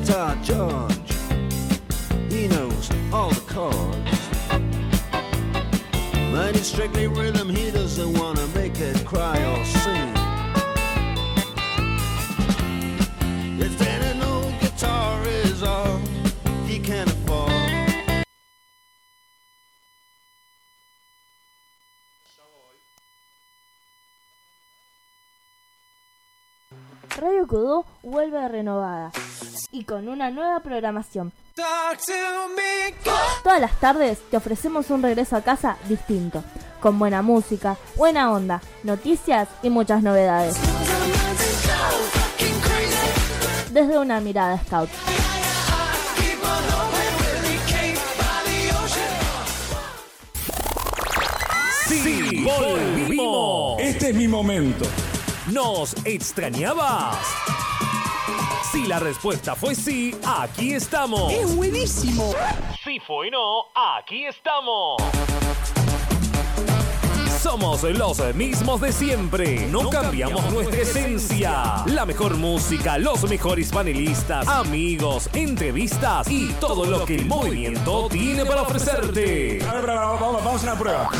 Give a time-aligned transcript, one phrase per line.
[0.00, 0.10] it's
[0.42, 1.12] George.
[2.30, 3.96] He knows all the chords.
[6.32, 7.08] Mine is strictly
[30.78, 31.32] programación.
[33.42, 36.44] Todas las tardes te ofrecemos un regreso a casa distinto,
[36.80, 40.56] con buena música, buena onda, noticias y muchas novedades.
[43.72, 44.88] Desde una mirada scout.
[51.88, 53.80] Sí, volvimos.
[53.80, 54.84] Este es mi momento.
[55.50, 57.16] ¿Nos extrañabas?
[58.70, 61.32] Si la respuesta fue sí, aquí estamos.
[61.32, 62.34] ¡Es buenísimo!
[62.84, 65.02] Si fue no, aquí estamos.
[67.40, 69.66] Somos los mismos de siempre.
[69.68, 71.82] No cambiamos nuestra esencia.
[71.86, 78.44] La mejor música, los mejores panelistas, amigos, entrevistas y todo lo que el movimiento tiene
[78.44, 79.64] para ofrecerte.
[79.64, 81.10] A ver, vamos, vamos, vamos a una prueba.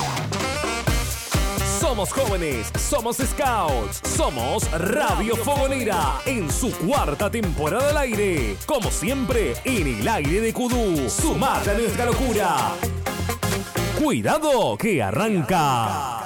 [1.89, 8.59] Somos jóvenes, somos scouts, somos Radio Fogonera en su cuarta temporada al aire.
[8.67, 11.09] Como siempre, en el aire de Kudú.
[11.09, 12.75] Sumate a nuestra locura.
[13.99, 16.18] Cuidado que arranca.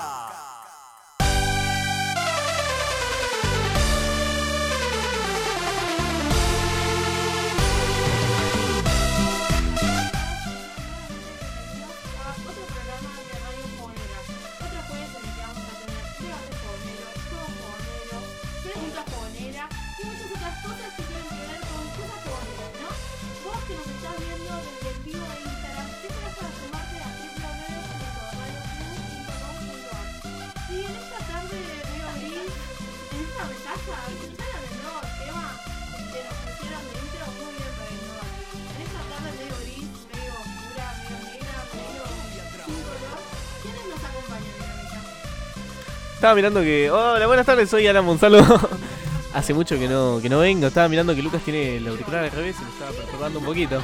[46.34, 46.90] Mirando que.
[46.90, 48.42] Hola, buenas tardes, soy Alan Gonzalo.
[49.34, 50.66] Hace mucho que no, que no vengo.
[50.66, 53.82] Estaba mirando que Lucas tiene el auricular al revés y me estaba perturbando un poquito.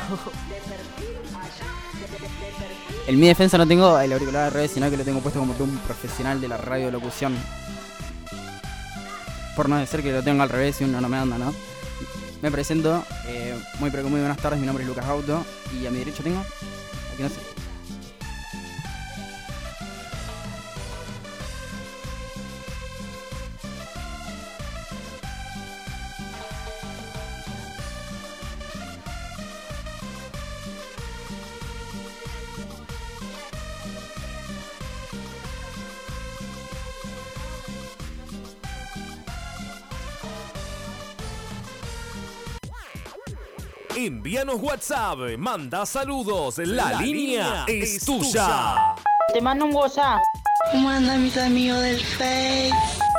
[3.06, 5.54] En mi defensa no tengo el auricular al revés, sino que lo tengo puesto como
[5.58, 7.37] un profesional de la radiolocución.
[9.55, 11.55] Por no decir que lo tengo al revés y uno no me anda, ¿no?
[12.40, 15.44] Me presento, eh, muy muy buenas tardes, mi nombre es Lucas Auto
[15.78, 16.40] y a mi derecho tengo,
[17.12, 17.57] aquí no sé.
[44.38, 48.94] Envíanos WhatsApp, manda saludos, la, línea, es tuya.
[49.35, 50.20] Te mando un WhatsApp.
[50.70, 52.70] ¿Cómo andan mis amigos del Face?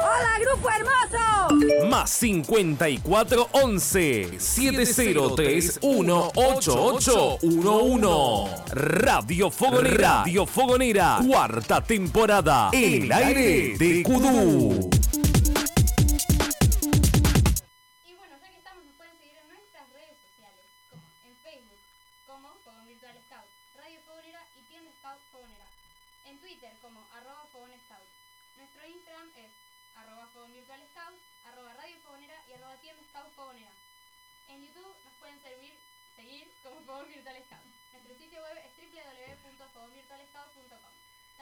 [0.01, 1.89] ¡Hola, grupo hermoso!
[1.89, 14.04] Más 54 11 7031 8811 Radio Fogonera Radio Fogonera Cuarta temporada En el aire de
[14.04, 14.89] Kudú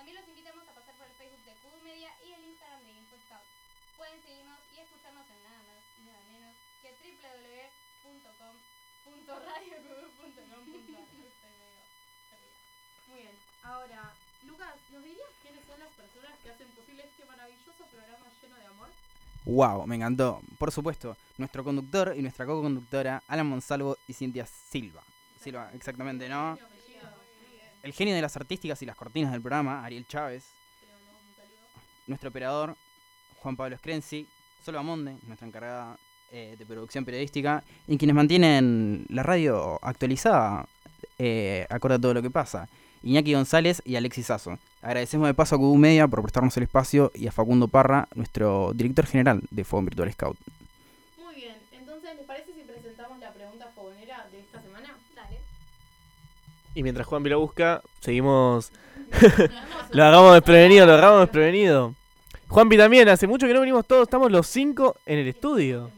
[0.07, 2.95] También los invitamos a pasar por el Facebook de Kudu Media y el Instagram de
[2.95, 3.43] Info Scout.
[3.99, 6.95] Pueden seguirnos y escucharnos en nada más y nada menos que
[11.11, 11.83] medio perdida.
[13.11, 13.35] Muy bien.
[13.67, 14.15] Ahora,
[14.47, 18.65] Lucas, ¿nos dirías quiénes son las personas que hacen posible este maravilloso programa lleno de
[18.65, 18.87] amor?
[19.43, 20.39] Wow, me encantó.
[20.57, 25.03] Por supuesto, nuestro conductor y nuestra co-conductora, Alan Monsalvo y Cintia Silva.
[25.35, 26.57] Silva, exactamente, ¿no?
[27.87, 30.43] El genio de las artísticas y las cortinas del programa, Ariel Chávez.
[32.05, 32.75] Nuestro operador,
[33.39, 34.27] Juan Pablo Screnzi.
[34.61, 35.97] Solo Amonde, nuestra encargada
[36.33, 37.63] eh, de producción periodística.
[37.87, 40.67] Y quienes mantienen la radio actualizada,
[41.17, 42.67] eh, acorde a todo lo que pasa.
[43.03, 44.59] Iñaki González y Alexis Sasso.
[44.81, 48.73] Agradecemos de paso a Cubu Media por prestarnos el espacio y a Facundo Parra, nuestro
[48.75, 50.37] director general de Fogón Virtual Scout.
[56.77, 58.71] Y mientras Juan la busca, seguimos.
[59.89, 61.95] lo hagamos desprevenido, lo hagamos desprevenido.
[62.49, 65.89] Juanpi también, hace mucho que no venimos todos, estamos los cinco en el estudio.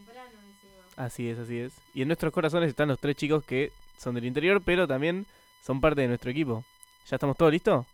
[0.95, 1.73] Así es, así es.
[1.93, 5.25] Y en nuestros corazones están los tres chicos que son del interior, pero también
[5.61, 6.63] son parte de nuestro equipo.
[7.09, 7.85] ¿Ya estamos todos listos?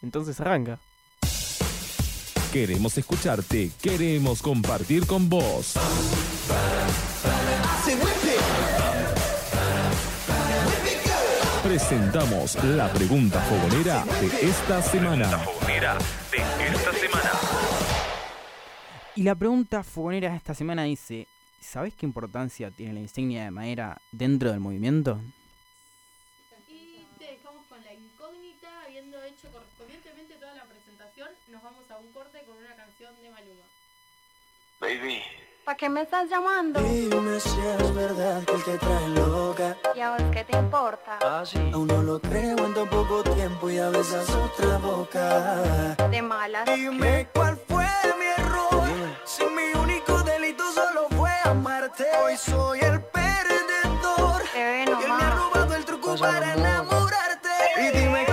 [0.00, 0.78] Entonces arranca.
[2.52, 5.74] Queremos escucharte, queremos compartir con vos.
[11.78, 15.28] Presentamos la pregunta fogonera de esta semana.
[15.28, 17.30] de esta semana.
[19.14, 21.28] Y la pregunta fogonera de esta semana dice:
[21.60, 25.20] ¿Sabés qué importancia tiene la insignia de madera dentro del movimiento?
[26.66, 31.96] Y te dejamos con la incógnita, habiendo hecho correspondientemente toda la presentación, nos vamos a
[31.98, 33.64] un corte con una canción de Maluma.
[34.80, 35.22] Baby.
[35.68, 36.80] ¿Para qué me estás llamando?
[36.80, 39.76] Dime si es verdad que él te trae loca.
[39.94, 41.18] ¿Y a vos qué te importa?
[41.74, 45.94] Aún no lo creo en tan poco tiempo y a besas otra boca.
[46.10, 46.64] De malas.
[46.74, 47.86] Dime cuál fue
[48.18, 48.88] mi error.
[49.26, 52.06] Si mi único delito solo fue amarte.
[52.24, 54.40] Hoy soy el perdedor.
[54.54, 57.50] Te Y él me ha robado el truco para enamorarte.
[57.76, 58.24] Y dime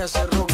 [0.00, 0.49] me haces rogar.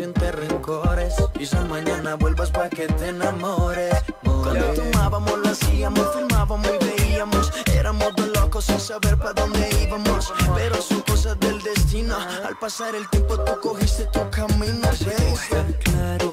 [0.00, 1.14] Sientes rencores.
[1.34, 3.94] Quizás mañana vuelvas para que te enamores.
[4.24, 7.52] Cuando tomábamos, lo hacíamos, filmábamos y veíamos.
[7.74, 10.32] Éramos dos locos sin saber para dónde íbamos.
[10.54, 12.16] Pero son cosas del destino.
[12.16, 14.88] Al pasar el tiempo, tú cogiste tu camino.
[15.84, 16.29] claro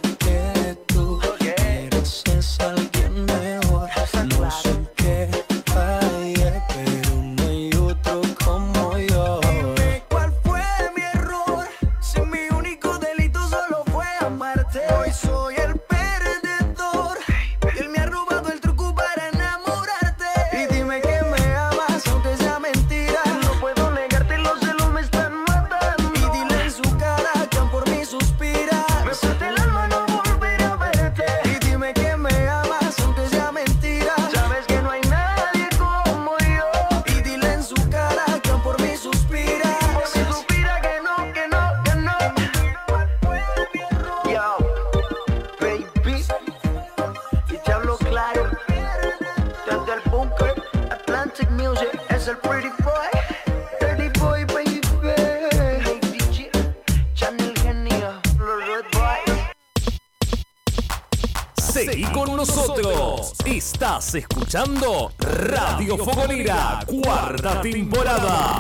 [64.47, 68.57] escuchando Radio Fogonera, cuarta temporada.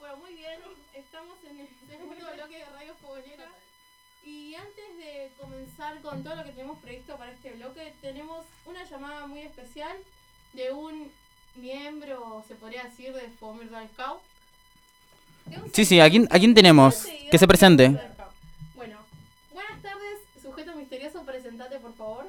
[0.00, 0.58] Bueno, muy bien,
[0.94, 3.46] estamos en el segundo bloque de Radio Fogonera.
[4.26, 8.82] Y antes de comenzar con todo lo que tenemos previsto para este bloque, tenemos una
[8.82, 9.96] llamada muy especial
[10.54, 11.12] de un
[11.54, 14.20] miembro, se podría decir, de Virtual Scout.
[15.72, 17.06] Sí, sí, ¿a quién, a quién tenemos?
[17.30, 17.96] Que se presente.
[18.74, 18.96] Bueno,
[19.54, 22.26] buenas tardes, sujeto misterioso, presentate por favor.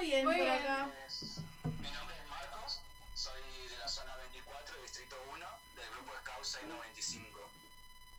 [0.00, 0.56] Muy bien, Muy por bien.
[0.56, 0.88] acá.
[1.64, 2.80] Mi nombre es Marcos,
[3.12, 3.38] soy
[3.68, 7.40] de la zona 24, distrito 1, del grupo Scout 695.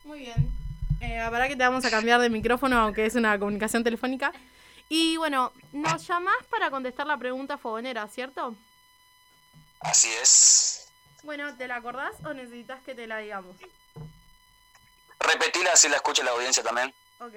[0.04, 0.52] Muy bien.
[1.00, 4.32] Eh, para que te vamos a cambiar de micrófono, aunque es una comunicación telefónica.
[4.88, 8.54] Y bueno, nos llamás para contestar la pregunta fogonera, ¿cierto?
[9.80, 10.88] Así es.
[11.24, 13.56] Bueno, ¿te la acordás o necesitas que te la digamos?
[15.18, 16.94] Repetila así la escucha la audiencia también.
[17.18, 17.34] Ok.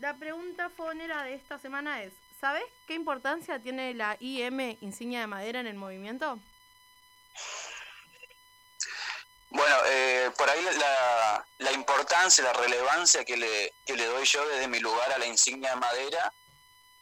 [0.00, 2.12] La pregunta fogonera de esta semana es,
[2.44, 6.38] ¿sabes qué importancia tiene la IM insignia de madera en el movimiento?
[9.48, 10.62] Bueno, eh, por ahí
[11.56, 15.24] la, importancia, la relevancia que le, que le doy yo desde mi lugar a la
[15.24, 16.34] insignia de madera,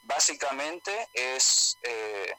[0.03, 2.33] básicamente es eh,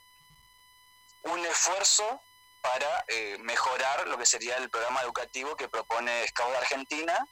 [1.24, 2.22] un esfuerzo
[2.62, 7.28] para eh, mejorar lo que sería el programa educativo que propone Scout Argentina,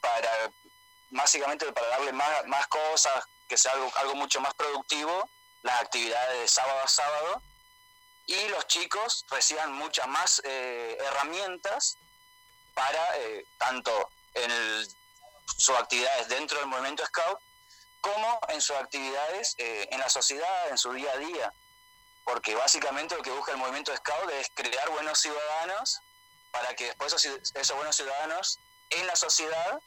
[0.00, 0.30] para
[1.10, 5.28] básicamente para darle más cosas, que sea algo, algo mucho más productivo,
[5.62, 7.42] las actividades de sábado a sábado,
[8.26, 11.96] y los chicos reciban muchas más eh, herramientas
[12.74, 14.52] para eh, tanto en
[15.56, 17.40] sus actividades dentro del movimiento Scout
[18.02, 21.52] como en sus actividades eh, en la sociedad, en su día a día.
[22.24, 26.00] Porque básicamente lo que busca el movimiento Scout es crear buenos ciudadanos
[26.50, 28.58] para que después esos buenos ciudadanos
[28.90, 29.80] en la sociedad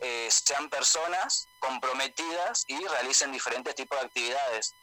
[0.00, 4.74] eh, sean personas comprometidas y realicen diferentes tipos de actividades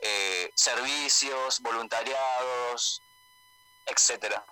[0.00, 3.00] eh, servicios, voluntariados,
[3.86, 4.44] etcétera.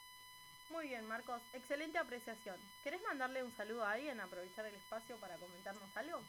[0.70, 1.40] Muy bien, Marcos.
[1.52, 2.56] Excelente apreciación.
[2.82, 6.22] ¿Querés mandarle un saludo a alguien, aprovechar el espacio para comentarnos algo?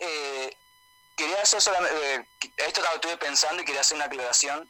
[0.00, 0.56] Eh,
[1.16, 2.26] quería hacer solamente, eh,
[2.58, 4.68] esto lo estuve pensando y quería hacer una aclaración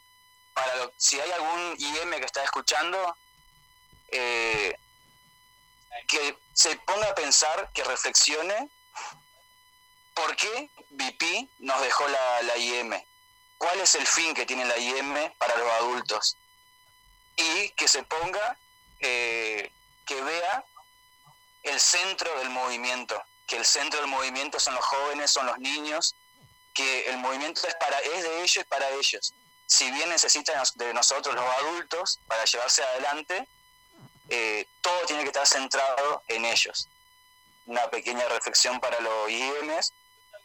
[0.53, 3.17] para lo- si hay algún IM que está escuchando,
[4.09, 4.77] eh,
[6.07, 8.69] que se ponga a pensar, que reflexione
[10.13, 12.93] por qué BP nos dejó la, la IM,
[13.57, 16.37] cuál es el fin que tiene la IM para los adultos
[17.35, 18.57] y que se ponga,
[18.99, 19.71] eh,
[20.05, 20.63] que vea
[21.63, 26.15] el centro del movimiento, que el centro del movimiento son los jóvenes, son los niños,
[26.73, 29.33] que el movimiento es para es de ellos y para ellos.
[29.65, 33.47] Si bien necesitan de nosotros los adultos para llevarse adelante,
[34.29, 36.87] eh, todo tiene que estar centrado en ellos.
[37.65, 39.93] Una pequeña reflexión para los IMs,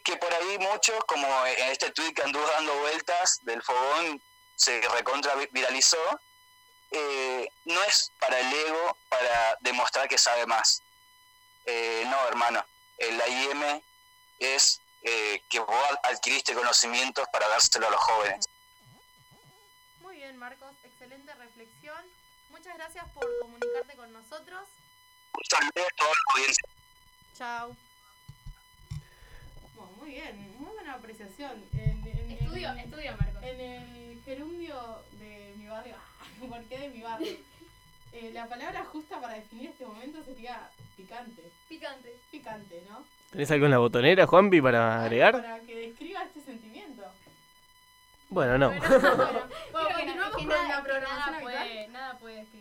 [0.05, 4.23] que por ahí muchos, como en este tweet que anduvo dando vueltas del fogón,
[4.57, 5.99] se recontra vi- viralizó,
[6.91, 10.83] eh, no es para el ego, para demostrar que sabe más.
[11.67, 12.65] Eh, no, hermano,
[12.99, 13.83] la IM
[14.39, 18.47] es eh, que vos adquiriste conocimientos para dárselo a los jóvenes.
[20.01, 20.75] Muy bien, Marcos.
[22.73, 24.61] Muchas gracias por comunicarte con nosotros.
[25.35, 26.69] Un saludo a toda la audiencia.
[27.37, 27.77] Chao.
[29.75, 31.65] Bueno, muy bien, muy buena apreciación.
[31.73, 33.43] En, en- Estudio, en- estudio, Marcos.
[33.43, 35.97] En el gerundio de mi barrio,
[36.49, 37.37] ¿por qué de mi barrio?
[38.13, 41.51] Eh, la palabra justa para definir este momento sería picante.
[41.69, 42.15] Picante.
[42.31, 43.05] Picante, ¿no?
[43.33, 45.33] ¿Tenés algo en la botonera, Juanpi, para agregar?
[45.43, 47.03] Para que describa este sentimiento.
[48.29, 48.69] Bueno, no.
[48.71, 48.81] Bueno,
[49.73, 51.43] bueno, continuamos que con nada, la que programación nada habitual.
[51.69, 52.60] puede, nada puede describir.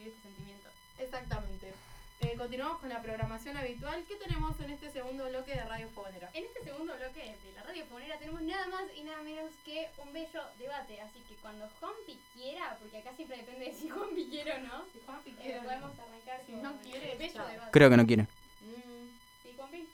[1.09, 1.73] Exactamente.
[2.21, 4.03] Eh, continuamos con la programación habitual.
[4.07, 6.29] ¿Qué tenemos en este segundo bloque de Radio Fogonera?
[6.35, 9.89] En este segundo bloque de la radio fonera tenemos nada más y nada menos que
[9.97, 11.01] un bello debate.
[11.01, 14.85] Así que cuando Juanpi quiera, porque acá siempre depende de si Juanpi quiere o no,
[14.93, 17.71] Si Juanpi eh, quiere, podemos arrancar Si no quiere, el bello debate.
[17.71, 18.23] Creo que no quiere.
[18.23, 19.09] Mm,
[19.41, 19.87] ¿Sí, Juanpi?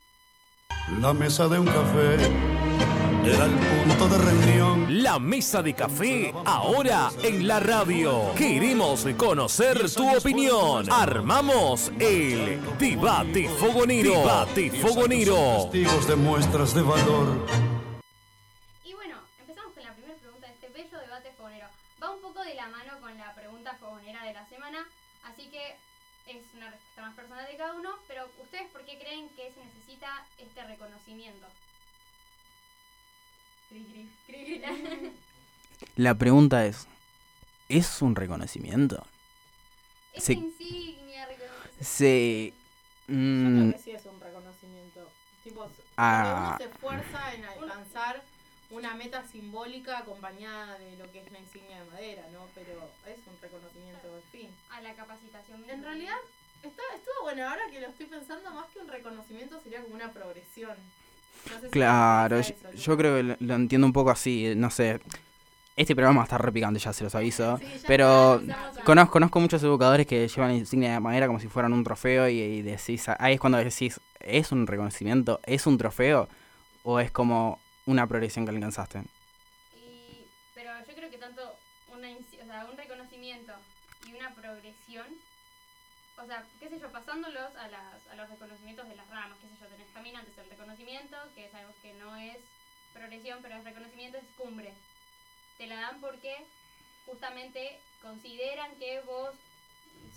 [0.99, 5.03] La mesa de un café era el punto de reunión.
[5.03, 8.33] La mesa de café ahora en la radio.
[8.35, 10.91] Queremos conocer tu opinión.
[10.91, 14.11] Armamos el debate fogonero.
[14.11, 15.69] Debate fogonero.
[15.71, 17.47] Testigos de muestras de valor.
[18.83, 21.67] Y bueno, empezamos con la primera pregunta de este bello debate fogonero.
[22.01, 24.85] Va un poco de la mano con la pregunta fogonera de la semana,
[25.23, 25.75] así que
[26.27, 29.63] es una respuesta más personal de cada uno, pero ¿ustedes por qué creen que se
[29.65, 31.47] necesita este reconocimiento?
[35.95, 36.87] La pregunta es,
[37.69, 39.05] ¿es un reconocimiento?
[40.13, 40.33] Esa Sí.
[40.33, 41.83] insignia, reconocimiento.
[41.83, 42.53] Se,
[43.07, 45.07] Mm, Creo que sí es un reconocimiento.
[45.43, 46.47] Tipo, Ah.
[46.47, 48.23] uno se esfuerza en alcanzar
[48.71, 52.47] una meta simbólica acompañada de lo que es la insignia de madera, ¿no?
[52.55, 54.49] Pero es un reconocimiento al fin.
[54.71, 55.69] A la capacitación.
[55.69, 56.17] En realidad,
[56.63, 60.11] está, estuvo bueno, ahora que lo estoy pensando, más que un reconocimiento sería como una
[60.11, 60.75] progresión.
[61.51, 62.41] No sé si Claro,
[62.73, 64.99] yo, creo que lo, lo entiendo un poco así, no sé.
[65.75, 67.57] Este programa está repicante, ya se los aviso.
[67.57, 68.41] Sí, pero
[68.85, 72.29] conozco, conozco muchos educadores que llevan la insignia de madera como si fueran un trofeo
[72.29, 75.39] y, y decís, ahí es cuando decís, ¿es un reconocimiento?
[75.43, 76.29] ¿Es un trofeo?
[76.83, 78.99] ¿O es como una progresión que alcanzaste?
[79.75, 81.41] Y, pero yo creo que tanto
[81.93, 83.53] una, o sea, un reconocimiento
[84.07, 85.05] y una progresión,
[86.17, 89.47] o sea, qué sé yo, pasándolos a, las, a los reconocimientos de las ramas, qué
[89.47, 92.37] sé yo, tenés caminantes el reconocimiento, que sabemos que no es
[92.93, 94.73] progresión, pero el reconocimiento es cumbre.
[95.57, 96.45] Te la dan porque
[97.05, 99.31] justamente consideran que vos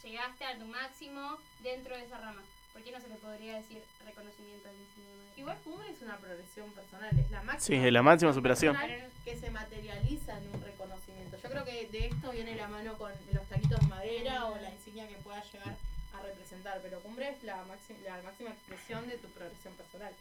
[0.03, 2.43] llegaste a tu máximo dentro de esa rama.
[2.73, 5.35] ¿Por qué no se le podría decir reconocimiento al insignia de madera?
[5.37, 7.81] Igual cumbre es una progresión personal, es la máxima.
[7.81, 8.77] Sí, es la máxima superación.
[9.25, 11.39] Que se materializa en un reconocimiento.
[11.43, 14.71] Yo creo que de esto viene la mano con los taquitos de madera o la
[14.71, 15.77] insignia que pueda llegar
[16.19, 16.81] a representar.
[16.83, 20.13] Pero cumbre es la, máxima la máxima expresión de tu progresión personal.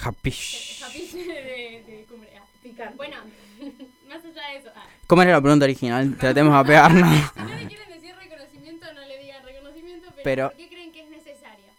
[0.00, 0.34] Happy.
[0.82, 2.30] Happy de, de cumbre.
[2.38, 2.44] ah.
[2.62, 2.96] Picante.
[2.96, 3.16] Bueno,
[4.08, 4.70] más allá de eso.
[4.74, 6.16] ah, ¿Cómo era la pregunta original?
[6.18, 7.30] Tratemos de pegarnos.
[7.34, 10.92] Si no le quieren decir reconocimiento, no le digan reconocimiento, pero, Pero- ¿por qué creen
[10.92, 11.70] que es necesaria?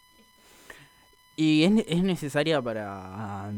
[1.35, 3.51] Y es, es necesaria para...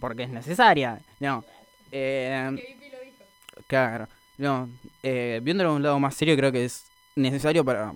[0.00, 1.00] Porque es necesaria.
[1.20, 1.44] No.
[1.92, 3.24] Eh, Que Vipi lo dijo.
[3.68, 4.68] Claro, no,
[5.02, 7.92] eh, viéndolo de un lado más serio, creo que es necesario para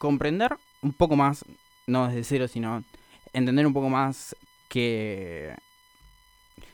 [0.00, 1.44] comprender un poco más,
[1.86, 2.82] no desde cero, sino
[3.34, 4.34] entender un poco más
[4.70, 5.54] que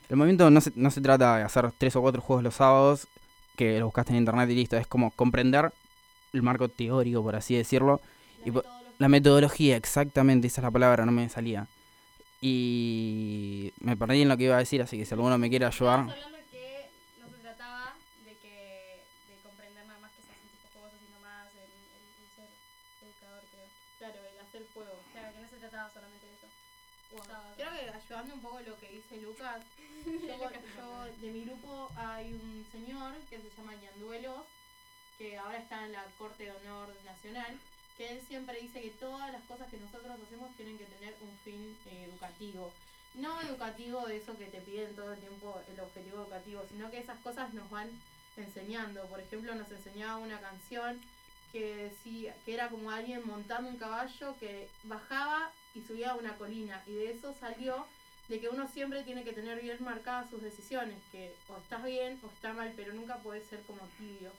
[0.08, 3.08] el movimiento no se, no se trata de hacer tres o cuatro juegos los sábados,
[3.56, 5.72] que los buscaste en internet y listo, es como comprender
[6.32, 8.00] el marco teórico, por así decirlo,
[8.44, 8.52] y
[8.98, 11.66] la metodología, exactamente, esa es la palabra, no me salía.
[12.40, 15.66] Y me perdí en lo que iba a decir, así que si alguno me quiere
[15.66, 16.14] ayudar...
[29.36, 34.44] yo, de mi grupo hay un señor que se llama Ñanduelos,
[35.18, 37.58] que ahora está en la Corte de Honor Nacional,
[37.96, 41.36] que él siempre dice que todas las cosas que nosotros hacemos tienen que tener un
[41.44, 42.72] fin eh, educativo.
[43.14, 46.98] No educativo de eso que te piden todo el tiempo el objetivo educativo, sino que
[46.98, 47.88] esas cosas nos van
[48.36, 49.06] enseñando.
[49.06, 51.00] Por ejemplo, nos enseñaba una canción
[51.52, 56.36] que decía que era como alguien montando un caballo que bajaba y subía a una
[56.36, 57.86] colina y de eso salió
[58.28, 62.18] de que uno siempre tiene que tener bien marcadas sus decisiones, que o estás bien
[62.22, 64.30] o está mal, pero nunca puedes ser como tibio.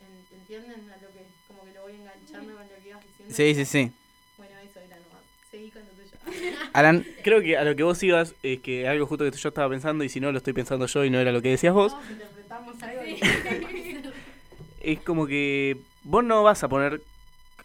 [0.00, 3.34] En- ¿Entienden a lo que como que lo voy enganchando con lo que ibas diciendo?
[3.34, 3.92] Sí, sí, sí.
[4.36, 5.22] Bueno, eso era nomás.
[5.50, 6.16] Seguí con lo tuyo.
[6.72, 9.68] Alan, Creo que a lo que vos ibas es que algo justo que yo estaba
[9.70, 11.94] pensando y si no lo estoy pensando yo y no era lo que decías vos,
[11.94, 14.02] Todos interpretamos algo que
[14.80, 17.02] es como que vos no vas a poner,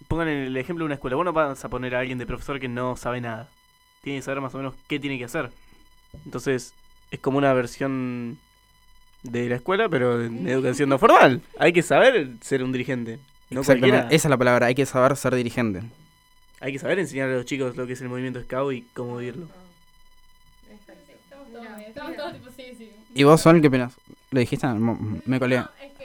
[0.08, 2.60] pongan el ejemplo de una escuela, vos no vas a poner a alguien de profesor
[2.60, 3.50] que no sabe nada.
[4.02, 5.52] Tiene que saber más o menos qué tiene que hacer.
[6.26, 6.74] Entonces,
[7.12, 8.38] es como una versión
[9.24, 11.42] de la escuela, pero de educación no formal.
[11.58, 13.20] Hay que saber ser un dirigente.
[13.50, 14.16] No exactamente, cualquiera.
[14.16, 15.82] esa es la palabra, hay que saber ser dirigente.
[16.62, 19.18] Hay que saber enseñar a los chicos lo que es el movimiento scout y cómo
[19.18, 19.48] vivirlo.
[20.70, 22.92] Estamos todos, estamos todos tipo, sí, sí.
[23.16, 23.96] ¿Y vos, Sol, qué opinas?
[24.32, 24.68] ¿Lo dijiste?
[24.68, 25.58] Me colé.
[25.58, 25.99] No, es que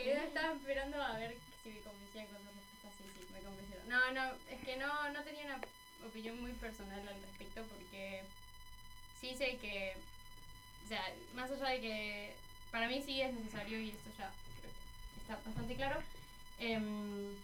[12.84, 16.02] para mí sí es necesario y esto ya creo que está bastante claro,
[16.58, 17.34] em,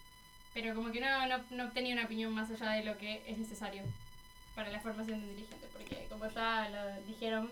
[0.53, 3.39] pero como que no, no, no tenía una opinión más allá de lo que es
[3.39, 3.81] necesario
[4.53, 7.49] para la formación de un dirigente, porque como ya lo dijeron,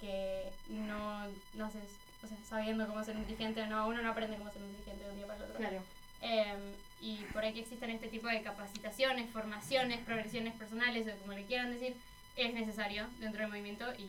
[0.00, 4.52] que no, no o sea, sabiendo cómo ser un dirigente, no, uno no aprende cómo
[4.52, 5.56] ser un dirigente de un día para el otro.
[5.56, 5.82] Claro.
[6.20, 6.60] Em,
[7.00, 11.46] y por ahí que existen este tipo de capacitaciones, formaciones, progresiones personales, o como le
[11.46, 11.96] quieran decir,
[12.36, 14.08] es necesario dentro del movimiento y,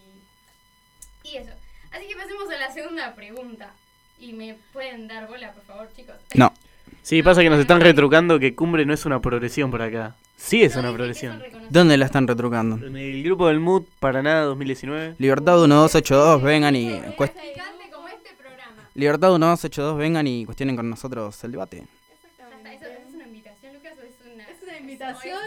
[1.27, 1.53] y eso.
[1.95, 3.71] Así que pasemos a la segunda pregunta.
[4.19, 6.15] Y me pueden dar bola, por favor, chicos.
[6.35, 6.53] No.
[7.03, 10.15] Sí, pasa que nos están retrucando que cumbre no es una progresión por acá.
[10.37, 11.41] Sí es una progresión.
[11.69, 12.85] ¿Dónde la están retrucando?
[12.85, 15.15] En el grupo del MUD Paraná 2019.
[15.17, 16.89] Libertad 1282, vengan y...
[17.17, 18.89] cuest- este programa.
[18.93, 21.77] Libertad 1282, vengan y cuestionen con nosotros el debate.
[21.77, 25.39] Ya está, ¿eso, eso es una invitación, Lucas, o es una, Es una invitación?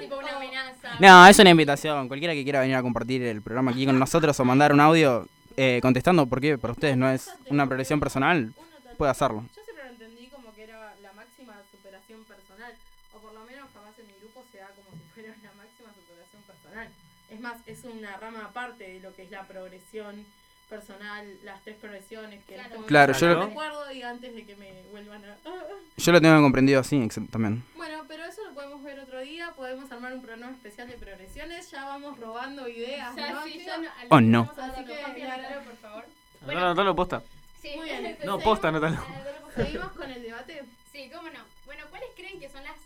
[1.00, 2.08] No, es una invitación.
[2.08, 5.26] Cualquiera que quiera venir a compartir el programa aquí con nosotros o mandar un audio
[5.60, 8.54] eh, contestando por qué para ustedes no es una progresión personal,
[8.96, 9.42] puede hacerlo.
[9.56, 12.72] Yo siempre lo entendí como que era la máxima superación personal.
[13.12, 15.90] o por lo menos capaz en mi grupo se da como si fuera una máxima
[15.98, 16.88] superación personal.
[17.28, 20.24] Es más, es una rama aparte de lo que es la progresión
[20.68, 24.82] personal, las tres progresiones que momento Claro, yo lo- recuerdo y antes de que me
[24.90, 25.36] vuelvan a...
[25.96, 27.64] Yo lo tengo comprendido así, también.
[27.76, 31.70] Bueno, pero eso lo podemos ver otro día, podemos armar un programa especial de progresiones,
[31.70, 33.42] ya vamos robando ideas, Ya, ¿no?
[33.44, 33.66] sí, tío?
[33.66, 34.52] ya no- Oh, no.
[34.56, 35.34] Así que, Juanpi, claro.
[35.42, 36.04] anótalo, por favor.
[36.46, 37.22] No, no, no lo posta.
[37.60, 38.18] Sí, Muy bien.
[38.24, 38.96] No, posta, anótalo.
[39.56, 40.62] ¿Seguimos con el debate?
[40.92, 41.40] Sí, cómo no.
[41.66, 42.76] Bueno, ¿cuáles creen que son las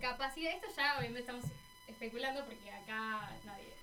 [0.00, 0.56] capacidades?
[0.62, 1.44] Esto ya obviamente estamos
[1.86, 3.73] especulando porque acá nadie.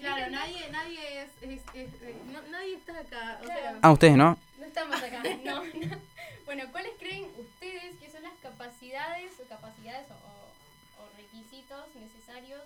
[0.00, 3.78] Claro, nadie, nadie es, es- es- no- nadie está acá, o sea, Claro.
[3.82, 4.38] Ah, ustedes, ¿no?
[4.58, 5.98] No estamos acá, no, no.
[6.44, 12.62] Bueno, ¿cuáles creen ustedes que son las capacidades o capacidades o, o- o requisitos necesarios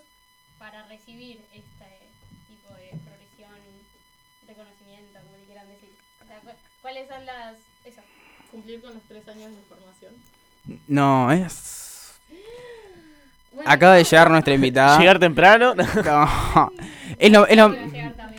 [0.59, 1.87] para recibir este
[2.49, 3.55] tipo de progresión,
[4.47, 5.91] reconocimiento, como le quieran decir?
[6.23, 7.57] O sea, cu- ¿cuáles son las...
[7.85, 8.01] Eso.
[8.51, 10.15] cumplir con los tres años de formación.
[10.87, 11.78] No, es.
[13.69, 14.99] Acaba de llegar nuestra invitada.
[14.99, 15.75] Llegar temprano.
[16.05, 16.73] No.
[17.19, 17.75] Es lo, es lo-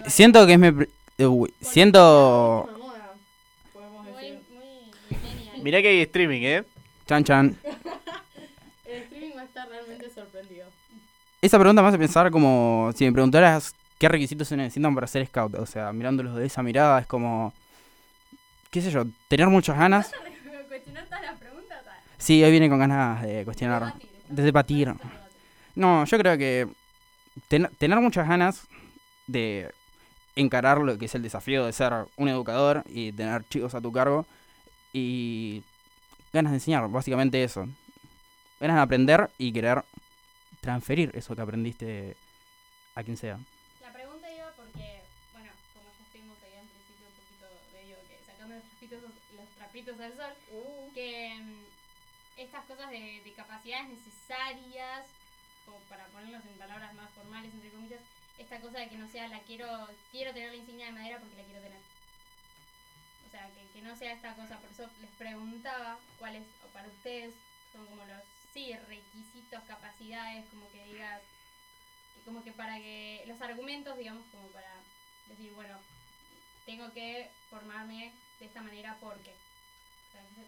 [0.07, 0.67] Siento que es mi.
[0.69, 0.89] pr-
[1.27, 2.67] uy, siento.
[5.61, 6.63] Mirá que hay streaming, ¿eh?
[7.05, 7.55] Chan chan.
[8.85, 10.67] El streaming va a estar realmente sorprendido.
[11.41, 15.25] Esa pregunta me hace pensar como si me preguntaras qué requisitos se necesitan para ser
[15.27, 15.55] scout.
[15.55, 17.53] O sea, mirándolos de esa mirada es como.
[18.71, 19.03] ¿Qué sé yo?
[19.27, 20.11] Tener muchas ganas.
[20.69, 21.79] cuestionar todas las preguntas?
[21.87, 23.93] Ah, Sí, hoy viene con ganas de cuestionar.
[24.29, 24.93] De debatir.
[25.79, 26.67] No, yo creo que
[27.47, 28.67] ten- tener muchas ganas
[29.27, 29.71] de
[30.35, 33.91] encarar lo que es el desafío de ser un educador y tener chicos a tu
[33.91, 34.25] cargo
[34.91, 35.63] y
[36.33, 37.65] ganas de enseñar, básicamente eso.
[38.59, 39.83] Ganas de aprender y querer
[40.59, 42.17] transferir eso que aprendiste
[42.95, 43.39] a quien sea.
[43.81, 44.99] La pregunta iba porque,
[45.31, 48.99] bueno, como ya estuvimos ahí en principio un poquito medio que sacando los trapitos,
[49.37, 50.33] los trapitos al sol,
[50.93, 55.05] que mm, estas cosas de, de capacidades necesarias,
[55.89, 58.01] para ponerlos en palabras más formales, entre comillas,
[58.37, 61.35] esta cosa de que no sea la quiero, quiero tener la insignia de madera porque
[61.35, 61.79] la quiero tener.
[63.27, 66.87] O sea, que, que no sea esta cosa, por eso les preguntaba cuáles, o para
[66.87, 67.33] ustedes,
[67.73, 68.23] son como los,
[68.53, 71.21] sí, requisitos, capacidades, como que digas,
[72.25, 74.73] como que para que los argumentos, digamos, como para
[75.27, 75.77] decir, bueno,
[76.65, 79.33] tengo que formarme de esta manera porque.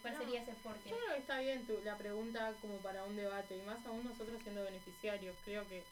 [0.02, 0.90] ¿Cuál No, sería ese porqué?
[0.90, 4.04] Yo creo que está bien tu, la pregunta como para un debate, y más aún
[4.04, 5.36] nosotros siendo beneficiarios.
[5.46, 5.84] Creo que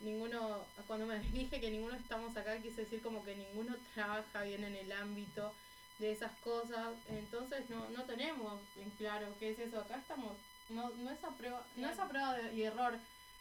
[0.00, 4.64] ninguno, cuando me dije que ninguno estamos acá, quise decir como que ninguno trabaja bien
[4.64, 5.52] en el ámbito
[5.98, 9.80] de esas cosas, entonces no, no tenemos en claro qué es eso.
[9.80, 10.32] Acá estamos,
[10.70, 12.98] no, no es a prueba, no es a prueba de, y error,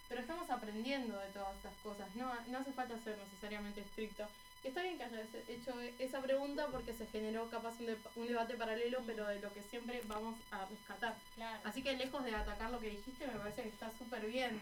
[0.10, 2.13] pero estamos aprendiendo de todas estas cosas.
[2.15, 4.28] No, no hace falta ser necesariamente estricto.
[4.63, 8.56] Está bien que hayas hecho esa pregunta porque se generó capaz un, de- un debate
[8.56, 11.15] paralelo, pero de lo que siempre vamos a rescatar.
[11.36, 11.60] Claro.
[11.63, 14.60] Así que lejos de atacar lo que dijiste, me parece que está súper bien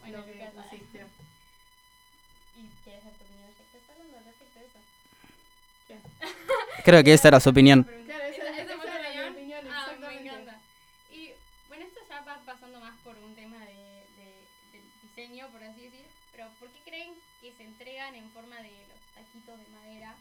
[0.00, 0.98] Bueno, lo que pusiste.
[2.56, 3.48] ¿Y quieres dar tu opinión?
[3.48, 4.78] Estás hablando respecto de eso.
[6.84, 7.84] Creo que esa era su opinión.
[7.84, 9.32] Claro, esa, Esa- esa esa era mi opinión.
[9.32, 10.22] opinión, Ah, exactamente.
[10.22, 10.60] me encanta.
[11.10, 11.30] Y
[11.68, 15.82] bueno, esto ya va pasando más por un tema de, de- del diseño, por así
[15.84, 16.04] decir.
[16.32, 19.00] Pero ¿por qué creen que se entregan en forma de los
[19.32, 20.14] taquitos de madera?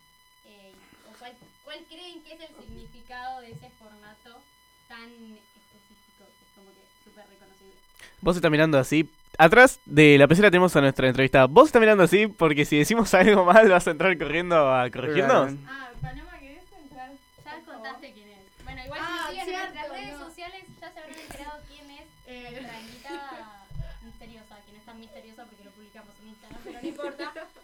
[0.45, 0.71] Eh,
[1.09, 1.33] ¿O cuál,
[1.65, 4.41] cuál creen que es el significado de ese formato
[4.87, 6.23] tan específico?
[6.39, 7.75] Que es como que súper reconocible.
[8.21, 9.09] Vos estás mirando así.
[9.37, 11.47] Atrás de la pecera tenemos a nuestra entrevistada.
[11.47, 15.53] Vos estás mirando así porque si decimos algo mal vas a entrar corriendo a corregirnos.
[15.67, 17.11] Ah, Paloma, ¿querés entrar?
[17.43, 18.63] Ya contaste quién es.
[18.63, 20.25] Bueno, igual Ah, si siguen en cierto, nuestras redes no.
[20.27, 22.49] sociales ya se habrán enterado quién es Eh.
[22.51, 23.65] nuestra invitada
[24.03, 27.33] misteriosa, que no es tan misteriosa porque lo publicamos en Instagram, pero no importa.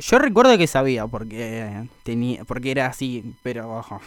[0.00, 4.00] Yo recuerdo que sabía porque tenía porque era así, pero ojo,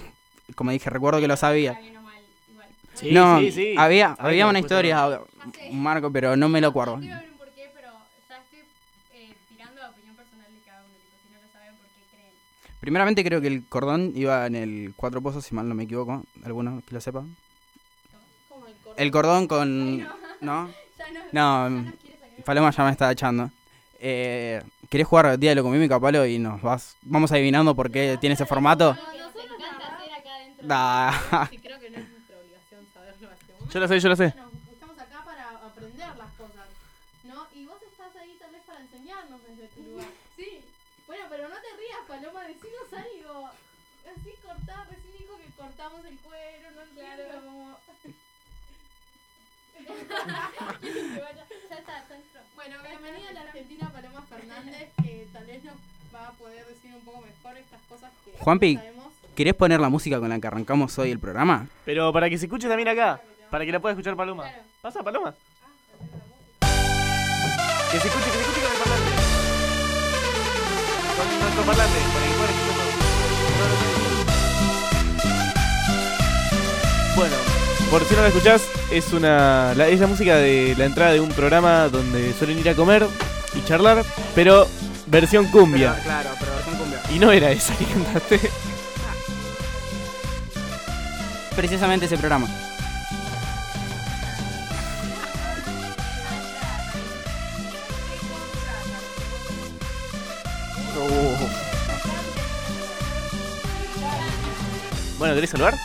[0.55, 1.79] como dije, recuerdo que lo sabía.
[2.93, 3.75] Sí, no, sí, sí.
[3.77, 5.21] había había una historia,
[5.69, 6.99] un marco, pero no me lo acuerdo.
[6.99, 7.31] Ya eh, no.
[12.79, 16.23] Primeramente creo que el cordón iba en el cuatro pozos, si mal no me equivoco,
[16.43, 17.23] alguno que lo sepa.
[18.49, 18.95] Como el cordón.
[18.97, 19.97] El cordón con
[20.41, 20.69] ¿no?
[20.97, 21.93] Ya no, No,
[22.43, 23.51] Paloma ya me está echando.
[23.99, 26.25] Eh, ¿Querés jugar Día de lo Comímica, Palo?
[26.25, 28.89] Y nos vas, vamos adivinando por qué tiene ese formato.
[28.91, 30.67] Lo que nos encanta hacer acá adentro.
[30.67, 31.47] Da.
[31.49, 33.73] Sí, creo que no es nuestra obligación saberlo a este momento.
[33.73, 34.25] Yo lo sé, yo lo sé.
[34.35, 36.67] Estamos acá para aprender las cosas,
[37.23, 37.47] ¿no?
[37.55, 40.07] Y vos estás ahí tal vez para enseñarnos desde tu lugar.
[40.35, 40.59] Sí.
[41.07, 43.47] Bueno, pero no te rías, Paloma, decinos algo.
[43.47, 47.79] Así cortá, recién dijo que cortamos el cuero, no entiendo como...
[51.71, 52.40] ya está, entró.
[52.63, 55.73] Bueno, bienvenida a la Argentina Paloma Fernández, que tal vez nos
[56.13, 59.07] va a poder decir un poco mejor estas cosas que Juanpi, no sabemos.
[59.35, 61.67] ¿querés poner la música con la que arrancamos hoy el programa?
[61.85, 63.19] Pero para que se escuche también acá.
[63.49, 64.43] Para que la pueda escuchar Paloma.
[64.43, 64.61] Claro.
[64.79, 65.33] ¿Pasa, Paloma?
[67.91, 69.11] Que se escuche, que se escuche con el parlante.
[71.17, 72.91] Con nuestro parlante, para que puedan escuchar todo.
[77.15, 77.50] Bueno,
[77.91, 81.19] por si no la escuchás, es una la, es la música de la entrada de
[81.19, 83.05] un programa donde suelen ir a comer
[83.53, 84.65] y charlar, pero
[85.07, 85.91] versión cumbia.
[85.95, 87.01] Pero, claro, pero versión cumbia.
[87.13, 88.39] Y no era esa que cantaste.
[91.53, 92.47] Precisamente ese programa.
[105.19, 105.75] Bueno, ¿querés saludar?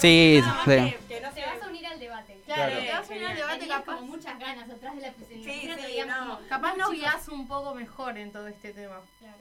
[0.00, 0.70] Sí, sí.
[0.70, 2.38] que, que no te vas a unir al debate.
[2.46, 2.80] Claro, Claro.
[2.86, 3.94] te vas a unir al debate capaz.
[3.96, 5.78] como muchas ganas atrás de la presentación.
[5.78, 6.18] Sí, sí, no.
[6.36, 9.00] como, Capaz nos guías un poco mejor en todo este tema.
[9.18, 9.36] Claro.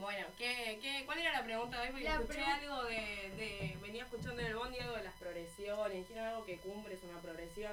[0.00, 1.88] Bueno, ¿qué, qué, ¿cuál era la pregunta de hoy?
[1.90, 2.96] Porque La escuché algo de,
[3.36, 3.76] de.
[3.82, 6.08] Venía escuchando en el bondi algo de las progresiones.
[6.08, 7.72] Dijeron algo que cumbre es una progresión.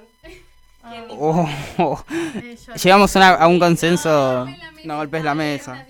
[0.84, 1.06] Ah.
[1.10, 2.06] Oh, oh.
[2.36, 4.46] Eh, yo- Llegamos a, una- a un consenso.
[4.84, 5.86] No golpes la mesa.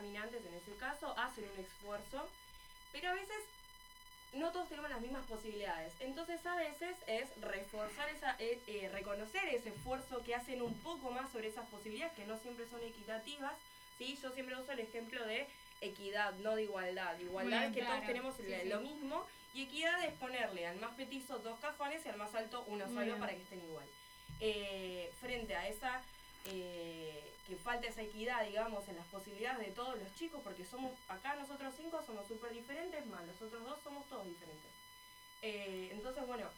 [0.00, 2.28] Caminantes en ese caso hacen un esfuerzo,
[2.92, 3.36] pero a veces
[4.34, 5.92] no todos tenemos las mismas posibilidades.
[6.00, 11.10] Entonces a veces es reforzar esa, eh, eh, reconocer ese esfuerzo que hacen un poco
[11.10, 13.54] más sobre esas posibilidades que no siempre son equitativas.
[13.98, 14.18] ¿sí?
[14.22, 15.46] Yo siempre uso el ejemplo de
[15.80, 17.18] equidad, no de igualdad.
[17.18, 17.94] Igualdad Bien, es que claro.
[17.96, 18.68] todos tenemos Sí, le- sí.
[18.68, 22.62] lo mismo y equidad es ponerle al más petizo dos cajones y al más alto
[22.68, 23.86] uno solo para que estén igual.
[24.40, 26.02] Eh, frente a esa
[26.48, 30.92] eh, que falta esa equidad, digamos, en las posibilidades de todos los chicos, porque somos,
[31.08, 34.70] acá nosotros cinco somos súper diferentes, más los otros dos somos todos diferentes.
[35.42, 36.48] Eh, entonces, bueno,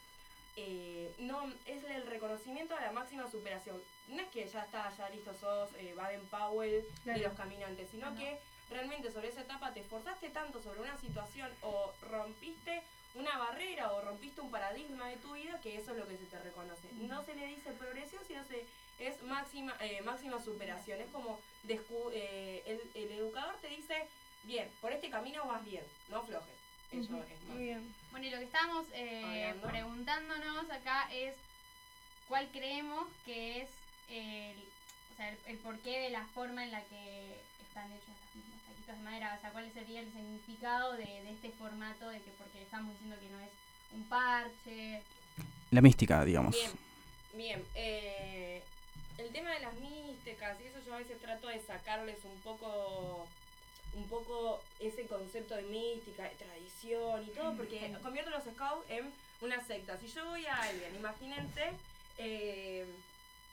[0.57, 3.81] eh, no es el reconocimiento a la máxima superación.
[4.09, 7.19] No es que ya está, ya listo, sos Baden Powell Claro.
[7.19, 8.39] y los caminantes, sino que
[8.71, 12.83] realmente sobre esa etapa te esforzaste tanto sobre una situación o rompiste
[13.15, 16.27] una barrera o rompiste un paradigma de tu vida que eso es lo que se
[16.27, 16.89] te reconoce.
[17.01, 18.65] No se le dice progresión, sino se
[18.99, 21.01] es máxima eh, máxima superación.
[21.01, 24.07] Es como descu- eh, el, el educador te dice,
[24.45, 26.55] bien, por este camino vas bien, no flojes.
[26.91, 27.27] Eso es más.
[27.49, 27.95] Muy bien.
[28.11, 31.35] Bueno, y lo que estábamos eh, preguntándonos acá es
[32.29, 33.69] cuál creemos que es
[34.09, 34.57] el,
[35.13, 37.37] o sea, el, el porqué de la forma en la que
[37.69, 41.31] están hechos los mismos taquitos de madera, o sea, cuál sería el significado de, de
[41.31, 43.51] este formato, de que porque estamos diciendo que no es
[43.95, 45.03] un parche.
[45.71, 46.55] La mística, digamos.
[46.55, 46.73] Bien,
[47.35, 47.65] bien.
[47.75, 48.63] eh,
[49.19, 53.27] el tema de las místicas y eso yo a veces trato de sacarles un poco
[53.95, 58.89] un poco ese concepto de mística, de tradición y todo, porque convierto a los scouts
[58.91, 59.97] en una secta.
[59.97, 61.73] Si yo voy a alguien, imagínense,
[62.19, 62.87] eh,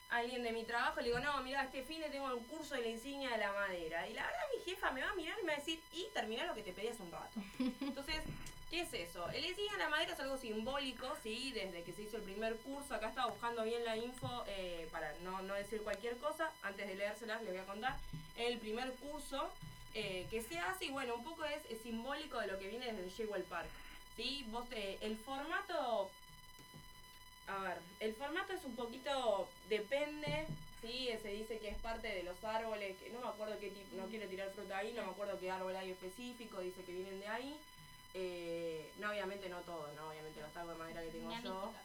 [0.10, 2.88] alguien de mi trabajo, le digo, no, mira, este fin tengo un curso de la
[2.90, 4.08] insignia de la madera.
[4.08, 6.08] Y la verdad mi jefa me va a mirar y me va a decir, y
[6.14, 7.40] termina lo que te pedí hace un rato.
[7.82, 8.22] Entonces,
[8.70, 9.30] ¿qué es eso?
[9.30, 11.52] El insignia de la madera es algo simbólico, ¿sí?
[11.54, 15.14] Desde que se hizo el primer curso, acá estaba buscando bien la info eh, para
[15.24, 16.52] no, no decir cualquier cosa.
[16.64, 17.98] Antes de leérselas les voy a contar.
[18.38, 19.50] El primer curso
[19.94, 23.04] eh, que se hace, y bueno, un poco es, simbólico de lo que viene desde
[23.04, 23.70] el Jewel Park.
[24.16, 24.46] ¿Sí?
[24.50, 26.10] Vos te- el formato
[27.48, 30.48] a ver, el formato es un poquito, depende,
[30.82, 33.96] sí, se dice que es parte de los árboles, que no me acuerdo qué tipo,
[33.96, 37.20] no quiero tirar fruta ahí, no me acuerdo qué árbol hay específico, dice que vienen
[37.20, 37.56] de ahí.
[38.18, 41.54] Eh, no, obviamente no todos, no, obviamente los tacos de madera que tengo Una yo.
[41.54, 41.84] mística.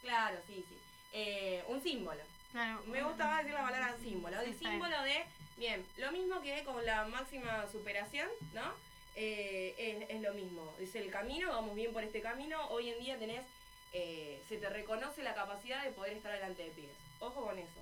[0.00, 0.76] Claro, sí, sí.
[1.12, 2.22] Eh, un símbolo.
[2.50, 2.82] Claro.
[2.86, 4.40] Me gusta más decir la palabra símbolo.
[4.40, 5.24] Está símbolo de,
[5.58, 8.72] bien, lo mismo que con la máxima superación, ¿no?
[9.16, 10.72] Eh, es, es lo mismo.
[10.80, 12.66] Es el camino, vamos bien por este camino.
[12.68, 13.44] Hoy en día tenés,
[13.92, 16.96] eh, se te reconoce la capacidad de poder estar delante de pibes.
[17.20, 17.80] Ojo con eso.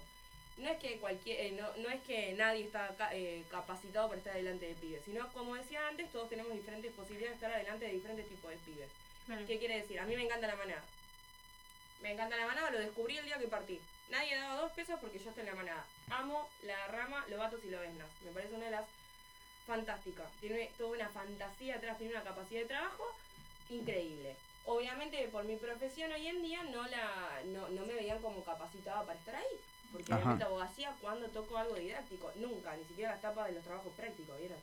[0.57, 4.19] No es que cualquier, eh, no, no es que nadie está ca- eh, capacitado para
[4.19, 7.87] estar delante de pibes, sino como decía antes, todos tenemos diferentes posibilidades de estar delante
[7.87, 8.89] de diferentes tipos de pibes.
[9.47, 9.99] ¿Qué quiere decir?
[9.99, 10.85] A mí me encanta la manada.
[12.03, 13.81] Me encanta la manada, lo descubrí el día que partí.
[14.11, 15.87] Nadie daba dos pesos porque yo estoy en la manada.
[16.11, 18.07] Amo la rama, los vatos y los vesnas.
[18.25, 18.85] Me parece una de las
[19.67, 20.31] fantásticas.
[20.41, 23.05] Tiene toda una fantasía atrás, tiene una capacidad de trabajo
[23.71, 24.37] increíble.
[24.67, 29.05] Obviamente por mi profesión hoy en día no la no, no me veían como capacitada
[29.05, 29.59] para estar ahí.
[29.95, 30.23] Porque Ajá.
[30.23, 34.37] obviamente abogacía cuando toco algo didáctico, nunca, ni siquiera las tapas de los trabajos prácticos,
[34.41, 34.59] ¿vieron?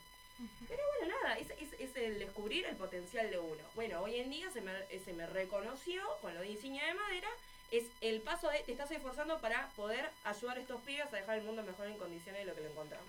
[0.68, 3.64] Pero bueno, nada, es, es, es el descubrir el potencial de uno.
[3.76, 4.74] Bueno, hoy en día se me,
[5.06, 7.30] se me reconoció con lo de insignia de madera,
[7.72, 11.38] es el paso de te estás esforzando para poder ayudar a estos pibes a dejar
[11.38, 13.08] el mundo mejor en condiciones de lo que lo encontramos.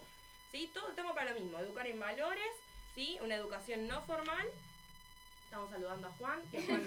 [0.53, 0.71] ¿Sí?
[0.73, 2.53] Todo estamos para lo mismo, educar en valores,
[2.95, 3.19] ¿sí?
[3.23, 4.47] Una educación no formal.
[5.45, 6.87] Estamos saludando a Juan, que Juan.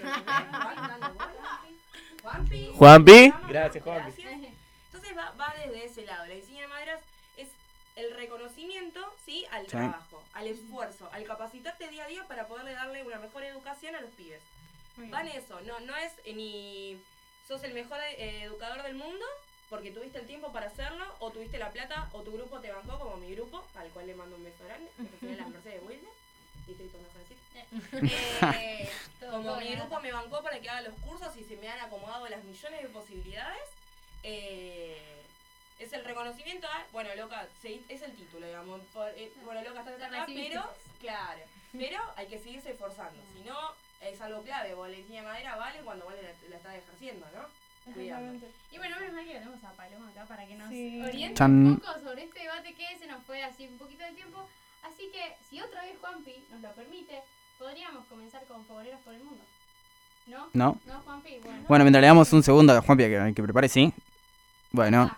[2.76, 3.32] Juanpi.
[3.48, 4.22] Gracias, Juanpi.
[4.22, 4.65] gracias.
[5.08, 6.26] Entonces, va, va desde ese lado.
[6.26, 7.00] La insignia de maderas
[7.36, 7.48] es
[7.96, 9.46] el reconocimiento, ¿sí?
[9.50, 9.70] Al Sí.
[9.70, 14.00] trabajo, al esfuerzo, al capacitarte día a día para poderle darle una mejor educación a
[14.00, 14.42] los pibes.
[14.96, 15.38] Muy Va en bien.
[15.38, 17.00] eso, no, no es eh, ni
[17.46, 19.24] sos el mejor eh, educador del mundo
[19.68, 22.98] porque tuviste el tiempo para hacerlo, o tuviste la plata, o tu grupo te bancó,
[23.00, 24.88] como mi grupo, al cual le mando un beso grande,
[25.20, 26.08] que las Mercedes Wilde,
[26.68, 28.56] Distrito Francisco.
[28.60, 28.88] Eh,
[29.20, 31.80] Todo- como mi grupo me bancó para que haga los cursos y se me han
[31.80, 33.62] acomodado las millones de posibilidades,
[34.28, 35.22] eh,
[35.78, 39.80] es el reconocimiento a, bueno, loca, se- es el título, digamos, por- eh, bueno, loca,
[39.80, 40.64] estás Te acá, pero,
[41.00, 41.40] claro,
[41.72, 43.56] pero hay que seguirse esforzando, si no,
[44.00, 47.26] es algo clave, vos la insignia de madera vale cuando vos la, la estás ejerciendo,
[47.34, 47.92] ¿no?
[47.94, 48.44] Cuidando.
[48.72, 51.00] Y bueno, menos mal que tenemos a Paloma acá para que nos Sí.
[51.02, 51.66] oriente Chan.
[51.66, 54.48] un poco sobre este debate que se nos fue así un poquito de tiempo.
[54.82, 57.22] Así que, si otra vez Juanpi nos lo permite,
[57.60, 59.44] podríamos comenzar con Fogoneros por el Mundo.
[60.26, 60.50] ¿No?
[60.52, 60.80] No.
[60.84, 61.62] No, Juanpi, bueno.
[61.68, 63.92] Bueno, mientras le damos un segundo a Juanpi que, que prepare, sí.
[64.76, 65.10] Bueno.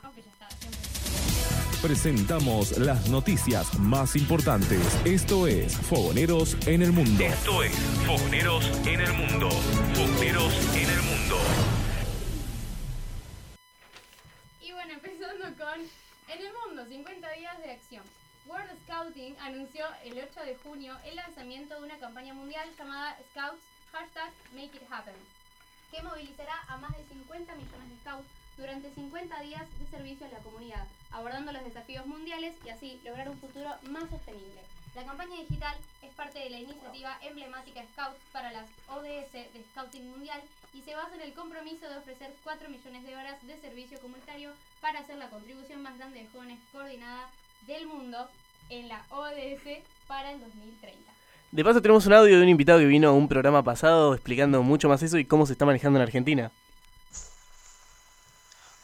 [1.82, 4.78] Presentamos las noticias más importantes.
[5.04, 7.24] Esto es Fogoneros en el Mundo.
[7.24, 7.72] Esto es
[8.06, 9.50] Fogoneros en el Mundo.
[9.50, 11.38] Fogoneros en el Mundo.
[14.60, 18.04] Y bueno, empezando con En el Mundo, 50 días de acción.
[18.46, 23.62] World Scouting anunció el 8 de junio el lanzamiento de una campaña mundial llamada Scouts
[23.90, 25.16] Hashtag Make It Happen,
[25.90, 30.30] que movilizará a más de 50 millones de scouts durante 50 días de servicio a
[30.30, 34.60] la comunidad, abordando los desafíos mundiales y así lograr un futuro más sostenible.
[34.96, 40.10] La campaña digital es parte de la iniciativa emblemática Scouts para las ODS de Scouting
[40.10, 40.42] Mundial
[40.74, 44.50] y se basa en el compromiso de ofrecer 4 millones de horas de servicio comunitario
[44.80, 47.30] para hacer la contribución más grande de jóvenes coordinada
[47.66, 48.28] del mundo
[48.70, 51.12] en la ODS para el 2030.
[51.52, 54.62] De paso tenemos un audio de un invitado que vino a un programa pasado explicando
[54.62, 56.50] mucho más eso y cómo se está manejando en Argentina.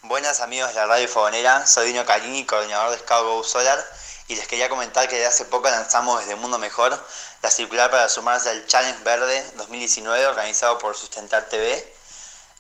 [0.07, 3.83] Buenas amigos de la Radio Fogonera, soy Dino Calini, coordinador de Scout Go Solar,
[4.29, 7.03] y les quería comentar que desde hace poco lanzamos desde Mundo Mejor
[7.41, 11.95] la circular para sumarse al Challenge Verde 2019 organizado por Sustentar TV.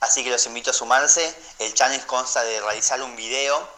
[0.00, 1.36] Así que los invito a sumarse.
[1.58, 3.68] El challenge consta de realizar un video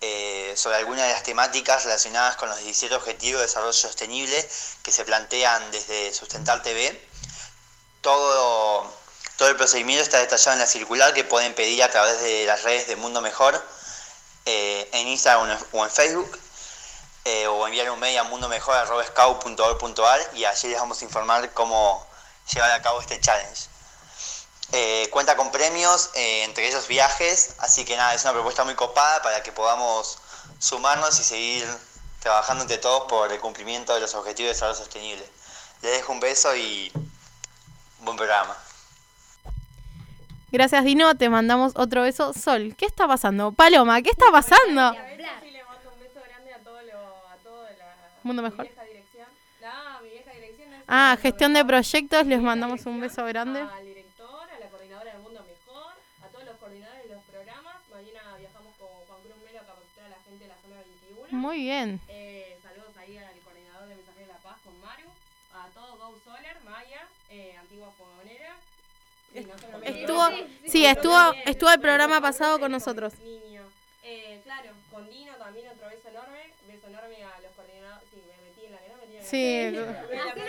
[0.00, 4.50] eh, sobre algunas de las temáticas relacionadas con los 17 Objetivos de Desarrollo Sostenible
[4.82, 7.00] que se plantean desde Sustentar TV.
[8.00, 8.92] Todo,
[9.36, 12.62] todo el procedimiento está detallado en la circular que pueden pedir a través de las
[12.62, 13.60] redes de Mundo Mejor,
[14.46, 16.38] eh, en Instagram o en- Facebook,
[17.24, 22.06] eh, o enviar un mail a mundomejor.scout.org.ar y allí les vamos a informar cómo
[22.52, 23.64] llevar a cabo este challenge.
[24.72, 29.22] Eh, cuenta con premios, entre ellos viajes, así que nada, es una propuesta muy copada
[29.22, 30.18] para que podamos
[30.58, 31.66] sumarnos y seguir
[32.20, 35.28] trabajando entre todos por el cumplimiento de los objetivos de desarrollo sostenible.
[35.82, 36.90] Les dejo un beso y
[38.00, 38.56] buen programa.
[40.54, 41.16] Gracias, Dino.
[41.16, 42.32] Te mandamos otro beso.
[42.32, 43.50] Sol, ¿qué está pasando?
[43.50, 44.92] Paloma, ¿qué está pasando?
[45.42, 48.64] Sí, le mando un beso grande a todo lo, a todo la Mundo mi Mejor.
[48.66, 49.26] vieja dirección.
[49.60, 52.26] No, mi vieja dirección es Ah, gestión de proyectos.
[52.28, 53.62] Les mandamos un beso grande.
[53.62, 57.74] al director, a la coordinadora del Mundo Mejor, a todos los coordinadores de los programas.
[57.92, 60.76] Mañana viajamos con Juan Cruz Melo a capacitar a la gente de la zona
[61.26, 61.36] 21.
[61.36, 62.00] Muy bien.
[62.06, 65.10] Eh, saludos ahí al coordinador de Mensajeros de la Paz con Maru,
[65.50, 68.54] a todo Go Solar, Maya, eh, antigua fogonera.
[69.34, 70.22] Estuvo,
[70.66, 73.12] sí, estuvo, estuvo el programa pasado con nosotros.
[73.20, 73.62] Niño.
[74.02, 76.50] Eh, claro, con Dino también otro beso enorme.
[76.68, 78.08] Beso enorme a los coordinadores.
[78.10, 80.44] Sí, me metí en la que no metí en la Sí.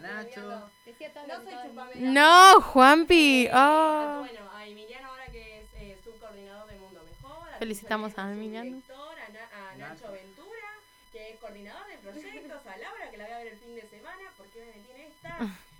[0.00, 0.40] Nacho.
[0.40, 3.48] No soy mundo- No, Juanpi.
[3.52, 4.24] Ah.
[4.26, 7.48] Bueno, a Emiliano ahora que es eh, subcoordinador de Mundo Mejor.
[7.58, 8.80] Felicitamos a Emiliano.
[8.88, 10.39] A, Na- a Nacho Ventura,
[11.30, 12.66] es coordinador de proyectos.
[12.66, 14.30] A Laura, que la voy a ver el fin de semana.
[14.36, 15.38] ¿Por qué me metí en esta?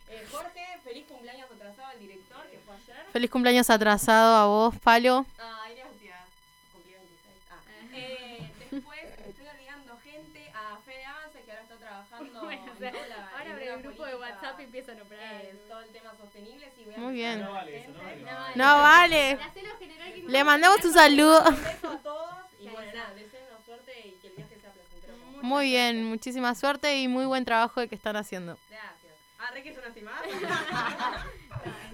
[0.09, 3.07] Eh, Jorge, feliz cumpleaños atrasado al director, que fue ayer.
[3.12, 5.24] Feliz cumpleaños atrasado a vos, Palo.
[5.38, 6.18] Ay, gracias.
[6.72, 7.36] Cumplí 26.
[7.51, 7.61] Ah.
[7.94, 10.51] Eh, después estoy olvidando gente.
[10.53, 14.16] A Fede Avance, que ahora está trabajando Bueno, o sea, ahora abre el grupo de
[14.16, 15.34] WhatsApp y empiezan a operar.
[15.44, 16.72] eh, todo el tema sostenible.
[16.76, 17.40] Sí, voy a Muy bien.
[17.40, 17.88] No vale,
[18.57, 19.32] No vale.
[19.32, 21.44] Hacelo general que Le mandamos un saludo.
[21.48, 23.14] Un beso a todos y bueno, nada,
[25.43, 28.59] Muy bien, muchísima suerte y muy buen trabajo el que están haciendo.
[28.68, 29.12] Gracias.
[29.38, 30.14] Ah, re que así más.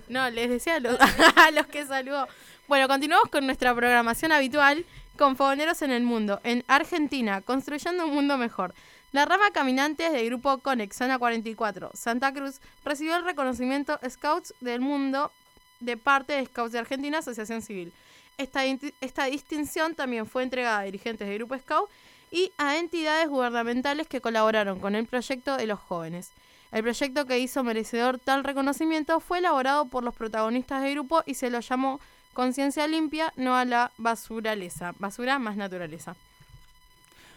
[0.09, 0.99] No, les decía a los,
[1.37, 2.29] a los que saludó.
[2.69, 4.85] Bueno, continuamos con nuestra programación habitual
[5.17, 6.41] con Fogoneros en el Mundo.
[6.45, 8.75] En Argentina, construyendo un mundo mejor.
[9.13, 14.81] La rama caminantes del grupo Conex, Zona 44, Santa Cruz, recibió el reconocimiento Scouts del
[14.81, 15.33] Mundo
[15.81, 17.93] de parte de Scouts de Argentina, Asociación Civil.
[18.37, 18.65] Esta,
[19.01, 21.89] esta distinción también fue entregada a dirigentes del Grupo Scout
[22.31, 26.33] y a entidades gubernamentales que colaboraron con el proyecto de los jóvenes.
[26.73, 31.35] El proyecto que hizo merecedor tal reconocimiento fue elaborado por los protagonistas del grupo y
[31.35, 32.01] se lo llamó
[32.33, 34.93] Conciencia Limpia, no a la basuraleza.
[34.99, 36.17] Basura más naturaleza.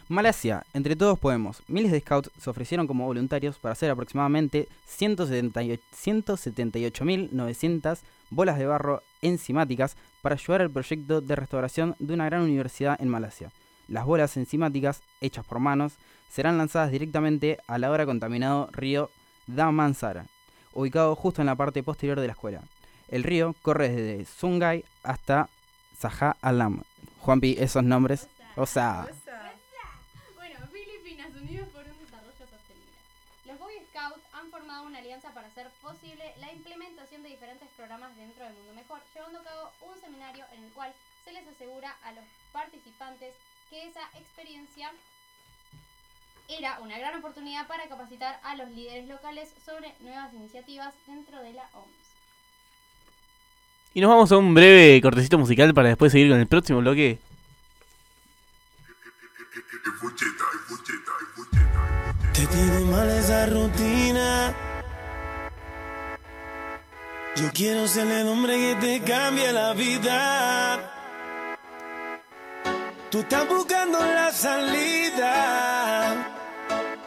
[0.08, 1.62] Malasia, entre todos podemos.
[1.68, 9.02] Miles de scouts se ofrecieron como voluntarios para hacer aproximadamente 178 178.900 bolas de barro
[9.22, 13.52] enzimáticas para ayudar al proyecto de restauración de una gran universidad en Malasia.
[13.90, 15.94] Las bolas enzimáticas, hechas por manos,
[16.30, 19.10] serán lanzadas directamente al ahora contaminado río
[19.48, 20.26] Damansara,
[20.72, 22.62] ubicado justo en la parte posterior de la escuela.
[23.08, 25.48] El río corre desde Sungai hasta
[25.98, 26.84] Saja Alam.
[27.18, 29.08] Juanpi, esos nombres, o sea,
[30.36, 32.94] Bueno, Filipinas Unidos por un Desarrollo Sostenible.
[33.44, 38.14] Los Boy Scouts han formado una alianza para hacer posible la implementación de diferentes programas
[38.14, 41.96] dentro del Mundo Mejor, llevando a cabo un seminario en el cual se les asegura
[42.04, 43.34] a los participantes
[43.70, 44.90] que esa experiencia
[46.48, 51.52] era una gran oportunidad para capacitar a los líderes locales sobre nuevas iniciativas dentro de
[51.52, 52.10] la OMS.
[53.94, 57.20] Y nos vamos a un breve cortecito musical para después seguir con el próximo bloque.
[62.32, 64.54] Te tiene mal esa rutina.
[67.36, 70.99] Yo quiero ser el hombre que te cambie la vida.
[73.10, 75.32] Tú estás buscando la salida.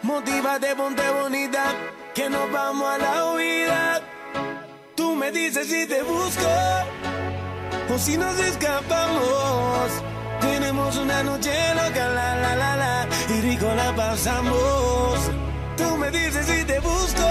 [0.01, 1.63] Motívate, ponte bonita,
[2.13, 4.01] que nos vamos a la huida.
[4.95, 6.49] Tú me dices si te busco
[7.93, 9.91] o si nos escapamos.
[10.41, 15.19] Tenemos una noche loca, la la la la, y rico la pasamos.
[15.77, 17.29] Tú me dices si te busco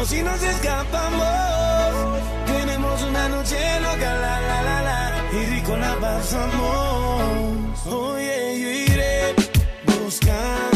[0.00, 2.18] o si nos escapamos.
[2.46, 7.86] Tenemos una noche loca, la la la la, y rico la pasamos.
[7.86, 9.34] Oye, yo iré
[9.86, 10.69] buscándote.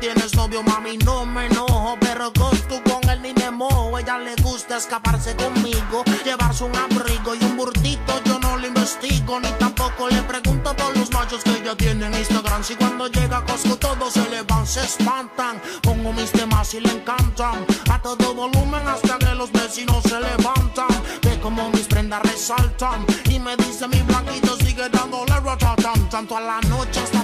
[0.00, 1.96] Tienes novio, mami, no me enojo.
[2.00, 3.98] Pero con tú con él ni me mojo.
[3.98, 8.20] Ella le gusta escaparse conmigo, llevarse un abrigo y un burtito.
[8.24, 12.14] Yo no lo investigo, ni tampoco le pregunto por los machos que ella tiene en
[12.14, 12.62] Instagram.
[12.64, 15.60] Si cuando llega a Costco todos se le van, se espantan.
[15.82, 17.64] Pongo mis temas y le encantan.
[17.90, 20.88] A todo volumen hasta que los vecinos se levantan.
[21.22, 23.04] Ve como mis prendas resaltan.
[23.30, 26.08] Y me dice mi blanquito sigue dándole ratatam.
[26.08, 27.21] Tanto a la noche hasta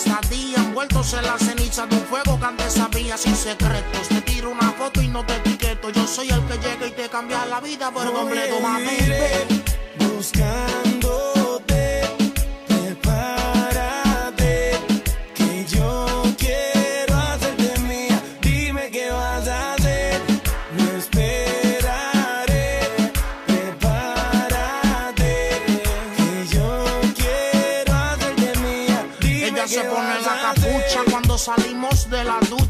[0.00, 0.56] estadía.
[0.56, 4.08] Envueltos en la ceniza de un fuego que antes sabía sin secretos.
[4.08, 5.90] Te tiro una foto y no te etiqueto.
[5.90, 8.84] Yo soy el que llega y te cambia la vida por completo, mami.
[8.84, 9.46] Iré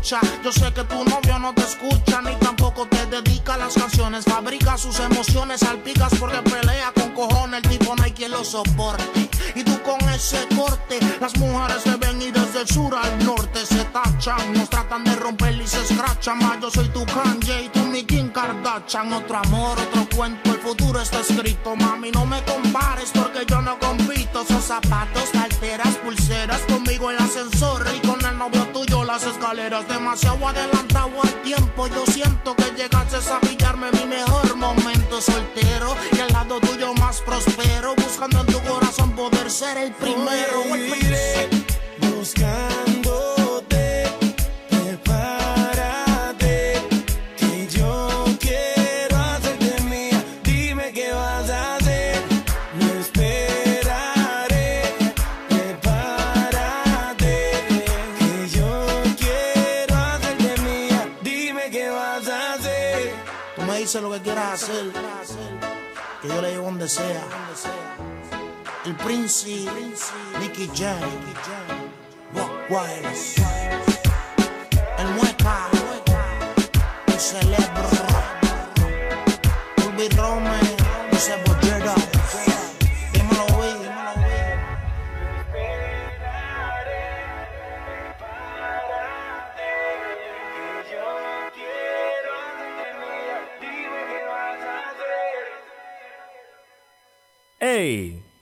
[0.03, 4.25] Yo sé que tu novio no te escucha ni tampoco te dedica las canciones.
[4.25, 7.63] Fabrica sus emociones, salpicas porque pelea con cojones.
[7.63, 9.29] El tipo no hay quien lo soporte.
[9.55, 13.65] Y tú con ese corte, las mujeres se ven y desde el sur al norte
[13.67, 14.55] se tachan.
[14.55, 16.39] Nos tratan de romper y se escrachan.
[16.39, 19.13] Más yo soy tu Kanye y tú mi Kim Kardashian.
[19.13, 21.77] Otro amor, otro cuento, el futuro está escrito.
[21.77, 24.47] Mami, no me compares porque yo no compito.
[24.47, 26.63] Son zapatos, carteras, pulseras.
[26.63, 28.07] Conmigo el ascensor y
[29.11, 29.89] las escaleras.
[29.89, 31.89] Demasiado adelantado al tiempo.
[31.89, 35.97] Yo siento que llegaste a pillarme mi mejor momento soltero.
[36.13, 37.95] Y al lado tuyo más prospero.
[37.97, 40.63] Buscando en tu corazón poder ser el primero.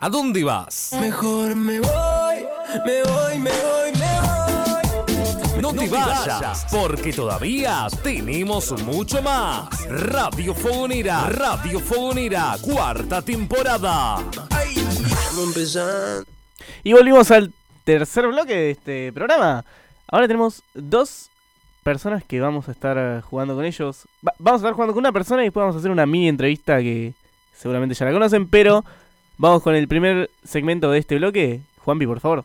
[0.08, 0.92] ¿A dónde vas?
[0.98, 2.36] Mejor me voy,
[2.86, 5.60] me voy, me voy, me voy.
[5.60, 9.68] No te vayas, porque todavía tenemos mucho más.
[9.86, 14.24] Radio Fogonera, Radio Fogonera, cuarta temporada.
[16.84, 17.52] Y volvimos al
[17.84, 19.62] tercer bloque de este programa.
[20.10, 21.28] Ahora tenemos dos
[21.82, 24.06] personas que vamos a estar jugando con ellos.
[24.26, 26.30] Va- vamos a estar jugando con una persona y después vamos a hacer una mini
[26.30, 27.12] entrevista que
[27.54, 28.86] seguramente ya la conocen, pero
[29.38, 31.60] vamos con el primer segmento de este bloque.
[31.84, 32.44] Juanpi, por favor.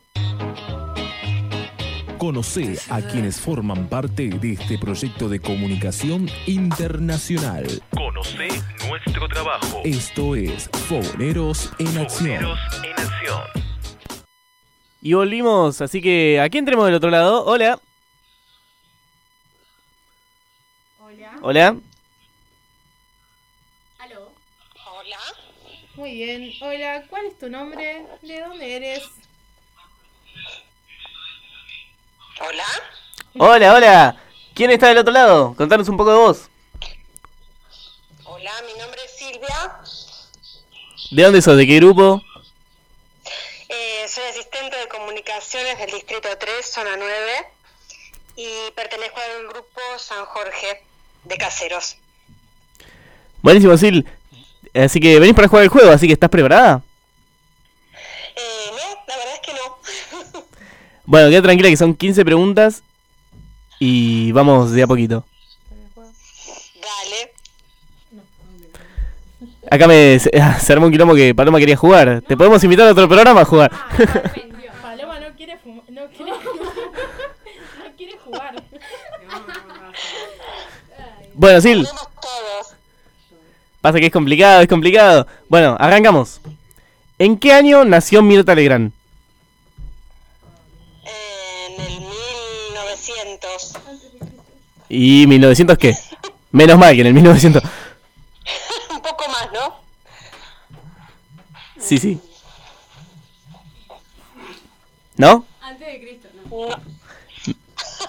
[2.18, 7.66] Conoce a quienes forman parte de este proyecto de comunicación internacional.
[7.94, 8.48] Conoce
[8.88, 9.82] nuestro trabajo.
[9.84, 12.42] Esto es Fogoneros en Acción.
[12.44, 13.42] Fogoneros en acción.
[15.02, 17.44] Y volvimos, así que ¿a quién tenemos del otro lado?
[17.44, 17.78] Hola.
[21.02, 21.32] Hola.
[21.42, 21.76] Hola.
[24.00, 24.32] ¿Aló?
[24.86, 25.18] Hola.
[26.04, 26.52] Muy bien.
[26.60, 28.06] Hola, ¿cuál es tu nombre?
[28.22, 29.04] ¿De dónde eres?
[32.42, 32.66] Hola.
[33.40, 34.24] Hola, hola.
[34.54, 35.56] ¿Quién está del otro lado?
[35.56, 36.50] Contanos un poco de vos.
[38.26, 39.80] Hola, mi nombre es Silvia.
[41.10, 41.56] ¿De dónde sos?
[41.56, 42.22] ¿De qué grupo?
[43.70, 47.32] Eh, soy asistente de comunicaciones del Distrito 3, Zona 9.
[48.36, 50.84] Y pertenezco al grupo San Jorge
[51.24, 51.96] de Caseros.
[53.42, 54.04] Buenísimo, Sil.
[54.74, 56.82] Así que venís para jugar el juego, así que ¿estás preparada?
[58.36, 60.44] Eh, no, la verdad es que no.
[61.06, 62.82] Bueno, queda tranquila que son 15 preguntas
[63.78, 65.26] y vamos de a poquito.
[65.96, 67.34] Dale.
[69.70, 72.24] Acá me se, se armó un quilombo que Paloma quería jugar.
[72.26, 73.72] Te podemos invitar a otro programa a jugar.
[74.82, 75.84] Paloma no quiere fumar.
[75.90, 78.64] No quiere, no quiere jugar.
[81.36, 81.86] bueno, Sil.
[83.84, 85.28] Pasa que es complicado, es complicado.
[85.50, 86.40] Bueno, arrancamos.
[87.20, 88.94] ¿En qué año nació Mirta Legrand?
[91.04, 93.74] En el 1900.
[94.88, 95.98] ¿Y 1900 qué?
[96.54, 97.62] Menos mal que en el 1900.
[98.90, 99.76] Un poco más, ¿no?
[101.78, 102.22] Sí, sí.
[105.18, 105.46] ¿No?
[105.60, 106.70] Antes de Cristo, no.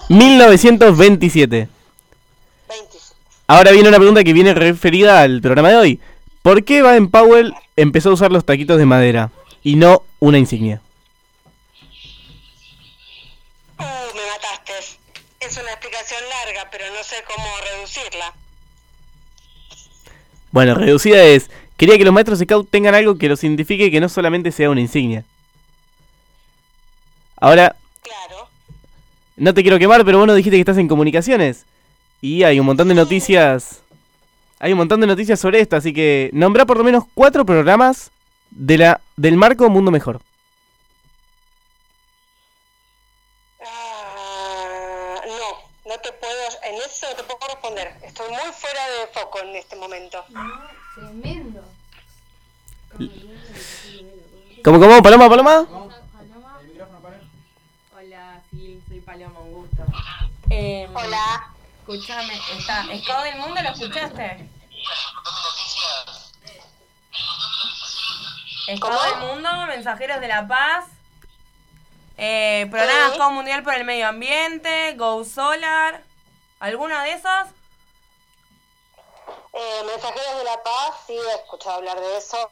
[0.07, 1.67] 1927.
[3.47, 5.99] Ahora viene una pregunta que viene referida al programa de hoy.
[6.41, 9.31] ¿Por qué Baden Powell empezó a usar los taquitos de madera
[9.63, 10.81] y no una insignia?
[13.77, 14.97] Uh, me mataste.
[15.39, 18.33] Es una explicación larga, pero no sé cómo reducirla.
[20.51, 24.09] Bueno, reducida es, quería que los maestros scout tengan algo que los identifique que no
[24.09, 25.23] solamente sea una insignia.
[27.37, 27.75] Ahora,
[29.35, 31.65] no te quiero quemar, pero vos no dijiste que estás en comunicaciones.
[32.21, 33.81] Y hay un montón de noticias.
[34.59, 38.11] Hay un montón de noticias sobre esto, así que nombra por lo menos cuatro programas
[38.51, 40.21] de la, del marco Mundo Mejor.
[43.61, 47.95] Ah, no, no te puedo, en eso no te puedo responder.
[48.01, 50.23] Estoy muy fuera de foco en este momento.
[50.95, 51.63] Tremendo.
[54.63, 55.03] ¿Cómo, cómo?
[55.03, 55.67] ¿Paloma, paloma?
[57.93, 59.83] Hola, Sil, soy Paloma, un gusto.
[60.49, 61.54] Eh, Hola.
[61.87, 62.91] Escúchame, está.
[62.91, 64.49] ¿Escado del mundo lo escuchaste?
[68.67, 70.85] Escado del mundo, Mensajeros de la Paz.
[72.17, 73.11] Eh, programa Sí.
[73.11, 76.01] Escado Mundial por el Medio Ambiente, Go Solar.
[76.59, 77.49] ¿Alguno de esos?
[79.53, 82.51] Eh, Mensajeros de la Paz, sí, he escuchado hablar de eso.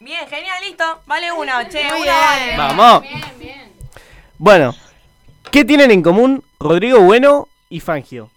[0.00, 1.00] Bien, genial, listo.
[1.06, 2.56] Vale uno, che, uno vale.
[2.58, 3.00] Vamos.
[3.00, 3.88] Bien, bien.
[4.36, 4.74] Bueno,
[5.50, 8.30] ¿qué tienen en común Rodrigo Bueno y Fangio?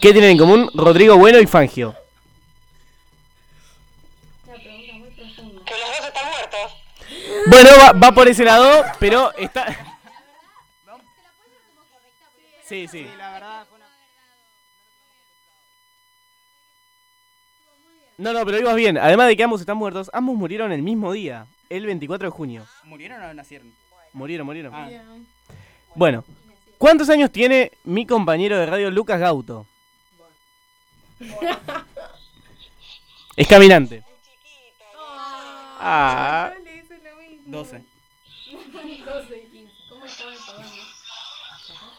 [0.00, 1.94] ¿Qué tienen en común Rodrigo Bueno y Fangio?
[4.46, 6.72] Que los dos están muertos.
[7.48, 9.98] Bueno, va, va por ese lado, pero está...
[12.64, 13.06] Sí, sí.
[18.18, 18.96] No, no, pero ibas bien.
[18.98, 22.66] Además de que ambos están muertos, ambos murieron el mismo día, el 24 de junio.
[22.84, 23.72] ¿Murieron o nacieron?
[24.12, 24.74] Murieron, murieron.
[24.74, 24.88] Ah.
[25.94, 26.24] Bueno,
[26.78, 29.66] ¿cuántos años tiene mi compañero de radio Lucas Gauto?
[33.36, 34.02] Es caminante.
[35.78, 36.52] Ah.
[37.44, 37.82] 12.
[39.04, 39.72] 12 y 15.
[39.90, 40.72] ¿Cómo estaba el programa?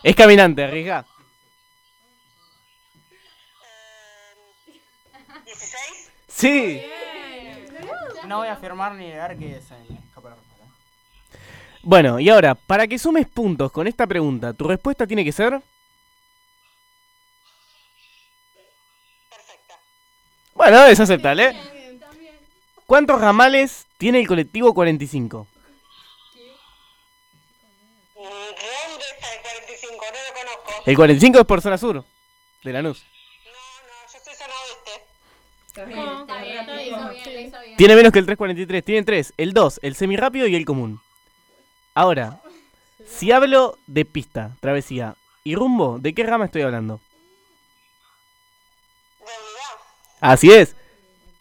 [0.02, 1.06] Es caminante, arriesga.
[6.38, 6.84] Sí.
[8.28, 9.96] No voy a afirmar ni negar que es el.
[9.96, 10.00] ¿eh?
[11.82, 15.60] Bueno, y ahora, para que sumes puntos con esta pregunta, tu respuesta tiene que ser.
[19.32, 19.80] Perfecta.
[20.54, 21.50] Bueno, es aceptable.
[21.50, 22.00] ¿eh?
[22.86, 25.48] ¿Cuántos ramales tiene el colectivo 45?
[28.16, 30.06] Mm, ¿Dónde está el 45?
[30.06, 30.84] No lo conozco.
[30.86, 32.06] El 45 es por zona sur,
[32.64, 33.04] de la luz.
[33.44, 36.07] No, no, yo soy zona oeste.
[37.78, 38.84] Tiene menos que el 343.
[38.84, 39.34] Tienen tres.
[39.38, 41.02] El 2, el semirápido y el común.
[41.94, 42.42] Ahora,
[43.08, 47.00] si hablo de pista, travesía y rumbo, ¿de qué rama estoy hablando?
[50.20, 50.76] Así es.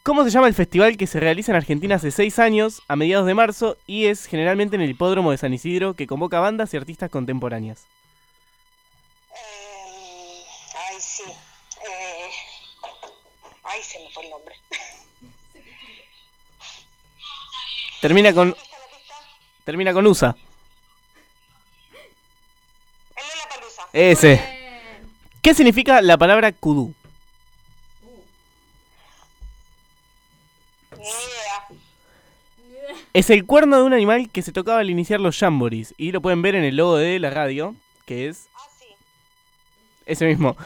[0.02, 3.26] ¿Cómo se llama el festival que se realiza en Argentina hace seis años, a mediados
[3.26, 6.76] de marzo, y es generalmente en el hipódromo de San Isidro, que convoca bandas y
[6.76, 7.86] artistas contemporáneas?
[10.88, 11.24] Ay, sí.
[11.24, 12.30] Eh...
[13.64, 14.54] Ay, se me fue el nombre.
[18.06, 18.54] Termina con.
[19.64, 20.36] Termina con USA.
[23.92, 24.40] Ese.
[25.42, 26.94] ¿Qué significa la palabra kudú?
[33.12, 35.92] Es el cuerno de un animal que se tocaba al iniciar los jamborees.
[35.98, 38.48] Y lo pueden ver en el logo de la radio, que es.
[40.04, 40.56] Ese mismo.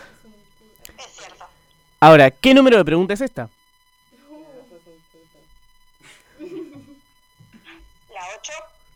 [2.01, 3.49] Ahora, ¿qué número de pregunta es esta?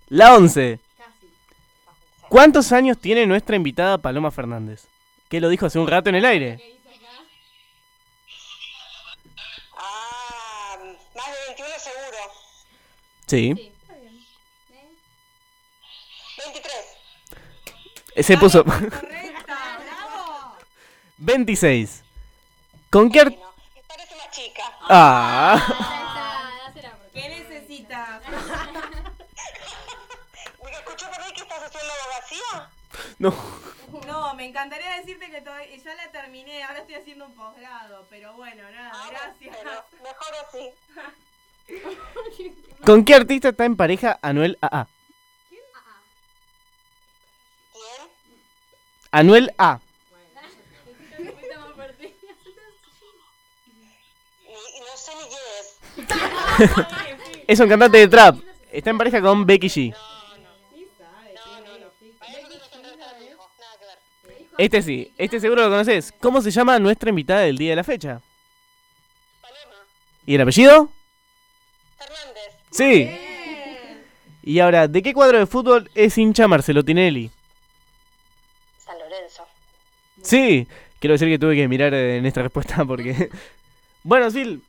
[0.09, 0.81] La 11.
[2.29, 4.87] ¿Cuántos años tiene nuestra invitada Paloma Fernández?
[5.29, 6.79] Que lo dijo hace un rato en el aire.
[9.77, 10.77] Ah,
[11.15, 12.19] más de 21 seguro.
[13.27, 13.73] Sí.
[16.39, 18.27] 23.
[18.27, 18.65] Se puso.
[21.19, 22.03] 26.
[22.91, 23.39] ¿Con qué
[23.89, 24.63] Parece una chica.
[24.89, 26.01] Ah.
[33.25, 33.33] No.
[34.07, 38.35] No, me encantaría decirte que todavía- ya la terminé, ahora estoy haciendo un posgrado, pero
[38.35, 39.57] bueno, nada, gracias.
[40.03, 40.71] Mejor así.
[42.85, 44.87] ¿Con qué artista está en pareja Anuel AA?
[49.11, 49.81] Anuel A.
[51.19, 51.31] No
[54.97, 55.79] sé ni quién es.
[57.49, 58.37] Es un cantante de trap.
[58.71, 59.95] Está en pareja con Becky G.
[64.57, 66.13] Este sí, este seguro lo conoces.
[66.21, 68.21] ¿Cómo se llama nuestra invitada del día de la fecha?
[70.27, 70.91] ¿Y el apellido?
[72.71, 73.11] Sí.
[74.43, 77.31] Y ahora, ¿de qué cuadro de fútbol es hincha Marcelo Tinelli?
[78.79, 79.47] San Lorenzo.
[80.23, 80.69] Sí,
[81.01, 83.31] quiero decir que tuve que mirar eh, en esta respuesta porque...
[84.07, 84.61] Bueno, Sil,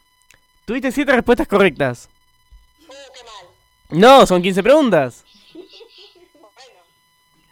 [0.63, 2.07] tuviste siete respuestas correctas.
[3.89, 5.25] No, son 15 preguntas.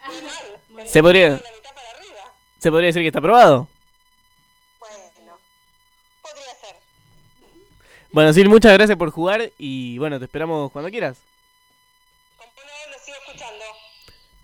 [0.86, 1.42] Se podría...
[2.64, 3.68] Se podría decir que está aprobado.
[8.10, 11.18] Bueno, Sil, muchas gracias por jugar y bueno, te esperamos cuando quieras.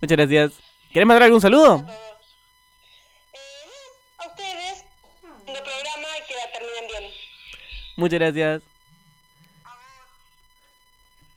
[0.02, 0.52] Muchas gracias.
[0.92, 1.82] ¿Querés mandar algún saludo?
[4.18, 4.84] A ustedes,
[5.46, 7.10] el programa y que la terminen bien.
[7.96, 8.62] Muchas gracias.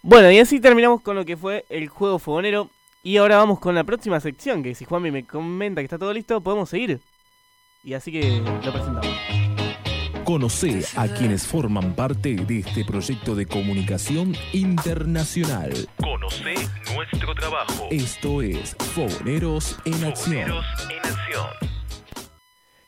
[0.01, 2.69] Bueno, y así terminamos con lo que fue el juego fogonero.
[3.05, 6.13] Y ahora vamos con la próxima sección, que si Juanmi me comenta que está todo
[6.13, 7.01] listo, podemos seguir.
[7.83, 9.07] Y así que lo presentamos.
[10.23, 15.73] Conoce a quienes forman parte de este proyecto de comunicación internacional.
[15.97, 16.55] Conoce
[16.95, 17.89] nuestro trabajo.
[17.91, 20.47] Esto es Fogoneros en Acción.
[20.47, 21.47] Fogoneros en acción.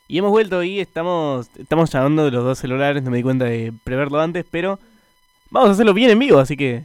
[0.08, 3.44] Y hemos vuelto y estamos, estamos llamando de los dos celulares, no me di cuenta
[3.44, 4.78] de preverlo antes, pero
[5.50, 6.84] vamos a hacerlo bien en vivo, así que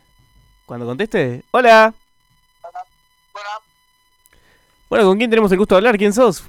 [0.65, 1.93] cuando conteste, hola.
[4.91, 5.97] Bueno, ¿con quién tenemos el gusto de hablar?
[5.97, 6.43] ¿Quién sos?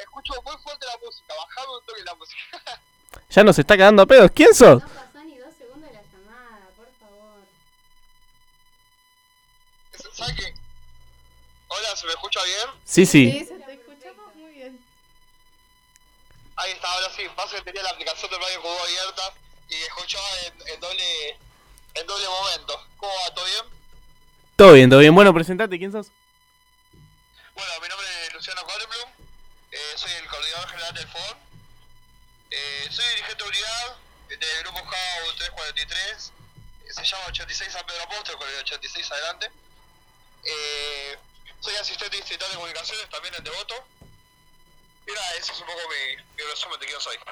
[0.00, 2.80] Escucho muy fuerte la música, bajame un toque la música.
[3.30, 4.30] Ya nos está cagando a pedos.
[4.32, 4.80] ¿Quién sos?
[4.80, 7.42] pasó ni dos segundos la llamada, por favor.
[10.14, 10.54] ¿Sabes qué?
[11.66, 12.80] Hola, ¿se me escucha bien?
[12.84, 13.44] Sí, sí.
[13.44, 14.78] se te escuchamos muy bien.
[16.54, 17.22] Ahí está, ahora sí.
[17.34, 19.34] Pasa que tenía la aplicación de Radio Cubo abierta
[19.68, 21.30] y escuchaba en, en doble
[21.94, 22.80] en doble momento.
[22.98, 23.34] ¿Cómo va?
[23.34, 23.64] ¿Todo bien?
[24.54, 25.14] Todo bien, todo bien.
[25.14, 26.12] Bueno, presentate, ¿quién sos?
[27.56, 29.10] Bueno, mi nombre es Luciano Kornblum,
[29.72, 31.38] eh, soy el coordinador general del FON.
[32.50, 33.96] Eh, soy dirigente de unidad
[34.28, 36.32] del grupo JAU 343,
[36.84, 39.50] eh, se llama 86 San Pedro Apóstol, con el 86 adelante.
[40.44, 41.16] Eh,
[41.60, 43.74] soy asistente distrital de comunicaciones también en Devoto.
[45.06, 47.16] Y nada, ese es un poco mi, mi resumen de quién soy.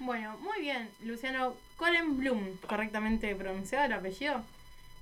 [0.00, 4.44] Bueno, muy bien, Luciano Bloom, correctamente pronunciado el apellido.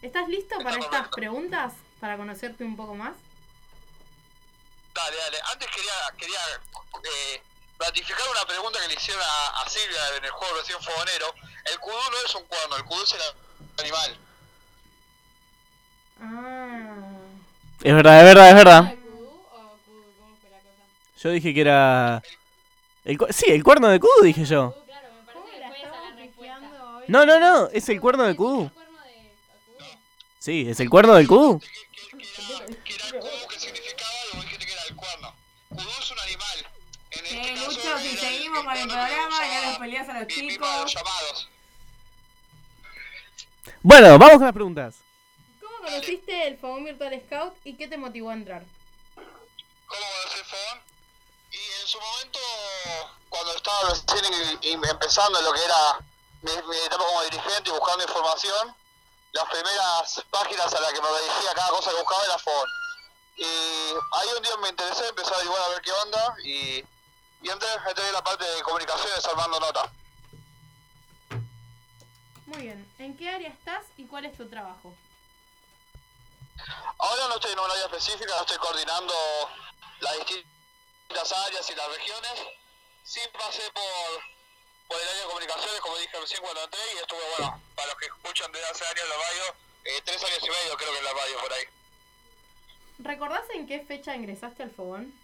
[0.02, 1.72] ¿Estás listo para estas preguntas?
[2.00, 3.14] Para conocerte un poco más.
[4.94, 5.38] Dale, dale.
[5.52, 6.38] Antes quería, quería
[7.04, 7.42] eh,
[7.78, 11.34] ratificar una pregunta que le hicieron a, a Silvia en el juego versión fogonero.
[11.72, 13.20] El kudú no es un cuerno, el kudú es el
[13.82, 14.18] animal.
[17.82, 18.94] Es verdad, es verdad, es verdad.
[21.22, 22.22] Yo dije que era...
[23.04, 24.74] El, cu- sí, el cuerno de Kudu dije yo.
[27.08, 28.70] No, no, no, es el cuerno de Kudu.
[30.38, 31.60] Sí, es el cuerno del Kudu.
[38.62, 40.94] Con el programa, ya les peleas a los chicos.
[43.82, 44.94] Bueno, vamos con las preguntas.
[45.60, 48.64] ¿Cómo conociste el Fogón Virtual Scout y qué te motivó a entrar?
[49.14, 49.26] ¿Cómo
[49.86, 50.80] conocí el fogón?
[51.50, 52.38] Y en su momento,
[53.28, 55.98] cuando estaba recién empezando lo que era
[56.42, 58.74] mi, mi etapa como dirigente y buscando información,
[59.32, 62.68] las primeras páginas a las que me dirigía, cada cosa que buscaba era fogón.
[63.36, 66.84] Y ahí un día me interesé, empecé a averiguar a ver qué onda y,
[67.44, 69.92] y entré, entré en la parte de comunicaciones armando nota.
[72.46, 72.90] Muy bien.
[72.98, 74.94] ¿En qué área estás y cuál es tu trabajo?
[76.98, 79.14] Ahora no estoy en un área específica, no estoy coordinando
[80.00, 82.32] las distintas áreas y las regiones.
[83.02, 84.22] Sí pasé por,
[84.88, 87.96] por el área de comunicaciones, como dije recién cuando entré, y estuve, bueno, para los
[87.98, 89.42] que escuchan desde hace años la radio,
[89.84, 91.64] eh, tres años y medio creo que en la radio por ahí.
[93.00, 95.23] ¿Recordás en qué fecha ingresaste al Fogón?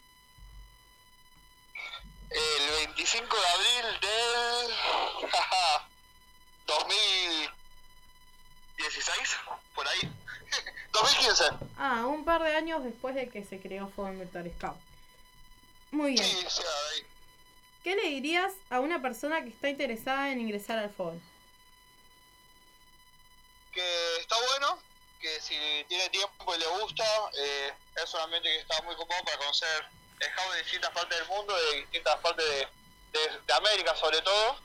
[2.31, 4.77] El 25 de abril del
[6.67, 9.37] 2016,
[9.75, 10.01] por ahí.
[10.93, 11.45] 2015.
[11.77, 14.77] Ah, un par de años después de que se creó Fogón Virtual Scout.
[15.91, 16.25] Muy bien.
[16.25, 17.05] Sí, sí, ahí.
[17.83, 21.21] ¿Qué le dirías a una persona que está interesada en ingresar al Fogón?
[23.73, 24.79] que está bueno,
[25.21, 25.55] que si
[25.89, 27.05] tiene tiempo y le gusta,
[27.39, 27.73] eh,
[28.03, 29.87] es un ambiente que está muy cómodo para conocer
[30.27, 32.69] scouts de distintas partes del mundo, de distintas partes de,
[33.47, 34.57] de- América sobre todo,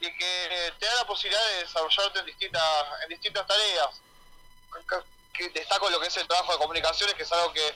[0.00, 2.62] y que eh, te da la posibilidad de desarrollarte en distintas,
[3.04, 4.00] en distintas tareas.
[5.32, 7.74] Que- destaco lo que es el trabajo de comunicaciones, que es algo que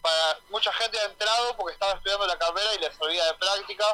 [0.00, 3.84] para mucha gente ha entrado porque estaba estudiando la carrera y les servía de práctica.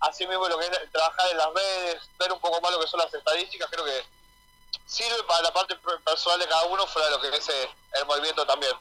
[0.00, 2.88] Así mismo lo que es trabajar en las redes, ver un poco más lo que
[2.88, 4.04] son las estadísticas, creo que
[4.86, 8.06] sirve para la parte per- personal de cada uno fuera lo que es eh, el
[8.06, 8.72] movimiento también.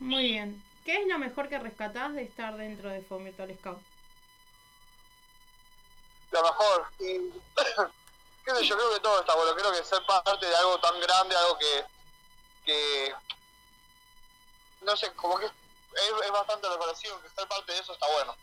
[0.00, 0.64] Muy bien.
[0.88, 3.78] ¿Qué es lo mejor que rescatás de estar dentro de Fogón Virtual Scout?
[6.30, 7.04] Lo mejor, y
[8.46, 10.98] qué sé yo, creo que todo está bueno, creo que ser parte de algo tan
[10.98, 11.84] grande, algo que,
[12.64, 13.14] que
[14.80, 15.52] no sé, como que es,
[16.24, 18.34] es bastante reconocido, que ser parte de eso está bueno.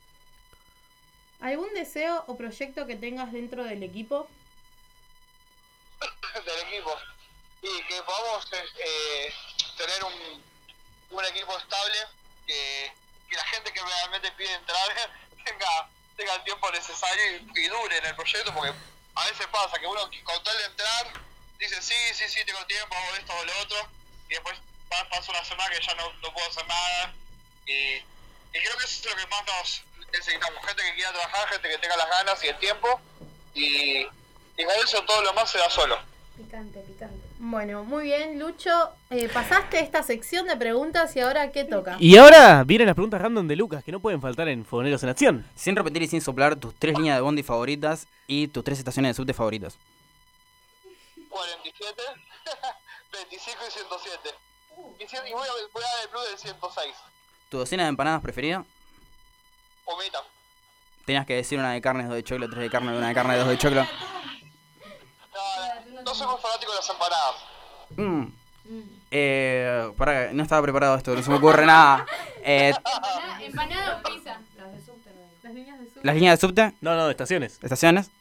[1.40, 4.30] ¿Algún deseo o proyecto que tengas dentro del equipo?
[6.46, 6.96] del equipo
[7.64, 9.34] y que podamos eh,
[9.78, 10.44] tener un,
[11.10, 11.98] un equipo estable
[12.46, 12.94] que,
[13.32, 14.88] la gente que realmente pide entrar
[15.46, 18.74] tenga, el tiempo necesario y, dure en el proyecto porque
[19.16, 21.14] a veces pasa que uno con tal de entrar
[21.60, 23.90] dice sí, sí, sí, tengo tiempo, hago esto o lo otro
[24.30, 24.58] y después
[24.90, 27.14] pa- pasa una semana que ya no, no puedo hacer nada
[27.66, 28.04] y, y
[28.52, 31.78] creo que eso es lo que más nos necesitamos, gente que quiera trabajar, gente que
[31.80, 33.02] tenga las ganas y el tiempo
[33.54, 34.02] y,
[34.58, 36.00] y con eso todo lo más se da solo.
[36.38, 37.25] Picante, picante.
[37.38, 38.72] Bueno, muy bien, Lucho.
[39.10, 41.98] Eh, pasaste esta sección de preguntas y ahora ¿qué toca?
[42.00, 45.10] Y ahora vienen las preguntas random de Lucas, que no pueden faltar en Fogoneros en
[45.10, 45.46] Acción.
[45.54, 49.10] Sin repetir y sin soplar tus tres líneas de bondi favoritas y tus tres estaciones
[49.10, 49.78] de subte favoritas.
[51.30, 52.02] 47,
[53.12, 54.30] 25 y 107.
[54.98, 56.96] Y, voy, a, voy a dar el plus del 106.
[57.50, 58.66] ¿Tu docena de empanadas preferida?
[59.86, 60.20] Humita.
[61.06, 63.38] Tenías que decir una de carne, dos de choclo, tres de carne, una de carne,
[63.38, 63.86] dos de choclo.
[66.04, 67.36] No soy muy fanático de las empanadas.
[67.96, 68.26] Mm.
[69.12, 72.06] Eh, para, no estaba preparado esto, no se me ocurre nada.
[72.48, 74.40] Eh, Empanada, empanada o pizza.
[74.56, 75.32] Las de subte no hay.
[75.42, 76.74] Las líneas de ¿Las líneas de subte?
[76.80, 77.58] No, no, estaciones.
[77.64, 78.12] ¿Estaciones?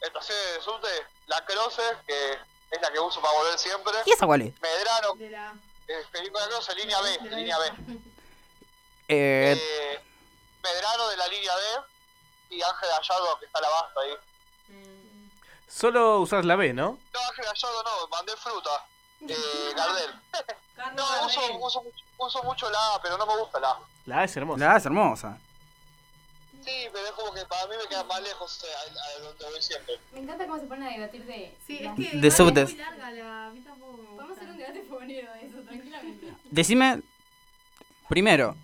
[0.00, 0.88] Estación de subte,
[1.28, 3.92] la Croce, que es la que uso para volver siempre.
[4.06, 4.60] ¿Y esa cuál es?
[4.60, 5.54] Medrano, De la...
[5.86, 7.66] eh, película Croce, línea B, línea B.
[9.06, 10.00] Eh, Eh,
[10.64, 11.62] Medrano de la línea B
[12.56, 14.14] y Ángel Gallardo, que está a la basta ahí.
[15.72, 16.98] Solo usás la B, ¿no?
[17.14, 18.70] No, Ángel Gallardo no, mandé fruta.
[19.20, 20.10] Eh, Gardel.
[20.96, 23.78] No, uso, uso, mucho- uso mucho la A, pero no me gusta la A.
[24.06, 24.64] La A es hermosa.
[24.64, 25.38] la es hermosa.
[26.64, 29.44] Sí, pero es como que para mí me queda más lejos eh, a, a donde
[29.46, 29.94] voy siempre.
[30.12, 31.56] Me encanta cómo se ponen a debatir de.
[31.66, 32.68] Sí, es que De subtes.
[32.70, 33.46] es muy larga la...
[33.46, 36.34] A mí tampoco Podemos hacer un debate fogonero de eso, tranquilamente.
[36.50, 37.02] Decime,
[38.08, 38.56] primero,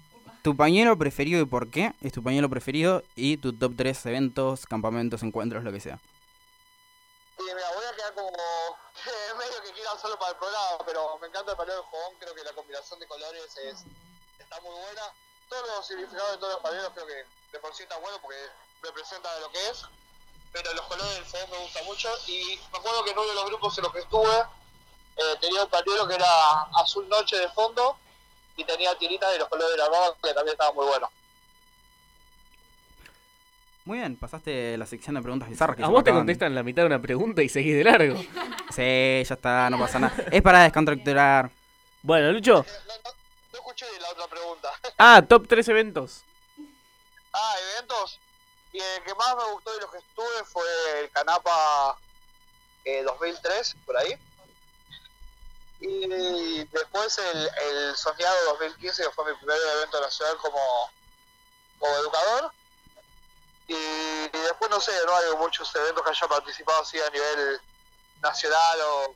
[0.42, 4.66] tu pañuelo preferido y por qué es tu pañuelo preferido y tu top 3 eventos,
[4.66, 5.98] campamentos, encuentros, lo que sea.
[8.14, 11.88] Como eh, medio que quiera solo para el programa, pero me encanta el pañuelo de
[11.90, 13.84] fogón, creo que la combinación de colores es,
[14.38, 15.02] está muy buena.
[15.48, 18.38] Todos los significados de todos los pañuelos creo que de por sí está bueno porque
[18.82, 19.84] representa lo que es.
[20.52, 22.08] Pero los colores del fogón me gustan mucho.
[22.26, 24.38] Y me acuerdo que en uno de los grupos en los que estuve
[25.16, 27.98] eh, tenía un pañuelo que era azul noche de fondo
[28.56, 31.10] y tenía tiritas de los colores de la ropa que también estaba muy bueno.
[33.88, 35.74] Muy bien, pasaste la sección de preguntas bizarras.
[35.74, 36.20] que A vos te acaban.
[36.26, 38.18] contestan la mitad de una pregunta y seguís de largo.
[38.68, 40.14] Sí, ya está, no pasa nada.
[40.30, 41.50] Es para descontracturar.
[42.02, 42.66] Bueno, Lucho.
[43.50, 44.70] No escuché la otra pregunta.
[44.98, 46.22] Ah, top 3 eventos.
[47.32, 48.18] Ah, eventos.
[48.74, 50.64] Y el que más me gustó de los que estuve fue
[51.00, 51.96] el Canapa
[52.84, 54.12] eh, 2003, por ahí.
[55.80, 57.38] Y después el,
[57.70, 60.60] el Soñado 2015, que fue mi primer evento nacional como,
[61.78, 62.52] como educador.
[63.68, 67.60] Y, después no sé, no hay muchos eventos que haya participado así a nivel
[68.22, 69.14] nacional o,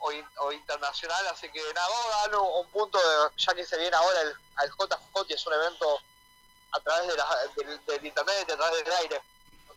[0.00, 3.54] o, in- o internacional, así que nada, vamos a darle un, un punto, de- ya
[3.54, 5.98] que se viene ahora el, al JJ, es un evento
[6.72, 7.26] a través de la,
[7.56, 9.20] del, del internet, a través del aire.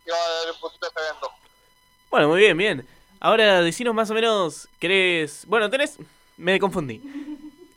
[0.04, 1.30] Y vamos a darle un puntito a este evento.
[2.10, 2.88] Bueno, muy bien, bien.
[3.20, 5.46] Ahora, decinos más o menos, ¿querés...?
[5.46, 5.96] Bueno, tenés...
[6.36, 7.31] Me confundí.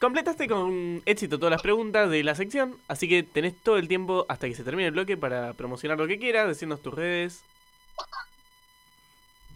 [0.05, 4.27] Completaste con éxito todas las preguntas de la sección, así que tenés todo el tiempo
[4.29, 7.41] hasta que se termine el bloque para promocionar lo que quieras, decirnos tus redes.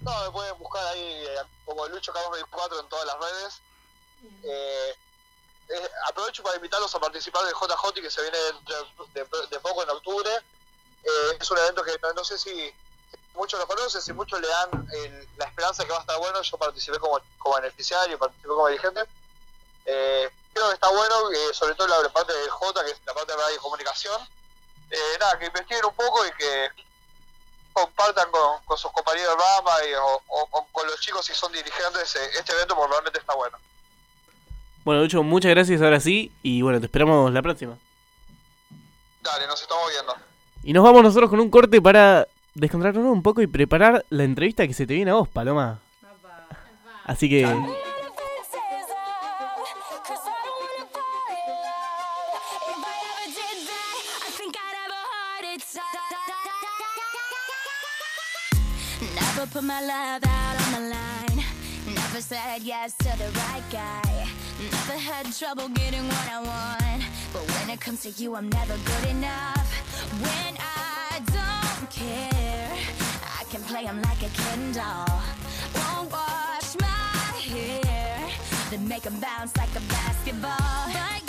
[0.02, 1.36] No, me pueden buscar ahí eh,
[1.66, 3.62] como Lucho Carlos 24 en todas las redes.
[4.42, 4.96] Eh,
[6.08, 8.38] aprovecho para invitarlos a participar del JJ que se viene
[9.14, 10.32] de, poco en octubre.
[11.04, 12.74] Eh, es un evento que no, sé si
[13.36, 16.42] muchos lo conocen, si muchos le dan el- la esperanza que va a estar bueno.
[16.42, 19.02] Yo participé como, como beneficiario, participé como dirigente.
[19.92, 23.14] Eh, creo que está bueno, eh, sobre todo la parte del J, que es la
[23.14, 24.22] parte de radio y comunicación.
[24.92, 26.68] Eh, nada, que investiguen un poco y que
[27.74, 31.34] compartan con, con sus compañeros de Rama y, o, o- o con los chicos si
[31.34, 33.58] son dirigentes eh, este evento porque realmente está bueno.
[34.84, 37.78] Bueno, Lucho, muchas gracias ahora sí, y bueno, te esperamos la próxima.
[39.22, 40.16] Dale, nos estamos viendo.
[40.64, 44.66] Y nos vamos nosotros con un corte para descontracturarnos un poco y preparar la entrevista
[44.68, 45.80] que se te viene a vos, Paloma.
[47.06, 47.46] Así que...
[59.40, 61.46] Never put my love out on the line.
[61.88, 64.28] Never said yes to the right guy.
[64.70, 67.04] Never had trouble getting what I want.
[67.32, 69.68] But when it comes to you, I'm never good enough.
[70.20, 72.70] When I don't care,
[73.40, 75.22] I can play 'em like a Ken doll.
[75.74, 78.20] Won't wash my hair,
[78.70, 80.84] then make 'em bounce like a basketball.
[80.92, 81.29] But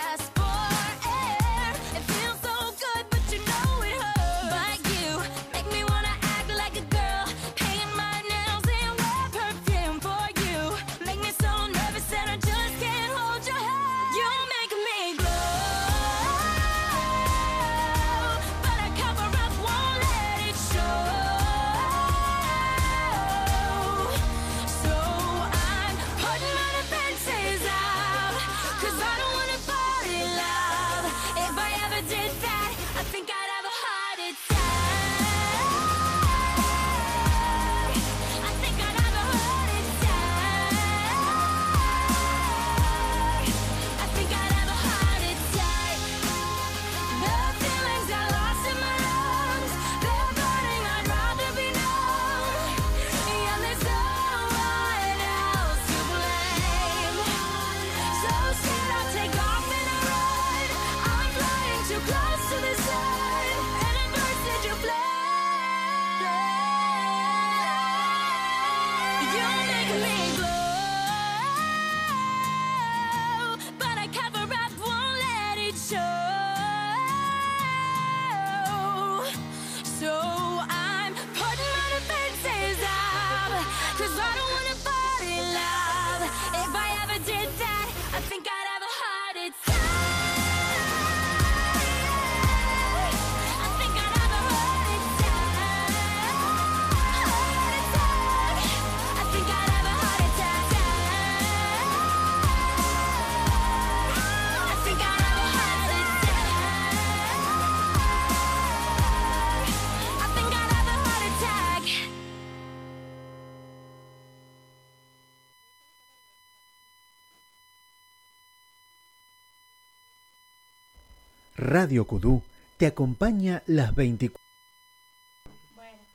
[121.61, 122.41] Radio Kudú
[122.77, 124.41] te acompaña las 24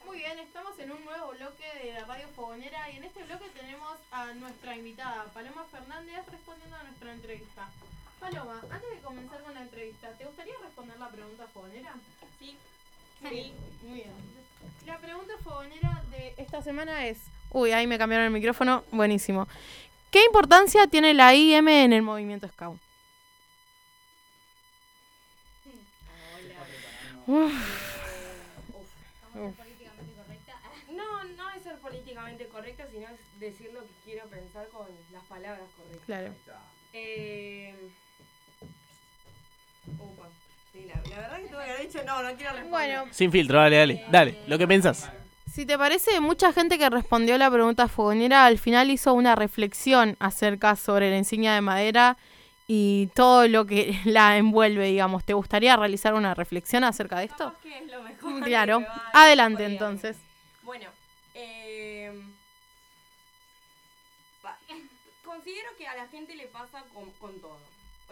[0.05, 3.44] Muy bien, estamos en un nuevo bloque de la radio fogonera y en este bloque
[3.57, 7.70] tenemos a nuestra invitada, Paloma Fernández, respondiendo a nuestra entrevista.
[8.18, 11.94] Paloma, antes de comenzar con la entrevista, ¿te gustaría responder la pregunta fogonera?
[12.40, 12.57] Sí.
[13.22, 13.53] Sí.
[13.86, 14.11] Muy bien.
[14.84, 17.18] La pregunta fogonera de esta semana es...
[17.53, 18.82] Uy, ahí me cambiaron el micrófono.
[18.90, 19.47] Buenísimo.
[20.11, 22.80] ¿Qué importancia tiene la IM en el movimiento Scout?
[25.66, 25.74] Uf.
[27.14, 27.16] Uf.
[27.27, 27.49] No,
[31.37, 35.68] no es ser políticamente correcta, sino es decir lo que quiero pensar con las palabras
[35.77, 36.05] correctas.
[36.07, 36.33] Claro.
[36.93, 37.74] Eh...
[40.72, 42.70] Sí, la, la verdad que tuve que haber dicho no, no quiero responder.
[42.70, 44.05] Bueno, Sin filtro, dale, dale.
[44.11, 45.11] Dale, lo que pensás.
[45.53, 50.16] Si te parece, mucha gente que respondió la pregunta fogonera al final hizo una reflexión
[50.18, 52.18] acerca sobre la insignia de madera
[52.67, 55.25] y todo lo que la envuelve, digamos.
[55.25, 57.55] ¿Te gustaría realizar una reflexión acerca de esto?
[57.62, 58.43] ¿Qué es lo mejor?
[58.45, 58.81] Claro.
[58.81, 60.17] que Adelante podría- entonces.
[60.62, 60.89] Bueno,
[61.35, 62.12] eh,
[65.25, 67.59] considero que a la gente le pasa con, con todo.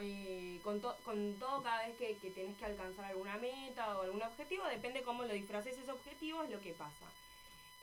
[0.00, 4.02] Eh, con, to- con todo cada vez que, que tenés que alcanzar alguna meta o
[4.02, 7.06] algún objetivo, depende cómo lo disfraces ese objetivo, es lo que pasa.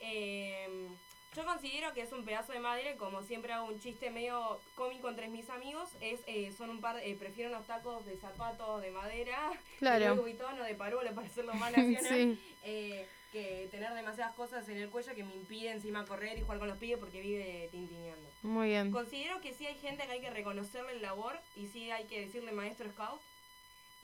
[0.02, 0.88] Eh,
[1.36, 4.60] yo considero que es un pedazo de madera y como siempre hago un chiste medio
[4.76, 8.82] cómico entre mis amigos, es eh, son un par, eh, prefiero unos tacos de zapatos
[8.82, 10.16] de madera, Claro.
[10.16, 12.40] de Vuitton o de Parolo para hacerlo más nacional, Sí.
[12.66, 16.60] eh, que tener demasiadas cosas en el cuello que me impide encima correr y jugar
[16.60, 18.30] con los pibes porque vive tintineando.
[18.44, 18.92] Muy bien.
[18.92, 22.20] Considero que sí hay gente que hay que reconocerle el labor y sí hay que
[22.20, 23.22] decirle maestro scout.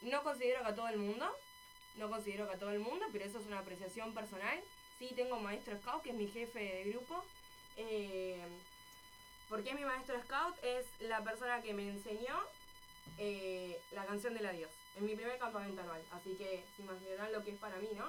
[0.02, 1.30] No considero que a todo el mundo,
[1.98, 4.62] no considero que a todo el mundo, pero eso es una apreciación personal.
[5.00, 7.24] Sí tengo maestro scout, que es mi jefe de grupo.
[7.78, 8.42] Eh,
[9.50, 10.56] ¿Por qué mi maestro scout?
[10.64, 12.36] Es la persona que me enseñó
[13.18, 16.02] eh, la canción del adiós en mi primer campamento anual.
[16.12, 18.06] Así que se imaginarán lo que es para mí, ¿no?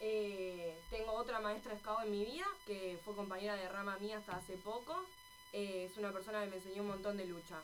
[0.00, 4.36] Eh, tengo otra maestra scout en mi vida, que fue compañera de rama mía hasta
[4.36, 5.04] hace poco.
[5.52, 7.56] Eh, es una persona que me enseñó un montón de lucha.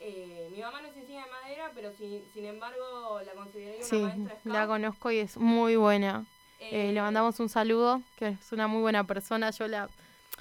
[0.00, 3.88] Eh, mi mamá no es insignia de madera, pero sin, sin embargo la consideraría una
[3.88, 4.52] Sí, maestra scout.
[4.54, 6.26] la conozco y es muy buena.
[6.60, 9.50] Eh, Eh, le mandamos un saludo, que es una muy buena persona.
[9.50, 9.88] Yo la,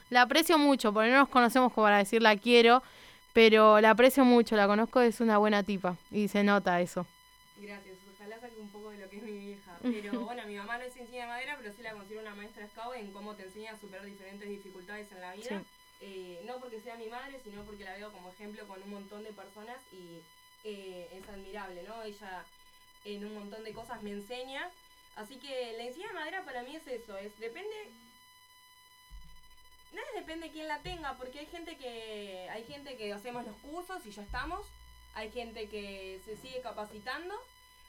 [0.09, 2.81] la aprecio mucho, porque no nos conocemos como para decir la quiero,
[3.33, 7.05] pero la aprecio mucho, la conozco, es una buena tipa y se nota eso.
[7.57, 9.71] Gracias, ojalá saque un poco de lo que es mi vieja.
[9.81, 12.95] Pero bueno, mi mamá no es de madera, pero sí la considero una maestra scout
[12.95, 15.49] en cómo te enseña a superar diferentes dificultades en la vida.
[15.49, 15.65] Sí.
[16.01, 19.23] Eh, no porque sea mi madre, sino porque la veo como ejemplo con un montón
[19.23, 20.19] de personas y
[20.63, 22.01] eh, es admirable, ¿no?
[22.03, 22.43] Ella
[23.05, 24.69] en un montón de cosas me enseña.
[25.15, 27.75] Así que la insignia de madera para mí es eso, es depende
[29.93, 33.55] no es depende quién la tenga, porque hay gente que hay gente que hacemos los
[33.57, 34.65] cursos y ya estamos,
[35.13, 37.35] hay gente que se sigue capacitando.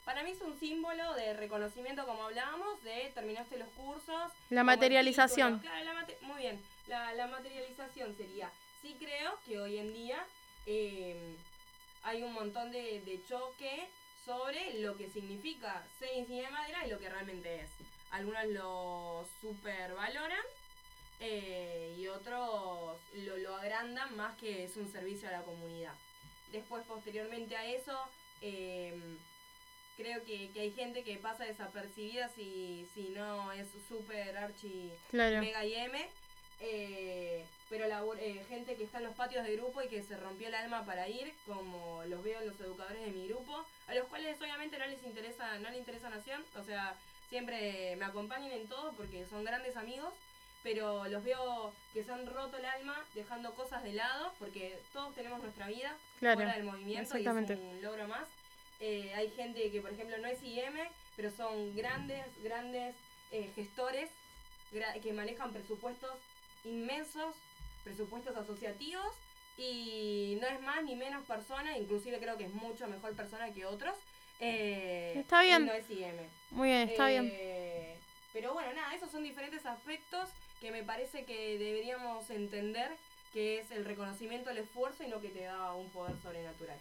[0.05, 4.31] Para mí es un símbolo de reconocimiento, como hablábamos, de terminaste los cursos.
[4.51, 5.59] La materialización.
[5.59, 5.71] título.
[5.73, 6.61] Claro, la mate- muy bien.
[6.85, 8.51] La, la materialización sería.
[8.83, 10.23] Sí creo que hoy en día
[10.67, 11.35] eh,
[12.03, 13.87] hay un montón de, de choque
[14.25, 17.69] sobre lo que significa ser insignia de madera y lo que realmente es.
[18.11, 20.41] Algunos lo supervaloran
[21.19, 25.93] eh, y otros lo, lo agrandan más que es un servicio a la comunidad.
[26.51, 27.97] Después, posteriormente a eso,
[28.41, 28.93] eh,
[29.97, 35.41] creo que, que hay gente que pasa desapercibida si, si no es super archi Claro.
[35.41, 36.09] mega y M.
[36.61, 40.15] eh, pero la, eh, gente que está en los patios de grupo y que se
[40.17, 43.95] rompió el alma para ir, como los veo en los educadores de mi grupo, a
[43.95, 46.95] los cuales obviamente no les interesa, no les interesa Nación, o sea,
[47.29, 50.13] siempre me acompañan en todo porque son grandes amigos,
[50.63, 55.13] pero los veo que se han roto el alma dejando cosas de lado, porque todos
[55.15, 57.27] tenemos nuestra vida Claro, fuera del movimiento y es
[57.59, 58.27] un logro más.
[58.79, 60.73] Eh, hay gente que, por ejemplo, no es IM,
[61.15, 62.95] pero son grandes, grandes
[63.31, 64.09] eh, gestores
[64.73, 66.11] gra- que manejan presupuestos
[66.63, 67.35] inmensos,
[67.89, 69.15] presupuestos asociativos,
[69.57, 73.65] y no es más ni menos persona, inclusive creo que es mucho mejor persona que
[73.65, 73.95] otros.
[74.41, 75.65] eh, Está bien.
[75.65, 76.17] no es IM.
[76.51, 77.29] Muy bien, está bien.
[77.33, 77.95] Eh,
[78.33, 80.27] Pero bueno, nada, esos son diferentes aspectos
[80.59, 82.91] que me parece que deberíamos entender
[83.31, 86.77] que es el reconocimiento del esfuerzo y no que te da un poder sobrenatural.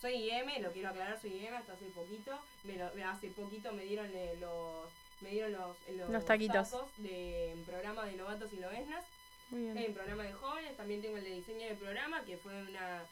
[0.00, 2.36] Soy IM, lo quiero aclarar, soy IM hasta hace poquito.
[2.64, 4.88] Me lo- hace poquito me dieron eh, los
[5.20, 6.70] me dieron los, los, Los taquitos.
[6.98, 9.04] de programa de novatos y lobesnas.
[9.50, 9.78] Muy bien.
[9.78, 13.04] En programa de jóvenes, también tengo el de diseño de programa, que fue una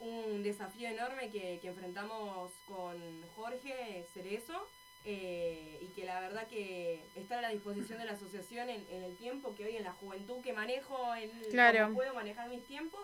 [0.00, 2.96] un desafío enorme que, que enfrentamos con
[3.36, 4.66] Jorge Cerezo
[5.04, 9.02] eh, y que la verdad que está a la disposición de la asociación en, en
[9.04, 11.84] el tiempo que hoy en la juventud que manejo, en Claro.
[11.84, 13.02] cómo puedo manejar mis tiempos,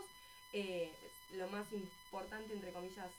[0.54, 0.90] eh,
[1.34, 3.10] lo más importante, entre comillas,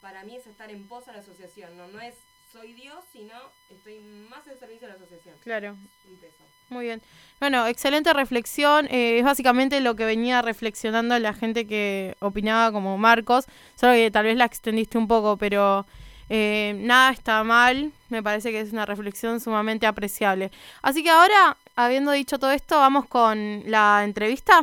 [0.00, 2.14] para mí es estar en pos a la asociación, no, no es
[2.52, 3.34] soy Dios, sino
[3.70, 5.34] estoy más en servicio de la asociación.
[5.42, 5.76] Claro.
[6.08, 6.44] Un peso.
[6.68, 7.02] Muy bien.
[7.40, 8.86] Bueno, excelente reflexión.
[8.90, 13.46] Eh, es básicamente lo que venía reflexionando la gente que opinaba como Marcos.
[13.74, 15.84] Solo que tal vez la extendiste un poco, pero
[16.28, 17.92] eh, nada está mal.
[18.08, 20.50] Me parece que es una reflexión sumamente apreciable.
[20.82, 24.60] Así que ahora, habiendo dicho todo esto, vamos con la entrevista.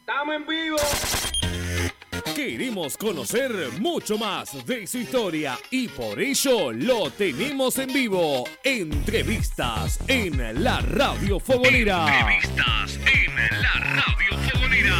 [0.00, 0.76] ¡Estamos en vivo!
[2.44, 8.44] Queremos conocer mucho más de su historia y por ello lo tenemos en vivo.
[8.64, 12.06] Entrevistas en la Radio Fogonera.
[12.08, 14.96] Entrevistas en la Radio Fogonera.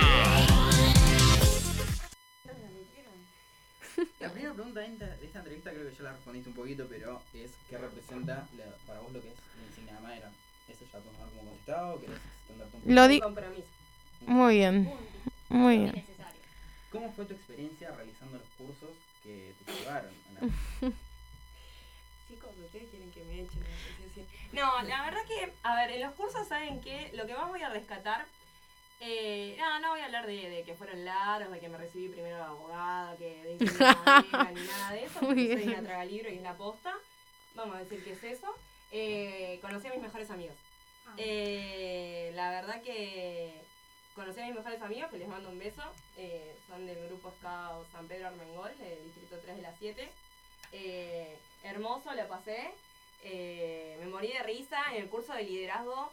[4.20, 4.86] La primera pregunta de
[5.24, 9.00] esta, entrevista creo que ya la respondiste un poquito, pero es ¿qué representa la- para
[9.00, 10.30] vos lo que es la insignia de madera?
[10.68, 12.92] ¿Eso ya podemos dar como contestado o querés extenderte un poco?
[12.94, 13.22] Lo di-
[14.26, 14.92] Muy bien.
[15.48, 16.04] Muy bien.
[16.90, 18.90] ¿Cómo fue tu experiencia realizando los cursos
[19.22, 20.92] que te llevaron a la
[22.28, 23.64] Chicos, ustedes quieren que me echen.
[24.52, 27.10] No, la verdad que, a ver, en los cursos, ¿saben qué?
[27.14, 28.26] Lo que más voy a rescatar.
[29.00, 32.08] Eh, no, no voy a hablar de, de que fueron largos, de que me recibí
[32.08, 36.04] primero de abogada, que de ingeniería madera, ni nada de eso, porque soy una traga
[36.04, 36.94] libro y es la posta.
[37.54, 38.54] Vamos a decir que es eso.
[38.92, 40.56] Eh, conocí a mis mejores amigos.
[41.16, 43.60] Eh, la verdad que
[44.14, 45.82] conocí a mis mejores amigos, que les mando un beso.
[46.16, 50.10] eh, son del grupo Scout San Pedro Armengol, del distrito 3 de las 7.
[50.72, 52.70] Eh, hermoso, la pasé.
[53.22, 54.80] Eh, me morí de risa.
[54.92, 56.10] En el curso de liderazgo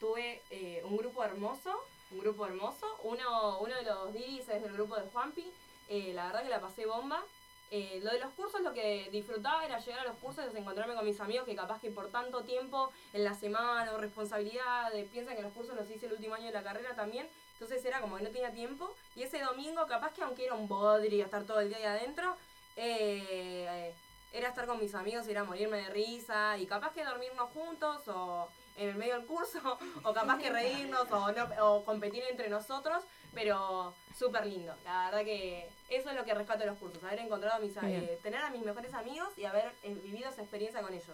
[0.00, 1.74] tuve eh, un grupo hermoso.
[2.10, 2.86] Un grupo hermoso.
[3.02, 5.52] Uno, uno de los diris es del grupo de Juanpi.
[5.88, 7.22] La verdad que la pasé bomba.
[7.70, 10.94] Eh, lo de los cursos, lo que disfrutaba era llegar a los cursos y encontrarme
[10.94, 15.36] con mis amigos que capaz que por tanto tiempo en la semana o responsabilidades, piensan
[15.36, 18.16] que los cursos los hice el último año de la carrera también, entonces era como
[18.16, 18.94] que no tenía tiempo.
[19.16, 22.36] Y ese domingo capaz que aunque era un bodrio estar todo el día ahí adentro,
[22.76, 23.92] eh,
[24.32, 28.06] era estar con mis amigos y era morirme de risa y capaz que dormirnos juntos
[28.08, 32.48] o en el medio del curso o capaz que reírnos o, no, o competir entre
[32.48, 33.04] nosotros,
[33.36, 34.74] pero súper lindo.
[34.84, 37.76] La verdad que eso es lo que rescato de los cursos, haber encontrado a mis,
[37.82, 41.04] eh, tener a mis mejores amigos y haber eh, vivido esa experiencia con ellos.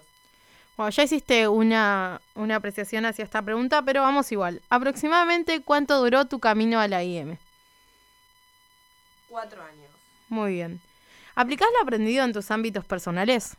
[0.77, 4.63] Bueno, ya hiciste una, una apreciación hacia esta pregunta, pero vamos igual.
[4.71, 7.37] Aproximadamente, ¿cuánto duró tu camino a la IM?
[9.29, 9.91] Cuatro años.
[10.29, 10.81] Muy bien.
[11.35, 13.57] ¿Aplicás lo aprendido en tus ámbitos personales?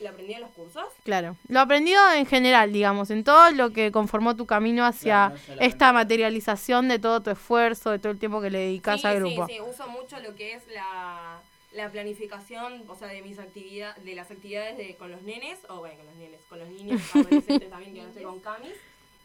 [0.00, 0.84] ¿Lo aprendí en los cursos?
[1.02, 1.36] Claro.
[1.48, 5.40] Lo aprendido en general, digamos, en todo lo que conformó tu camino hacia Claro, no
[5.40, 9.06] solamente- esta materialización de todo tu esfuerzo, de todo el tiempo que le dedicas sí,
[9.06, 9.46] al sí, grupo.
[9.48, 11.40] Sí, uso mucho lo que es la,
[11.72, 15.78] la planificación, o sea, de mis actividades, de las actividades de, con los nenes, o
[15.78, 18.74] bueno, con los nenes, con los niños adolescentes también, que no estoy con camis.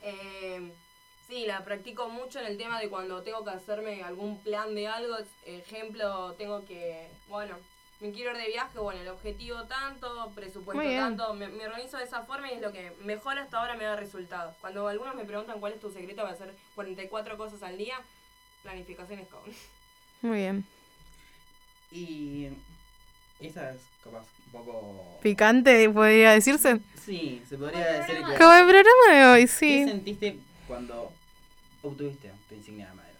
[0.01, 0.71] Eh,
[1.27, 4.87] sí, la practico mucho en el tema de cuando tengo que hacerme algún plan de
[4.87, 7.55] algo, ejemplo, tengo que, bueno,
[8.03, 12.03] me quiero ir de viaje, bueno, el objetivo tanto, presupuesto tanto, me, me organizo de
[12.03, 14.53] esa forma y es lo que mejor hasta ahora me da resultado.
[14.59, 17.95] Cuando algunos me preguntan cuál es tu secreto para hacer 44 cosas al día,
[18.61, 19.39] planificación es con.
[20.21, 20.65] Muy bien.
[21.93, 22.49] Y
[23.39, 25.19] esa es capaz un poco...
[25.21, 26.81] Picante, podría decirse.
[27.05, 28.37] Sí, se podría decir que...
[28.37, 29.85] Como el programa de hoy, sí.
[29.85, 31.13] ¿Qué sentiste cuando
[31.81, 33.19] obtuviste tu insignia de madera?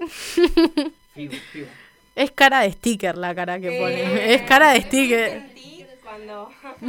[1.14, 1.68] Figu, figu.
[2.14, 4.34] Es cara de sticker la cara que Eh, pone.
[4.34, 5.30] Es cara de ¿qué sticker.
[5.30, 6.52] sentí cuando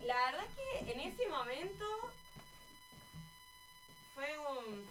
[0.00, 1.84] la verdad que en ese momento
[4.14, 4.86] fue un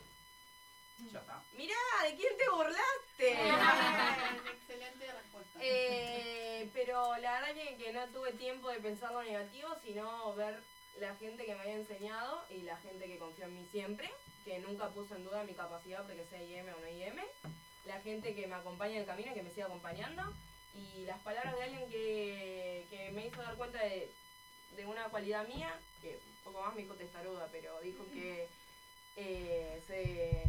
[1.57, 3.31] mirá de quién te burlaste
[4.51, 5.59] Excelente respuesta.
[5.61, 10.59] Eh, pero la verdad que, que no tuve tiempo de pensar lo negativo sino ver
[10.99, 14.09] la gente que me había enseñado y la gente que confió en mí siempre
[14.43, 17.15] que nunca puso en duda mi capacidad porque sea IM o no IM
[17.85, 20.23] la gente que me acompaña en el camino y que me sigue acompañando
[20.75, 24.09] y las palabras de alguien que, que me hizo dar cuenta de,
[24.75, 28.47] de una cualidad mía, que un poco más me dijo testaruda, pero dijo que
[29.17, 30.43] eh, se...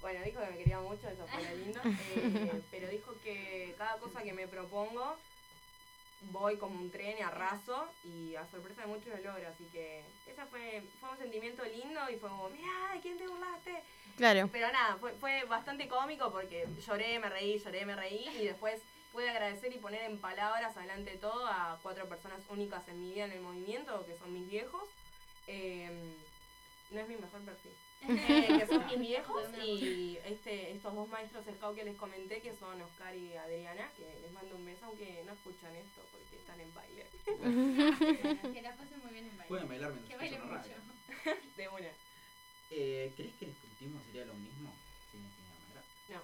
[0.00, 1.80] Bueno, dijo que me quería mucho, eso fue lindo,
[2.16, 5.16] eh, pero dijo que cada cosa que me propongo
[6.30, 10.02] voy como un tren y arraso y a sorpresa de muchos lo logro, así que
[10.26, 13.82] esa fue, fue un sentimiento lindo y fue como, mirá, ¿de quién te burlaste?
[14.16, 14.48] Claro.
[14.52, 18.80] Pero nada, fue, fue bastante cómico porque lloré, me reí, lloré, me reí y después
[19.12, 23.12] pude agradecer y poner en palabras adelante de todo a cuatro personas únicas en mi
[23.12, 24.82] vida en el movimiento, que son mis viejos.
[25.46, 25.88] Eh,
[26.90, 27.72] no es mi mejor perfil.
[28.06, 32.54] Eh, que son mis viejos y este, estos dos maestros scout que les comenté, que
[32.54, 36.60] son Oscar y Adriana, que les mando un beso, aunque no escuchan esto porque están
[36.60, 37.06] en baile.
[38.52, 39.48] que la pasen muy bien en baile.
[39.48, 41.38] Pueden bailar mientras Que bailen mucho.
[41.56, 41.88] De una.
[42.70, 43.54] Eh, ¿Crees que el
[43.84, 44.72] escultismo sería lo mismo
[45.10, 46.14] sin de?
[46.14, 46.20] No.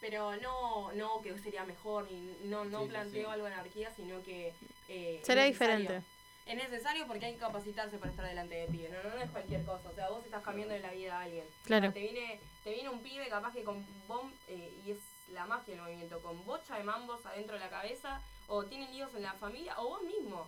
[0.00, 3.32] Pero no, no que sería mejor, y no, no Sí, planteo sí.
[3.32, 4.52] algo de anarquía, sino que...
[4.88, 5.44] eh, necesario.
[5.44, 6.02] diferente.
[6.46, 9.30] Es necesario porque hay que capacitarse para estar delante de pibes, no, no, no es
[9.30, 11.46] cualquier cosa, o sea, vos estás cambiando la vida a alguien.
[11.64, 11.88] Claro.
[11.88, 14.98] O sea, te viene, te viene un pibe capaz que con bom, eh, y es
[15.32, 19.14] la magia del movimiento, con bocha de mambos adentro de la cabeza, o tienen líos
[19.14, 20.46] en la familia, o vos mismo.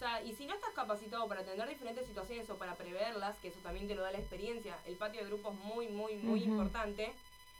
[0.00, 3.48] O sea, y si no estás capacitado para atender diferentes situaciones o para preverlas, que
[3.48, 6.42] eso también te lo da la experiencia, el patio de grupo es muy, muy, muy
[6.42, 7.12] importante,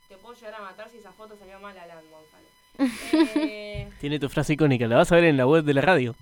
[0.09, 2.49] te puedo llegar a matar si esa foto salió mal a Land, Gonzalo.
[3.47, 6.15] Eh, Tiene tu frase icónica, la vas a ver en la web de la radio.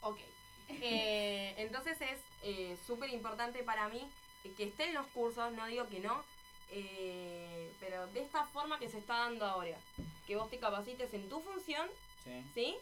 [0.00, 0.20] Ok.
[0.70, 4.08] Eh, entonces es eh, súper importante para mí
[4.56, 6.24] que esté en los cursos, no digo que no,
[6.70, 9.76] eh, pero de esta forma que se está dando ahora.
[10.26, 11.86] Que vos te capacites en tu función,
[12.24, 12.42] Sí.
[12.54, 12.74] ¿sí?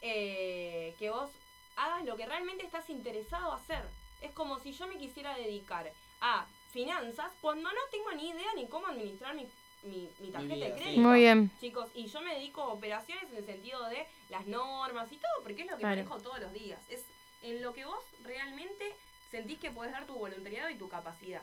[0.00, 1.28] Eh, que vos
[1.76, 3.82] hagas lo que realmente estás interesado a hacer.
[4.20, 5.90] Es como si yo me quisiera dedicar
[6.20, 9.46] a finanzas cuando no tengo ni idea ni cómo administrar mi,
[9.84, 10.80] mi, mi tarjeta vida, de sí.
[10.82, 11.00] crédito.
[11.02, 11.50] Muy bien.
[11.60, 15.42] Chicos, y yo me dedico a operaciones en el sentido de las normas y todo,
[15.42, 15.96] porque es lo que Claro.
[15.96, 16.80] manejo todos los días.
[16.88, 17.04] Es
[17.42, 18.94] en lo que vos realmente
[19.30, 21.42] sentís que podés dar tu voluntariado y tu capacidad.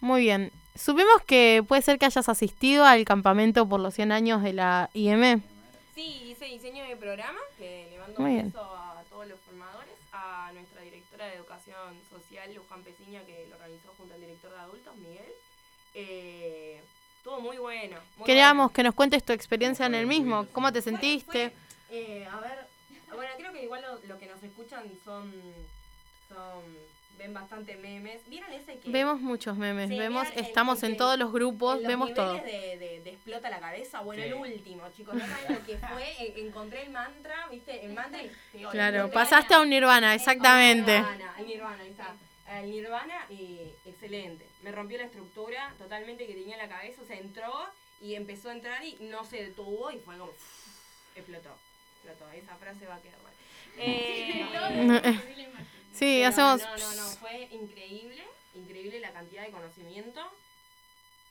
[0.00, 0.50] Muy bien.
[0.74, 4.90] Supimos que puede ser que hayas asistido al campamento por los 100 años de la
[4.94, 5.42] IM.
[5.94, 8.46] Sí, hice diseño de programa, que le mando Muy un bien.
[8.46, 8.91] beso a
[11.24, 15.32] de Educación Social, Luján Peciña, que lo organizó junto al director de adultos, Miguel.
[15.94, 16.80] Eh,
[17.16, 17.98] estuvo muy bueno.
[18.16, 20.46] muy Queríamos que nos cuentes tu experiencia en el mismo.
[20.52, 21.52] ¿Cómo te sentiste?
[21.90, 22.66] Eh, a ver,
[23.14, 25.32] bueno, creo que igual lo, lo que nos escuchan son,
[26.28, 26.62] son,
[27.22, 28.20] ven bastante memes.
[28.28, 28.90] ¿Vieron ese que...
[28.90, 32.34] Vemos muchos memes, Sí, vemos, estamos el en todos los grupos, los vemos todo.
[32.34, 34.28] De, de, de explota la cabeza, bueno, Sí.
[34.28, 38.22] el último, chicos, no saben lo que fue, eh, encontré el mantra, viste, el mantra
[38.22, 38.30] y...
[38.58, 40.96] digo, Claro, pasaste a un nirvana, exactamente.
[40.96, 42.14] El nirvana, el nirvana, ahí está.
[42.58, 44.44] El nirvana, y excelente.
[44.62, 47.52] Me rompió la estructura totalmente que tenía en la cabeza, o sea, entró
[48.00, 50.32] y empezó a entrar y no se detuvo y fue como...
[51.14, 51.50] explotó,
[52.02, 53.32] explotó, esa frase va a quedar mal.
[53.78, 55.18] Eh,
[55.92, 56.62] Sí, pero hacemos...
[56.62, 58.22] No, no, no, fue increíble,
[58.54, 60.20] increíble la cantidad de conocimiento.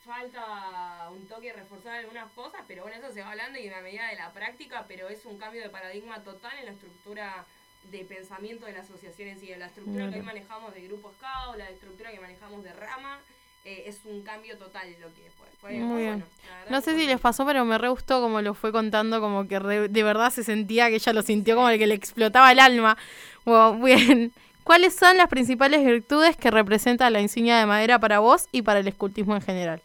[0.06, 4.08] Falta un toque reforzar algunas cosas, pero bueno, eso se va hablando y a medida
[4.08, 7.46] de la práctica, pero es un cambio de paradigma total en la estructura
[7.92, 11.12] de pensamiento de la asociación en sí, de la estructura que hoy manejamos de grupo
[11.18, 13.20] scout, la estructura que manejamos de rama,
[13.66, 15.48] eh, es un cambio total lo que fue.
[15.60, 16.20] Fue Muy bien.
[16.20, 16.26] bueno,
[16.70, 19.60] No sé si les pasó, pero me re gustó como lo fue contando, como que
[19.60, 22.60] re- de verdad se sentía que ella lo sintió como el que le explotaba el
[22.60, 22.98] alma.
[23.46, 24.34] Wow, bien.
[24.64, 28.80] ¿Cuáles son las principales virtudes que representa la insignia de madera para vos y para
[28.80, 29.82] el escultismo en general?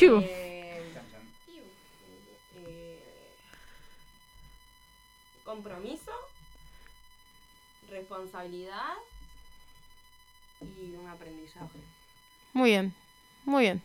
[0.00, 0.82] Eh,
[2.56, 3.02] eh,
[5.44, 6.12] compromiso,
[7.90, 8.94] responsabilidad.
[12.52, 12.94] Muy bien,
[13.44, 13.82] muy bien.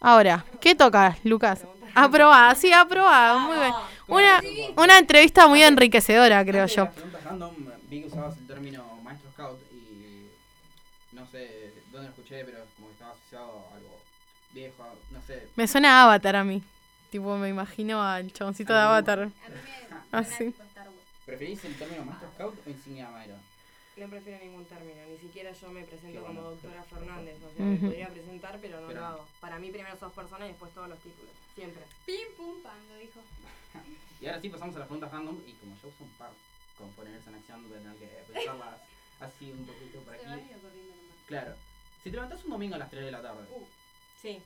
[0.00, 1.66] Ahora, ¿qué toca, Lucas?
[1.94, 3.72] Aprobada, sí, aprobada, muy bien.
[4.08, 4.42] Una,
[4.76, 6.84] una entrevista muy enriquecedora, creo de yo.
[6.84, 7.54] las preguntas random,
[7.88, 10.26] vi que usabas el término maestro scout y
[11.12, 13.98] no sé dónde lo escuché, pero es como que estaba asociado a algo
[14.52, 15.48] viejo, no sé.
[15.56, 16.62] Me suena a Avatar a mí.
[17.10, 19.30] Tipo, me imagino al chaboncito de Avatar.
[20.12, 20.54] Así.
[21.24, 23.36] ¿Preferís el término maestro scout o insignia madera?
[23.96, 27.78] No prefiero ningún término, ni siquiera yo me presento como doctora Fernández, o sea, me
[27.78, 29.26] podría presentar, pero no Pero- lo hago.
[29.40, 31.82] Para mí primero sos persona y después todos los títulos, siempre.
[32.04, 33.20] Pim pum pam, lo dijo.
[34.20, 36.30] Y ahora sí pasamos a las preguntas random y como yo uso un par
[36.78, 38.80] con ponerse en acción, voy a tener que pensarlas
[39.20, 40.24] así un poquito por aquí.
[41.26, 41.54] Claro.
[42.02, 43.44] Si te levantás un domingo a las 3 de la tarde.
[44.22, 44.42] Sí.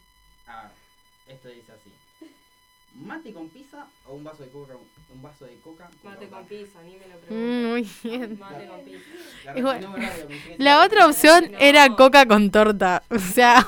[0.47, 0.73] A ver,
[1.29, 1.93] esto dice así.
[2.95, 4.75] ¿Mate con pizza o un vaso de coca?
[5.15, 6.37] Un vaso de coca Mate torta?
[6.37, 7.69] con pizza, ni me lo Mm, pregunto.
[7.69, 8.39] muy bien.
[8.41, 9.01] Mate con pizza.
[9.45, 13.03] La bueno, que la otra opción era coca con torta.
[13.11, 13.67] O sea,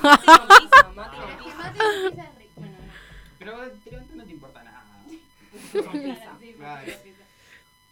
[3.38, 3.52] Pero
[3.84, 4.84] te levantas no te importa nada.
[5.72, 6.38] Son pizza.
[6.58, 6.92] Claro.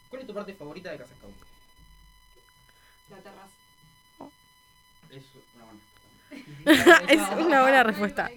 [0.09, 1.35] ¿Cuál es tu parte favorita de Casa Scout?
[3.11, 3.51] La terraza.
[5.11, 5.24] Es
[5.55, 5.82] una buena
[6.62, 7.11] respuesta.
[7.12, 8.31] es una buena respuesta.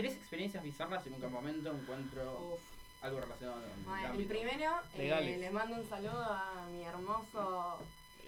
[0.00, 2.58] ¿Tres experiencias bizarras en un campamento, encuentro,
[3.02, 7.78] algo relacionado con el Bueno, el primero, eh, les mando un saludo a mi hermoso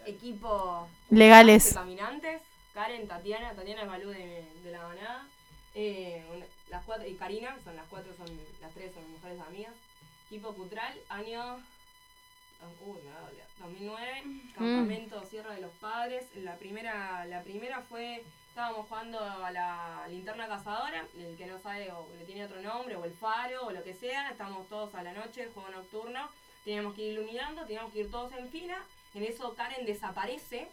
[0.06, 1.66] equipo Legales.
[1.70, 2.42] de caminantes,
[2.74, 5.26] Karen, Tatiana, Tatiana es Balú de, de la manada,
[5.74, 8.26] eh, una- las cuatro, y Karina, son las cuatro, son
[8.60, 9.72] las tres son mis mejores amigas.
[10.26, 11.58] Equipo Cutral, año
[12.86, 14.22] uy, me va a doler, 2009,
[14.54, 16.24] campamento Sierra de los Padres.
[16.36, 21.90] La primera, la primera fue, estábamos jugando a la linterna cazadora, el que no sabe
[21.92, 25.02] o le tiene otro nombre, o el faro, o lo que sea, estábamos todos a
[25.02, 26.28] la noche, juego nocturno,
[26.64, 28.78] teníamos que ir iluminando, teníamos que ir todos en fila,
[29.14, 30.68] en eso Karen desaparece,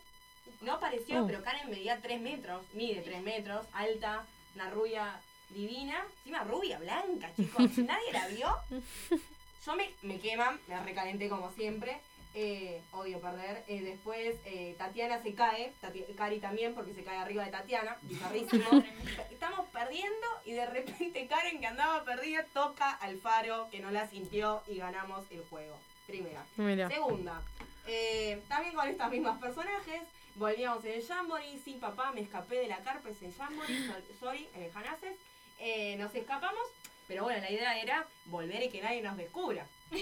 [0.61, 1.27] no apareció, Oh.
[1.27, 4.25] pero Karen medía 3 metros, mide 3 metros, alta,
[4.55, 7.77] una rubia divina, encima rubia, blanca, chicos.
[7.77, 8.55] Nadie la vio.
[9.65, 11.99] Yo me, me queman, me recalenté como siempre.
[12.35, 13.63] Eh, odio perder.
[13.67, 17.97] Eh, después eh, Tatiana se cae, Tati- Cari también, porque se cae arriba de Tatiana,
[18.03, 18.65] bizarrísimo.
[19.31, 24.07] Estamos perdiendo y de repente Karen, que andaba perdida, toca al faro, que no la
[24.07, 25.75] sintió y ganamos el juego.
[26.05, 26.45] Primera.
[26.57, 26.87] Mira.
[26.89, 27.41] Segunda,
[27.87, 30.01] eh, también con estas mismas personajes,
[30.35, 33.93] volvíamos en el Jamboree, sí papá, me escapé de la carpa, es el Jamboree, so-
[34.19, 35.15] sorry, en el Janaces.
[35.59, 36.63] Eh, nos escapamos,
[37.09, 39.65] pero bueno, la idea era volver y que nadie nos descubra.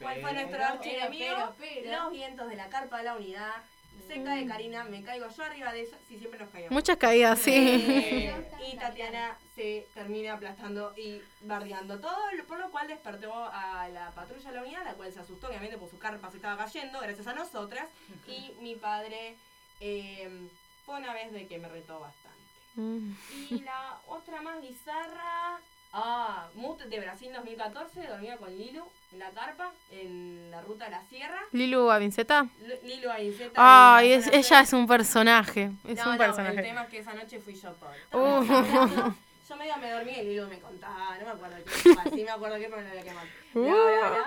[0.00, 1.36] ¿Cuál fue nuestro archienemigo?
[1.84, 3.62] Los vientos de la carpa de la unidad.
[4.08, 5.96] Se cae Karina, me caigo yo arriba de ella.
[6.08, 6.72] Sí, siempre nos caíamos.
[6.72, 7.52] Muchas caídas, sí.
[7.54, 12.00] Eh, y Tatiana se termina aplastando y bardeando.
[12.00, 12.16] Todo
[12.48, 15.78] por lo cual despertó a la patrulla de la unidad, la cual se asustó, obviamente,
[15.78, 17.88] por su carpa se estaba cayendo, gracias a nosotras.
[18.26, 19.36] Y mi padre
[19.78, 20.48] eh,
[20.84, 22.40] fue una vez de que me retó bastante.
[22.74, 23.12] Mm.
[23.50, 25.60] Y la otra más bizarra.
[25.92, 30.92] Ah, Mut de Brasil 2014, dormía con Lilu en la carpa, en la ruta de
[30.92, 31.40] la sierra.
[31.50, 32.46] Lilu Avinceta.
[32.84, 35.72] Lilu es, la zona ella es un personaje.
[35.88, 36.58] Es no, un no, personaje.
[36.58, 37.98] el tema es que esa noche fui yo pobre.
[38.12, 39.12] Uh.
[39.48, 42.56] Yo medio me dormí y Lilo me contaba, no me acuerdo qué, sí me acuerdo
[42.56, 44.24] qué, pero no lo.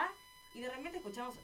[0.54, 1.36] Y de repente escuchamos.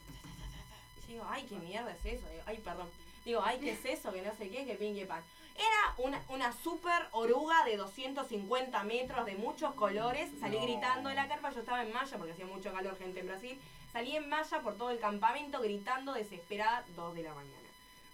[1.07, 2.27] Y yo digo, ay, qué mierda es eso.
[2.29, 2.89] Digo, ay, perdón.
[3.23, 5.21] Digo, ay, qué es eso, que no sé qué, que pin, que pan.
[5.59, 10.29] Era una, una super oruga de 250 metros de muchos colores.
[10.39, 13.27] Salí gritando de la carpa, yo estaba en malla porque hacía mucho calor, gente en
[13.27, 13.59] Brasil.
[13.91, 17.55] Salí en malla por todo el campamento gritando desesperada, 2 de la mañana.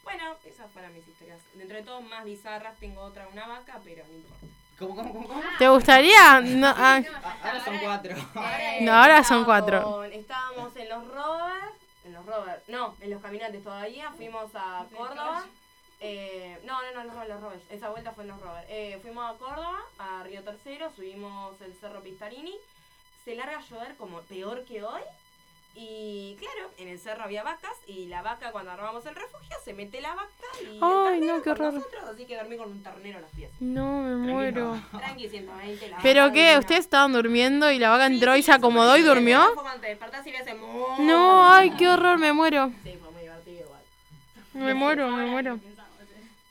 [0.04, 1.40] Bueno, esas fueron mis historias.
[1.54, 4.46] Dentro de todo, más bizarras, tengo otra, una vaca, pero no importa.
[4.80, 5.28] ¿Cómo, cómo, cómo?
[5.28, 5.42] cómo?
[5.58, 6.42] ¿Te gustaría?
[6.42, 7.02] No, ah,
[7.44, 8.16] Ahora son cuatro.
[8.82, 10.04] No, ahora son Estábamos- cuatro.
[10.06, 11.74] Estábamos en los rovers,
[12.06, 15.46] en los rovers, no, en los caminantes todavía, fuimos a Córdoba.
[16.07, 18.65] Eh, no, no, no, no, los rovers, esa vuelta fue en los rovers.
[18.69, 22.56] Eh, fuimos a Córdoba, a Río Tercero, subimos el Cerro Pistarini.
[23.23, 25.02] Se larga a llover como peor que hoy.
[25.77, 29.73] Y claro, en el cerro había vacas y la vaca cuando armamos el refugio se
[29.73, 30.30] mete la vaca
[30.61, 31.73] y el Ay, no, qué horror.
[31.73, 33.52] nosotros, así que dormí con un ternero a los pies.
[33.60, 34.80] No, me muero.
[34.98, 36.40] Tranqui 120, la ¿Pero vaca qué?
[36.41, 36.60] divina.
[36.60, 39.44] ¿Ustedes estaban durmiendo y la vaca entró y se acomodó y durmió?
[39.53, 40.86] Fue cuando te despertás y le hace mu.
[40.99, 42.72] No, ay, qué horror, me muero.
[42.84, 43.82] Sí, fue muy divertido igual.
[44.53, 45.60] Me muero, me muero.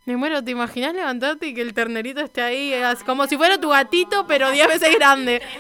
[0.06, 2.74] Me muero, ¿te imaginas levantarte y que el ternerito esté ahí?
[2.74, 5.40] Es como si fuera tu gatito, pero 10 veces grande.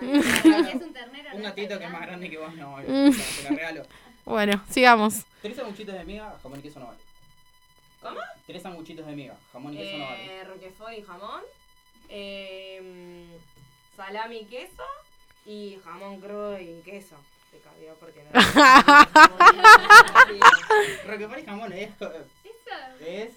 [1.32, 3.82] Un gatito que es más grande que vos, no, te la regalo.
[4.24, 5.24] Bueno, sigamos.
[5.42, 6.98] Tres sanguchitos de miga, jamón y queso no vale.
[8.00, 8.20] ¿Cómo?
[8.46, 10.24] Tres sanguchitos de miga, jamón y queso no vale.
[10.24, 11.42] Eh, roquefort y jamón.
[12.08, 13.26] Eh,
[13.96, 14.84] salami y queso.
[15.46, 17.16] Y jamón crudo y queso.
[17.50, 18.30] Te cambió porque no.
[21.10, 21.90] Roquefort y jamón es,
[23.06, 23.30] es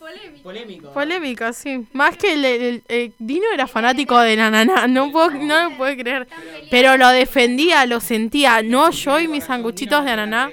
[0.43, 0.93] Polémico.
[0.93, 1.53] polémico.
[1.53, 1.85] Sí.
[1.93, 5.77] Más que el, el- el- Dino era fanático de la nana, no puedo, no lo
[5.77, 6.27] puedo creer.
[6.71, 8.61] Pero lo defendía, lo sentía.
[8.63, 10.49] No, yo y mis sanguchitos de ananá.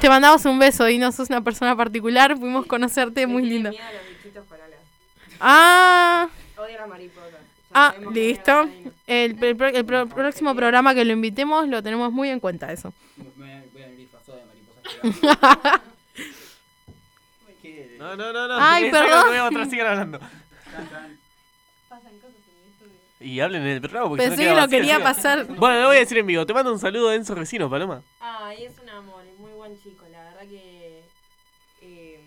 [0.00, 3.74] Te mandamos un beso, Dino, sos una persona particular, pudimos conocerte, muy alas.
[5.40, 7.30] Ah, Odio las mariposas.
[7.32, 7.38] Ya
[7.74, 8.68] ah, listo.
[9.06, 12.70] El, el pro- el pro- próximo programa que lo invitemos lo tenemos muy en cuenta
[12.72, 12.92] eso.
[13.16, 15.82] Me voy a venir disfrazado de mariposa.
[18.02, 18.56] No, no, no, no.
[18.60, 19.24] Ay, perdón.
[19.28, 20.18] voy a mostrar, sigan hablando.
[21.88, 22.98] Pasan cosas en el estudio.
[23.20, 25.14] Y hablen en el programa porque Pensé si no que lo quería vacío.
[25.22, 25.46] pasar.
[25.56, 26.46] Bueno, lo voy a decir en vivo.
[26.46, 28.02] Te mando un saludo a Enzo Vecino, Paloma.
[28.20, 30.04] Ay, es un amor, es muy buen chico.
[30.10, 31.02] La verdad que.
[31.82, 32.20] eh,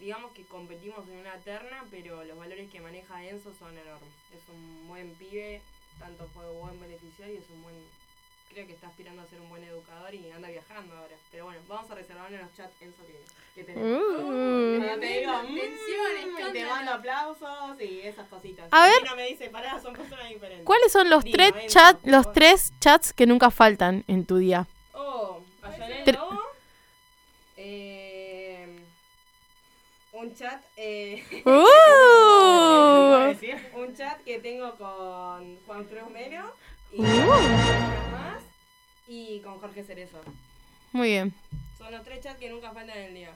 [0.00, 4.10] digamos que competimos en una terna, pero los valores que maneja Enzo son enormes.
[4.32, 5.62] Es un buen pibe,
[5.98, 7.74] tanto fue buen beneficiario y es un buen.
[8.54, 11.16] Creo que está aspirando a ser un buen educador y anda viajando ahora.
[11.32, 13.20] Pero bueno, vamos a reservarle los chats Enzo que,
[13.56, 14.00] que tenemos.
[14.00, 14.78] Uh.
[14.78, 16.68] Cuando te digo, mm, y te escándalo.
[16.70, 18.68] mando aplausos y esas cositas.
[18.70, 19.04] A ver.
[19.04, 20.64] no me dice, pará, son personas diferentes.
[20.64, 24.68] ¿Cuáles son los Dino, tres chats, los tres chats que nunca faltan en tu día?
[24.92, 25.40] Oh,
[26.06, 26.40] el lobo.
[27.56, 28.68] Eh,
[30.12, 30.62] un chat.
[30.76, 31.64] Eh, Uh.
[33.80, 36.54] un chat que tengo con Juan Cruz Melo
[36.92, 37.04] y Uh.
[39.06, 40.20] Y con Jorge Cerezo.
[40.92, 41.34] Muy bien.
[41.78, 43.32] Son los tres chats que nunca faltan en el día.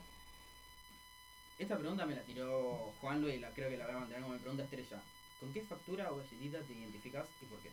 [1.59, 4.35] Esta pregunta me la tiró Juanlo y la, creo que la voy a mantener como
[4.35, 5.01] mi pregunta estrella.
[5.41, 7.71] ¿Con qué factura o galletita te identificas y por qué?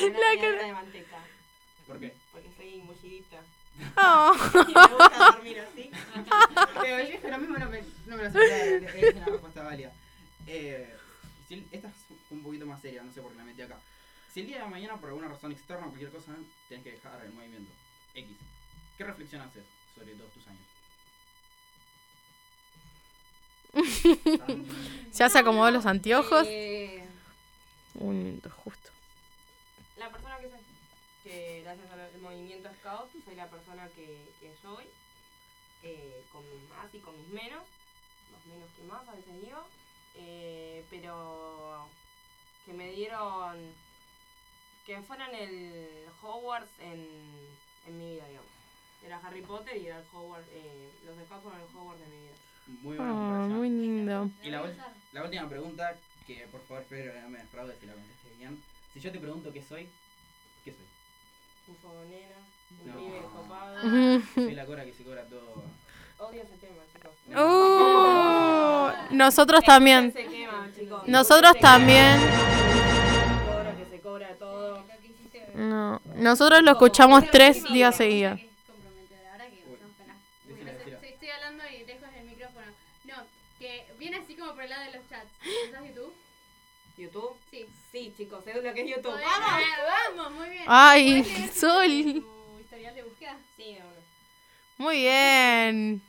[0.00, 1.18] Con una La cara- de manteca.
[1.86, 2.14] ¿Por qué?
[2.32, 3.40] Porque soy mullidita.
[3.96, 4.34] Oh.
[4.68, 5.90] y me gusta dormir así.
[6.82, 9.92] Pero yo esto lo mismo no me, no me lo sabía, es una respuesta válida.
[10.46, 10.94] Eh,
[11.70, 11.94] esta es
[12.30, 13.78] un poquito más seria, no sé por qué la metí acá.
[14.38, 16.32] Si el día de mañana por alguna razón externa o cualquier cosa
[16.68, 17.72] tenés que dejar el movimiento
[18.14, 18.36] X,
[18.96, 19.64] ¿qué reflexión haces
[19.96, 20.62] sobre todos tus años?
[25.12, 26.46] ¿Ya se acomodó los anteojos?
[26.46, 27.04] Eh,
[27.94, 28.90] Un minuto, justo.
[29.96, 30.60] La persona que soy,
[31.24, 34.84] que gracias al movimiento Scout soy la persona que, que soy,
[35.82, 37.64] eh, con mis más y con mis menos,
[38.30, 39.66] más menos que más a veces digo,
[40.14, 41.88] eh, pero
[42.64, 43.74] que me dieron,
[44.88, 45.86] que fueran el
[46.22, 47.06] Hogwarts en,
[47.86, 48.48] en mi vida, digamos.
[49.04, 52.16] Era Harry Potter y era el Hogwarts, eh, los Scouts fueron el Hogwarts de mi
[52.22, 52.32] vida.
[52.82, 53.52] Muy Ah, buena comparación.
[53.58, 54.30] muy lindo.
[54.42, 55.94] Y la, última pregunta,
[56.26, 58.62] que por favor espero que no me defraude si la contesté bien.
[58.94, 59.90] Si yo te pregunto qué soy,
[60.64, 60.86] ¿qué soy?
[61.68, 62.36] Un fogonera,
[62.82, 62.96] un No.
[62.98, 64.22] pibe copado.
[64.34, 65.64] Soy la cora que se cobra todo.
[66.18, 67.12] Odio ese tema, chicos.
[67.28, 70.12] Uh, nosotros también.
[70.14, 71.06] Se quema, chicos.
[71.06, 72.67] Nosotros también.
[74.38, 74.84] Todo.
[75.54, 78.38] No, nosotros lo escuchamos tres días seguidos.
[78.40, 78.46] Sí,
[81.02, 82.66] estoy hablando y lejos el micrófono.
[83.04, 83.14] No,
[83.58, 85.28] que viene así como por el lado de los chats.
[85.68, 86.14] ¿Usás YouTube?
[86.96, 87.36] ¿YouTube?
[87.50, 87.66] Sí.
[87.92, 89.12] Sí, chicos, sé lo que es YouTube.
[89.12, 89.62] ¡Vamos!
[90.16, 90.32] ¡Vamos!
[90.32, 90.64] Muy bien.
[90.66, 92.22] Ay, ¿Podés leer Sol.
[92.22, 93.36] tu historial de búsqueda?
[93.56, 93.78] Sí.
[94.76, 96.02] Muy bien.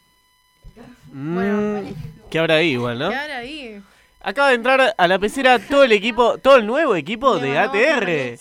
[1.11, 1.79] Mm,
[2.29, 3.09] ¿Qué habrá ahí igual, no?
[3.09, 3.81] ¿Qué habrá ahí?
[4.21, 8.39] Acaba de entrar a la pecera todo el equipo, todo el nuevo equipo de ATR.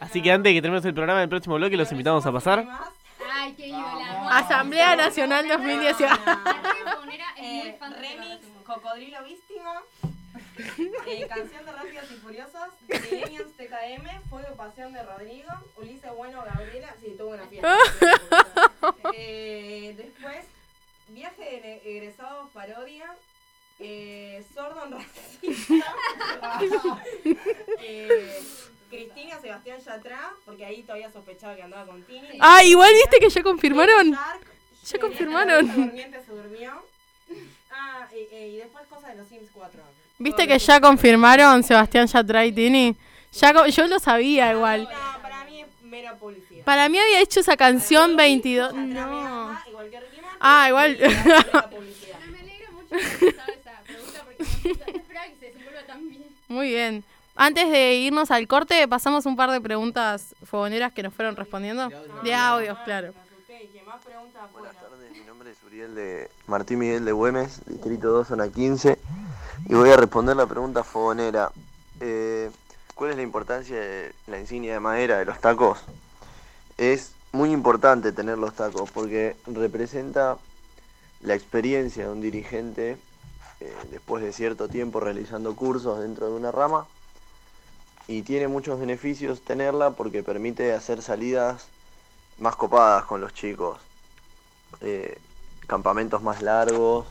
[0.00, 2.66] Así que antes de que terminemos el programa del próximo bloque, los invitamos a pasar.
[3.32, 3.72] ¡Ay, qué!
[4.30, 6.14] Asamblea Nacional 2018.
[6.16, 9.80] Fogonera es muy Eh, fan de remix, Cocodrilo Víctima,
[11.06, 16.94] eh, Canción de Rápidos y Furiosos, Millennials TKM, Fuego Pasión de Rodrigo, Ulises Bueno Gabriela,
[17.00, 17.76] sí, tuvo una fiesta.
[19.14, 20.44] eh, después,
[21.08, 23.14] Viaje de Egresados Parodia,
[23.80, 25.94] eh, Sordo en Racista,
[27.80, 28.40] eh,
[28.90, 32.28] Cristina Sebastián Yatra, porque ahí todavía sospechaba que andaba con Tini.
[32.40, 34.16] Ah, igual viste que ya confirmaron.
[34.86, 35.66] Ya confirmaron.
[35.66, 36.84] Se durmió.
[37.72, 39.80] Ah, y, eh, y después cosas de los Sims 4.
[40.18, 42.96] ¿Viste que ya confirmaron Sebastián Yatra y Tini?
[43.32, 44.84] Ya yo lo sabía igual.
[44.84, 46.64] No, para mí es mera publicidad.
[46.64, 48.72] Para mí había hecho esa canción 22.
[48.74, 49.58] No.
[50.38, 50.96] Ah, igual.
[50.98, 54.33] Me alegra mucho que hayas contestado esa pregunta porque
[54.64, 56.24] no esperaba que se desenvuelva tan bien.
[56.48, 57.04] Muy bien.
[57.36, 61.90] Antes de irnos al corte, pasamos un par de preguntas fogoneras que nos fueron respondiendo.
[62.22, 63.12] De audios, claro.
[64.52, 68.98] Buenas tardes, mi nombre es Uriel de Martín Miguel de Güemes, Distrito 2, zona 15,
[69.66, 71.50] y voy a responder la pregunta fogonera.
[72.00, 72.50] Eh,
[72.94, 75.80] ¿Cuál es la importancia de la insignia de madera de los tacos?
[76.76, 80.38] Es muy importante tener los tacos porque representa
[81.20, 82.96] la experiencia de un dirigente
[83.64, 86.86] eh, después de cierto tiempo realizando cursos dentro de una rama
[88.06, 91.68] y tiene muchos beneficios tenerla porque permite hacer salidas
[92.38, 93.78] más copadas con los chicos,
[94.82, 95.18] eh,
[95.66, 97.06] campamentos más largos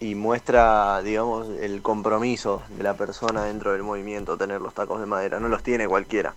[0.00, 5.06] y muestra, digamos, el compromiso de la persona dentro del movimiento tener los tacos de
[5.06, 6.34] madera, no los tiene cualquiera.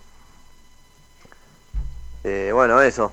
[2.22, 3.10] Eh, bueno, eso.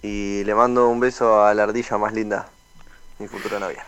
[0.00, 2.48] Y le mando un beso a la ardilla más linda,
[3.18, 3.84] mi futura novia.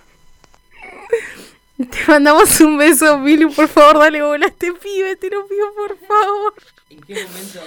[1.89, 3.47] Te mandamos un beso, Mili.
[3.47, 5.17] Por favor, dale bola a este pibe.
[5.17, 6.55] Te lo pido, por favor.
[6.91, 7.61] ¿En qué momento?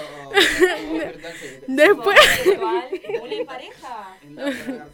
[1.67, 2.19] Después.
[2.57, 4.17] ¿Una pareja?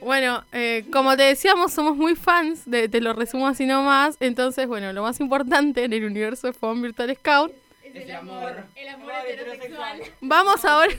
[0.00, 4.16] Bueno, eh, como te decíamos, somos muy fans, de, te lo resumo así nomás.
[4.20, 7.52] Entonces, bueno, lo más importante en el universo de Fogón Virtual Scout.
[7.84, 8.64] Es el amor.
[8.76, 10.00] El amor heterosexual.
[10.22, 10.94] Vamos ahora.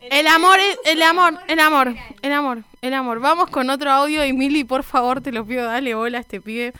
[0.00, 3.20] El amor, el amor, el amor, el amor, el amor.
[3.20, 6.40] Vamos con otro audio y Mili, por favor, te lo pido, dale bola a este
[6.40, 6.72] pibe.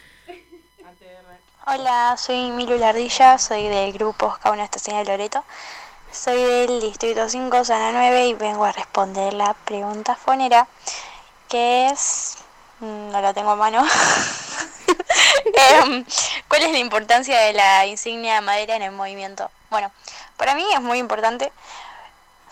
[1.67, 5.45] Hola, soy Milu Lardilla, soy del grupo Scout Estación de Loreto.
[6.11, 10.67] Soy del Distrito 5, Zona 9 y vengo a responder la pregunta fonera,
[11.49, 12.39] que es...
[12.81, 13.85] mm, no la tengo a mano.
[15.45, 16.05] Em,
[16.49, 19.51] ¿Cuál es la importancia de la insignia de madera en el movimiento?
[19.69, 19.93] Bueno,
[20.37, 21.53] para mí es muy importante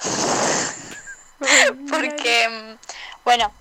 [1.90, 2.78] porque, mm,
[3.24, 3.52] bueno,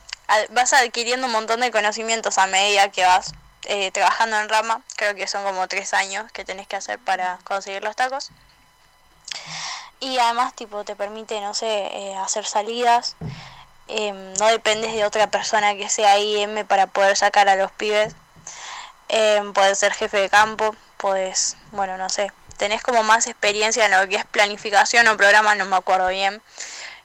[0.50, 3.34] vas adquiriendo un montón de conocimientos a medida que vas
[3.64, 4.82] eh, trabajando en rama.
[4.96, 8.32] Creo que son como tres años que tenés que hacer para conseguir los tacos.
[10.00, 13.16] Y además, tipo, te permite, no sé, eh, hacer salidas.
[13.88, 18.16] Em, no dependes de otra persona que sea IM para poder sacar a los pibes.
[19.10, 23.92] Em, puedes ser jefe de campo, puedes, bueno, no sé, tenés como más experiencia en
[23.92, 26.42] lo que es planificación o programa, no me acuerdo bien.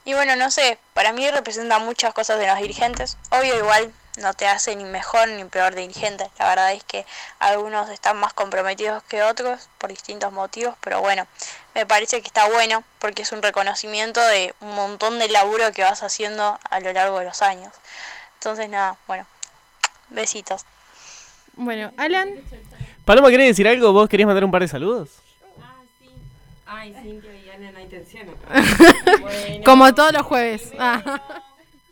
[0.05, 3.17] Y bueno, no sé, para mí representa muchas cosas de los dirigentes.
[3.29, 6.29] Obvio, igual no te hace ni mejor ni peor dirigente.
[6.37, 7.05] La verdad es que
[7.39, 11.25] algunos están más comprometidos que otros por distintos motivos, pero bueno,
[11.73, 15.83] me parece que está bueno porque es un reconocimiento de un montón de laburo que
[15.83, 17.73] vas haciendo a lo largo de los años.
[18.35, 19.25] Entonces, nada, bueno,
[20.09, 20.65] besitos.
[21.53, 22.41] Bueno, Alan.
[23.05, 23.93] Paloma, ¿querés decir algo?
[23.93, 25.22] ¿Vos querías mandar un par de saludos?
[26.65, 28.61] Ay, Cintia y Ana, no hay tensión acá.
[29.21, 30.71] Bueno, Como todos los jueves.
[30.79, 31.21] Ah.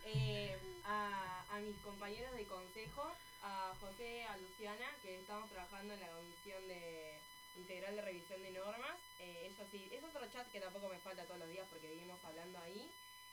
[0.05, 3.03] eh, a, a mis compañeros de consejo,
[3.43, 7.17] a José, a Luciana, que estamos trabajando en la comisión de
[7.57, 8.95] integral de revisión de normas.
[9.19, 12.17] Eh, ellos sí, es otro chat que tampoco me falta todos los días porque vivimos
[12.23, 12.89] hablando ahí.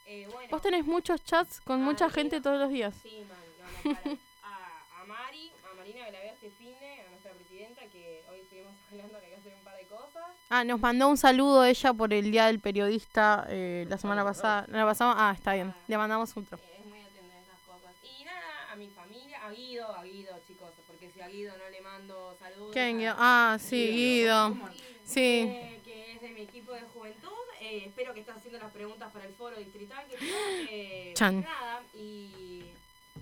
[0.07, 2.95] Eh, bueno, Vos tenés muchos chats con mucha gente todos los días.
[3.03, 3.39] Sí, man,
[3.85, 4.17] no, no para.
[4.43, 8.25] A, a Mari, a Marina que la veo este fin de, a nuestra presidenta, que
[8.31, 10.31] hoy estuvimos hablando que hay que hacer un par de cosas.
[10.51, 14.65] Ah, nos mandó un saludo ella por el Día del Periodista eh, la semana pasada.
[14.69, 15.15] La pasada.
[15.17, 15.75] Ah, está bien.
[15.87, 16.57] Le mandamos otro.
[16.57, 17.93] Es muy atenta a esas cosas.
[18.03, 21.69] Y nada, a mi familia, a Guido, a Guido, chicos, porque si a Guido no
[21.69, 22.71] le mando saludos.
[22.73, 23.15] ¿Quién, Guido?
[23.19, 24.57] Ah, sí, Guido.
[25.05, 25.21] Sí.
[25.21, 27.29] eh, que es de mi equipo de juventud.
[27.61, 30.07] Eh, espero que estés haciendo las preguntas para el foro distrital.
[30.09, 31.43] Que eh, Chan.
[31.43, 32.63] Nada, y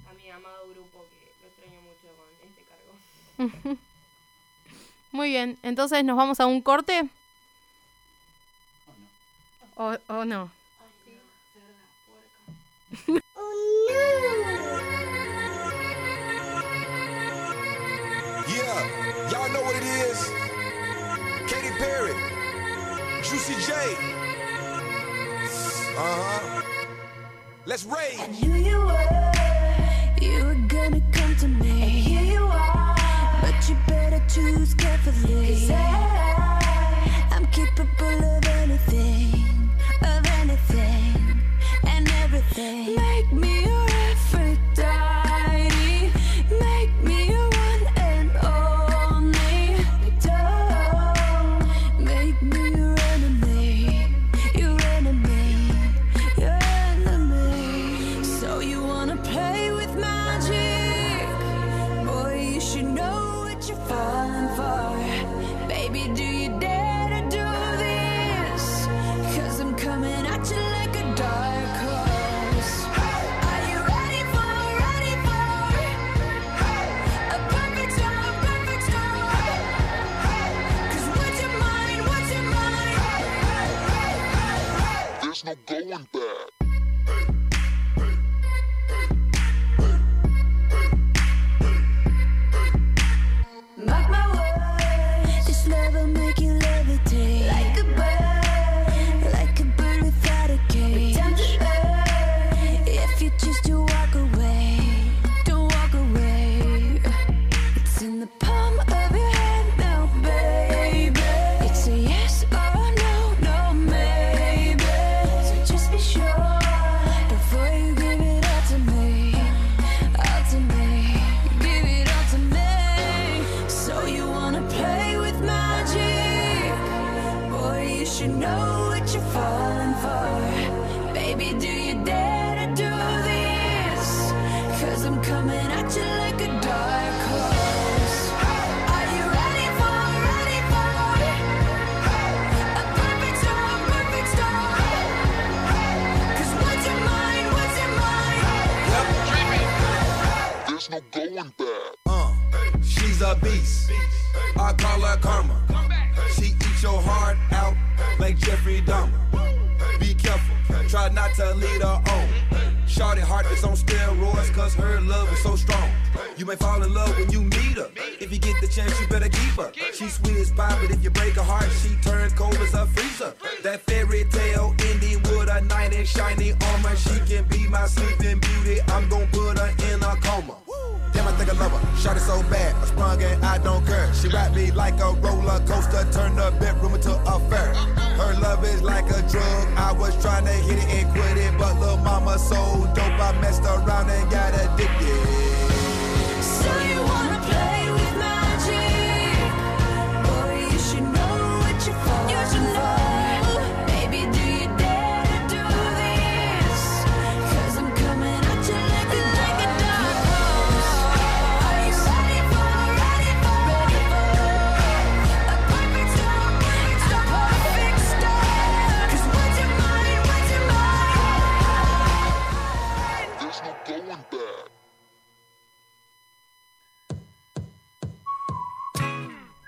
[0.09, 3.78] a mi amado grupo que lo extraño mucho con este cargo.
[5.12, 5.58] Muy bien.
[5.62, 7.08] Entonces, ¿nos vamos a un corte?
[9.76, 10.50] ¿O, o no?
[18.48, 20.18] Yeah, y'all know what it is.
[21.50, 22.14] Katy Perry,
[23.22, 23.72] Juicy J.
[25.98, 26.62] Uh huh.
[27.66, 28.18] Let's rage.
[28.40, 29.32] You were,
[30.20, 31.70] you were gonna come to me.
[31.82, 32.96] And here you are.
[33.42, 34.05] But you better
[34.36, 35.48] choose carefully.
[35.48, 38.45] Cause I, I'm capable of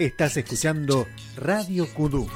[0.08, 1.06] Estás escuchando
[1.36, 2.26] Radio Kudú.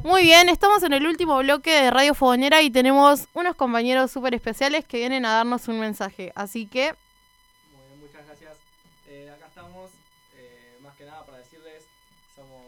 [0.00, 4.34] Muy bien, estamos en el último bloque de Radio Fogonera y tenemos unos compañeros súper
[4.34, 6.32] especiales que vienen a darnos un mensaje.
[6.34, 6.96] Así que
[9.06, 9.90] Eh, acá estamos,
[10.36, 11.84] eh, más que nada para decirles,
[12.34, 12.64] somos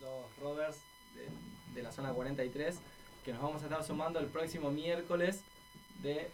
[0.00, 0.76] dos rovers
[1.16, 2.76] de, de la zona 43,
[3.24, 5.40] que nos vamos a estar sumando el próximo miércoles
[6.00, 6.30] de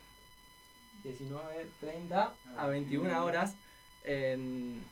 [1.05, 3.55] 19.30 a 21 horas
[4.05, 4.83] en,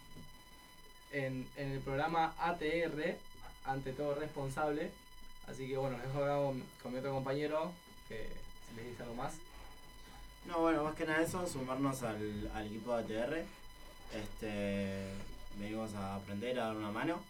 [1.12, 3.16] en, en el programa ATR,
[3.64, 4.90] ante todo responsable.
[5.48, 7.72] Así que bueno, les dejo acá con, con mi otro compañero,
[8.08, 8.28] que
[8.68, 9.34] si les dice algo más.
[10.46, 13.44] No, bueno, más que nada eso, sumarnos al, al equipo de ATR.
[14.14, 15.06] Este,
[15.58, 17.20] venimos a aprender, a dar una mano.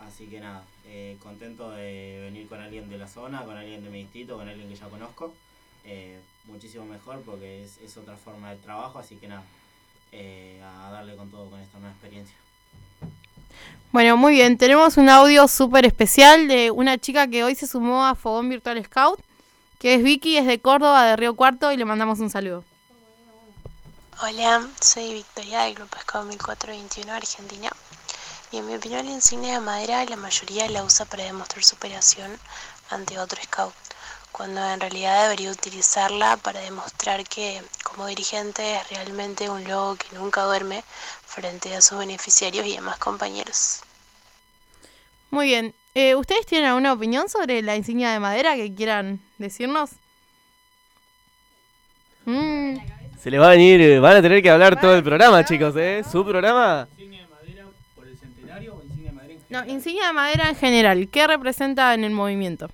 [0.00, 3.90] Así que nada, eh, contento de venir con alguien de la zona, con alguien de
[3.90, 5.34] mi distrito, con alguien que ya conozco.
[5.84, 9.42] Eh, muchísimo mejor porque es, es otra forma de trabajo, así que nada,
[10.12, 12.34] eh, a darle con todo con esta nueva experiencia.
[13.92, 14.56] Bueno, muy bien.
[14.56, 18.82] Tenemos un audio súper especial de una chica que hoy se sumó a Fogón Virtual
[18.84, 19.20] Scout,
[19.78, 22.64] que es Vicky, es de Córdoba, de Río Cuarto, y le mandamos un saludo.
[24.22, 27.70] Hola, soy Victoria del Grupo Scout 1421 Argentina.
[28.52, 32.30] Y en mi opinión la insignia de madera la mayoría la usa para demostrar superación
[32.90, 33.72] ante otro scout,
[34.40, 40.16] cuando en realidad debería utilizarla para demostrar que como dirigente es realmente un lobo que
[40.16, 40.82] nunca duerme
[41.26, 43.80] frente a sus beneficiarios y demás compañeros.
[45.30, 45.74] Muy bien.
[45.94, 49.90] Eh, ¿Ustedes tienen alguna opinión sobre la insignia de madera que quieran decirnos?
[52.24, 52.76] Mm,
[53.22, 55.74] Se les va a venir, eh, van a tener que hablar todo el programa, chicos,
[55.76, 56.02] ¿eh?
[56.10, 56.88] Su programa.
[57.94, 59.36] ¿Por el centenario o insignia de Madrid?
[59.50, 61.08] No, insignia de madera en general.
[61.12, 62.70] ¿Qué representa en el movimiento?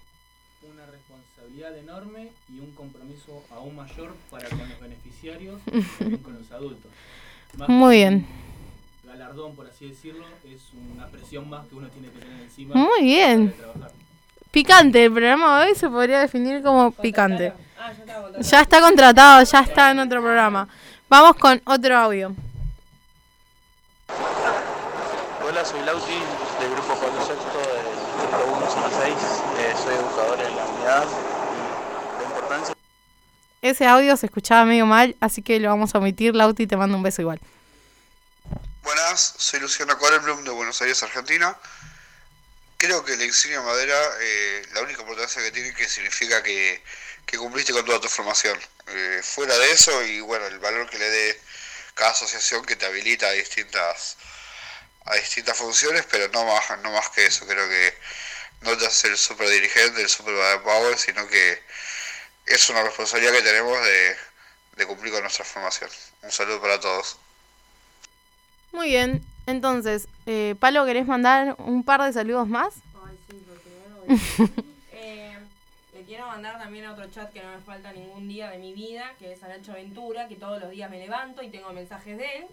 [1.66, 5.60] Responsabilidad enorme y un compromiso aún mayor para con los beneficiarios
[6.00, 6.90] y con los adultos.
[7.56, 8.26] Más Muy bien.
[9.04, 10.60] Galardón, por así decirlo, es
[10.94, 12.74] una presión más que uno tiene que tener encima.
[12.74, 13.50] Muy bien.
[13.50, 13.92] para trabajar.
[14.50, 17.52] Picante, el programa de hoy se podría definir como picante.
[17.78, 18.40] Ah, ya contratado.
[18.42, 20.68] Ya está contratado, ya está en otro programa.
[21.08, 22.34] Vamos con otro audio.
[25.48, 26.12] Hola, soy Lauti
[26.60, 29.14] del grupo Pablo Sexto del Distrito 1, zona 6.
[29.58, 31.35] Eh, soy educador en la unidad
[33.62, 36.34] Ese audio se escuchaba medio mal, así que lo vamos a omitir.
[36.34, 37.40] Lauti, te mando un beso igual.
[38.82, 41.56] Buenas, soy Luciano Korenblum de Buenos Aires, Argentina.
[42.76, 46.82] Creo que la insignia madera, eh, la única importancia que tiene que significa que,
[47.24, 48.58] que cumpliste con toda tu formación.
[48.88, 51.40] Eh, fuera de eso y bueno, el valor que le dé
[51.94, 54.16] cada asociación que te habilita a distintas
[55.06, 57.46] a distintas funciones, pero no más, no más que eso.
[57.46, 57.94] Creo que
[58.60, 61.62] no te hace el super dirigente, el super power, sino que
[62.46, 64.16] es una responsabilidad que tenemos de,
[64.76, 65.90] de cumplir con nuestra formación.
[66.22, 67.18] Un saludo para todos.
[68.72, 69.24] Muy bien.
[69.46, 72.74] Entonces, eh, Palo, ¿querés mandar un par de saludos más?
[73.06, 75.38] Ay, sí, porque no lo eh,
[75.94, 78.72] Le quiero mandar también a otro chat que no me falta ningún día de mi
[78.72, 82.18] vida, que es a Nacho Ventura, que todos los días me levanto y tengo mensajes
[82.18, 82.46] de él.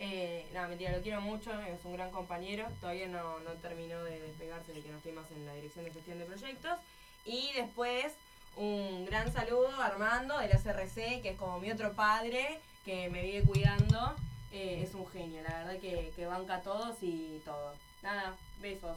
[0.00, 2.66] Eh, nada, mentira, lo quiero mucho, es un gran compañero.
[2.80, 5.92] Todavía no, no terminó de despegarse de que no estoy más en la dirección de
[5.92, 6.78] gestión de proyectos.
[7.24, 8.12] Y después,
[8.56, 13.22] un gran saludo a Armando del SRC, que es como mi otro padre, que me
[13.22, 14.14] vive cuidando.
[14.52, 17.72] Eh, es un genio, la verdad que, que banca a todos y todo.
[18.02, 18.96] Nada, besos.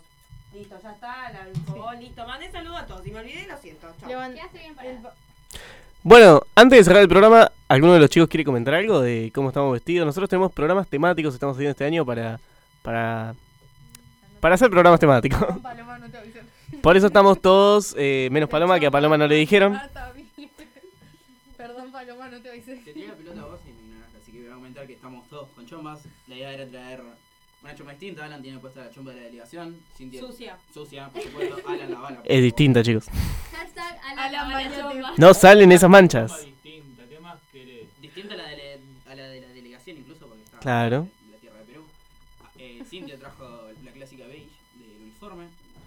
[0.53, 2.25] Listo, ya está, la, el fogón, listo.
[2.27, 3.03] Mandé saludo a todos.
[3.03, 3.87] Si me olvidé, lo siento.
[3.99, 4.07] Chao.
[4.09, 5.03] Bien.
[6.03, 9.49] Bueno, antes de cerrar el programa, ¿alguno de los chicos quiere comentar algo de cómo
[9.49, 10.05] estamos vestidos?
[10.05, 12.39] Nosotros tenemos programas temáticos, estamos haciendo este año para
[12.81, 13.33] para
[14.39, 15.39] para hacer programas temáticos.
[15.61, 16.41] Paloma, no te avisé.
[16.81, 19.79] Por eso estamos todos, eh, menos Paloma, que a Paloma no le dijeron.
[22.31, 22.75] No te avisé.
[22.77, 24.93] Te tiré la pelota a vos y me ignoraste, así que voy a comentar que
[24.93, 26.01] estamos todos con chombas.
[26.27, 27.01] La idea era traer
[27.63, 28.25] una chomba distinta.
[28.25, 29.79] Alan tiene puesta la chomba de la delegación.
[29.97, 30.57] Cintia- Sucia.
[30.73, 31.57] Sucia, por supuesto.
[31.67, 32.21] Alan la bala.
[32.25, 33.07] Es distinta, chicos.
[33.51, 35.13] Hashtag a A la la mañana.
[35.17, 36.43] No salen esas manchas.
[36.45, 37.87] Distinta, ¿qué más querés?
[38.01, 38.57] Distinta a la, de
[39.05, 41.07] la, a la de la delegación, incluso porque está Claro.
[41.25, 41.83] en la tierra de Perú.
[42.43, 45.45] Ah, Eh, Cintia trajo la clásica beige del uniforme.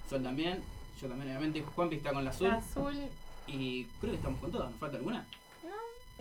[0.08, 0.62] Sol también.
[1.00, 1.62] Yo también, obviamente.
[1.62, 2.48] Juanpi está con la azul.
[2.48, 2.94] La azul.
[3.46, 4.70] Y creo que estamos con todas.
[4.70, 5.26] ¿Nos falta alguna?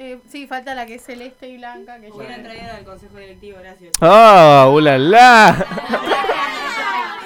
[0.02, 2.00] Eh, sí, falta la que es celeste y blanca.
[2.00, 3.92] Que Hubiera ya- traído al consejo directivo, gracias.
[4.00, 4.70] ¡Ah!
[4.72, 5.66] ¡Ulala!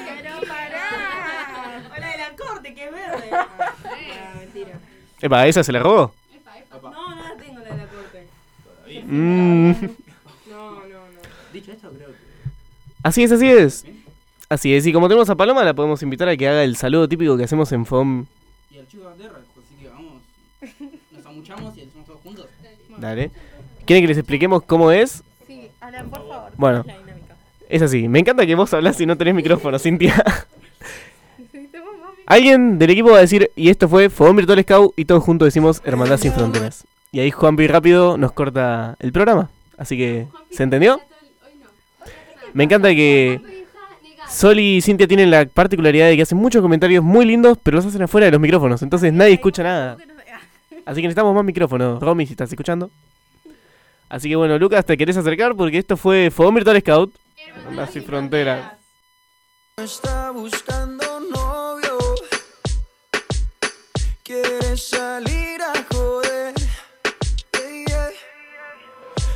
[0.08, 1.84] Pero pará.
[1.96, 3.30] Hola de la corte, que es verde.
[3.32, 4.80] Ah, mentira.
[5.22, 6.14] Epa, ¿esa se la robó?
[6.82, 8.28] No, no la tengo la de la corte.
[9.06, 9.72] Mm.
[10.50, 11.22] No, no, no.
[11.54, 12.16] Dicho esto, creo que.
[13.04, 13.86] Así es, así es.
[14.50, 17.08] Así es, y como tenemos a Paloma, la podemos invitar a que haga el saludo
[17.08, 18.26] típico que hacemos en FOM.
[18.72, 19.40] Y al chico de tierra,
[23.04, 23.32] Dale.
[23.86, 25.24] ¿Quieren que les expliquemos cómo es?
[25.46, 26.52] Sí, Alan, por favor.
[26.56, 26.86] Bueno.
[26.88, 27.36] La dinámica.
[27.68, 28.08] Es así.
[28.08, 30.24] Me encanta que vos hablás y no tenés micrófono, Cintia.
[32.26, 35.48] Alguien del equipo va a decir, y esto fue Fogón Virtual Scout, y todos juntos
[35.48, 36.86] decimos Hermandad Sin Fronteras.
[37.12, 39.50] Y ahí Juanpi rápido nos corta el programa.
[39.78, 41.02] Así que, ¿se entendió?
[42.54, 43.66] Me encanta que
[44.30, 47.86] Sol y Cintia tienen la particularidad de que hacen muchos comentarios muy lindos, pero los
[47.86, 49.98] hacen afuera de los micrófonos, entonces nadie escucha nada.
[50.86, 52.02] Así que necesitamos más micrófonos.
[52.02, 52.90] Romy, si estás escuchando.
[54.10, 57.14] Así que bueno, Lucas, te querés acercar porque esto fue Fogón Virtual Scout.
[57.72, 58.74] Las sin fronteras.
[59.78, 61.98] Está buscando novio.
[64.24, 66.54] Quiere salir a joder.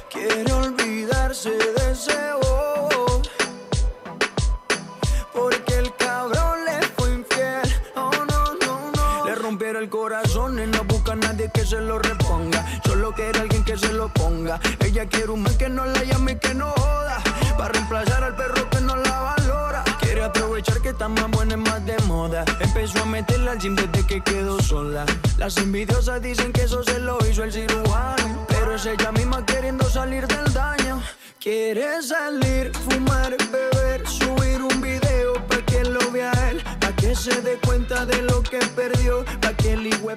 [0.09, 1.76] Quiere olvidarse de
[11.49, 12.65] que se lo reponga.
[12.83, 14.59] Solo quiere alguien que se lo ponga.
[14.79, 17.21] Ella quiere un man que no la llame y que no joda.
[17.57, 19.83] Para reemplazar al perro que no la valora.
[19.99, 22.45] Quiere aprovechar que está más buena y más de moda.
[22.59, 25.05] Empezó a meterla al gym desde que quedó sola.
[25.37, 28.45] Las envidiosas dicen que eso se lo hizo el cirujano.
[28.47, 31.01] Pero es ella misma queriendo salir del daño.
[31.39, 36.63] Quiere salir, fumar, beber, subir un video pa' que lo vea él.
[36.79, 39.23] Pa' que se dé cuenta de lo que perdió.
[39.41, 40.11] Pa' que el hijo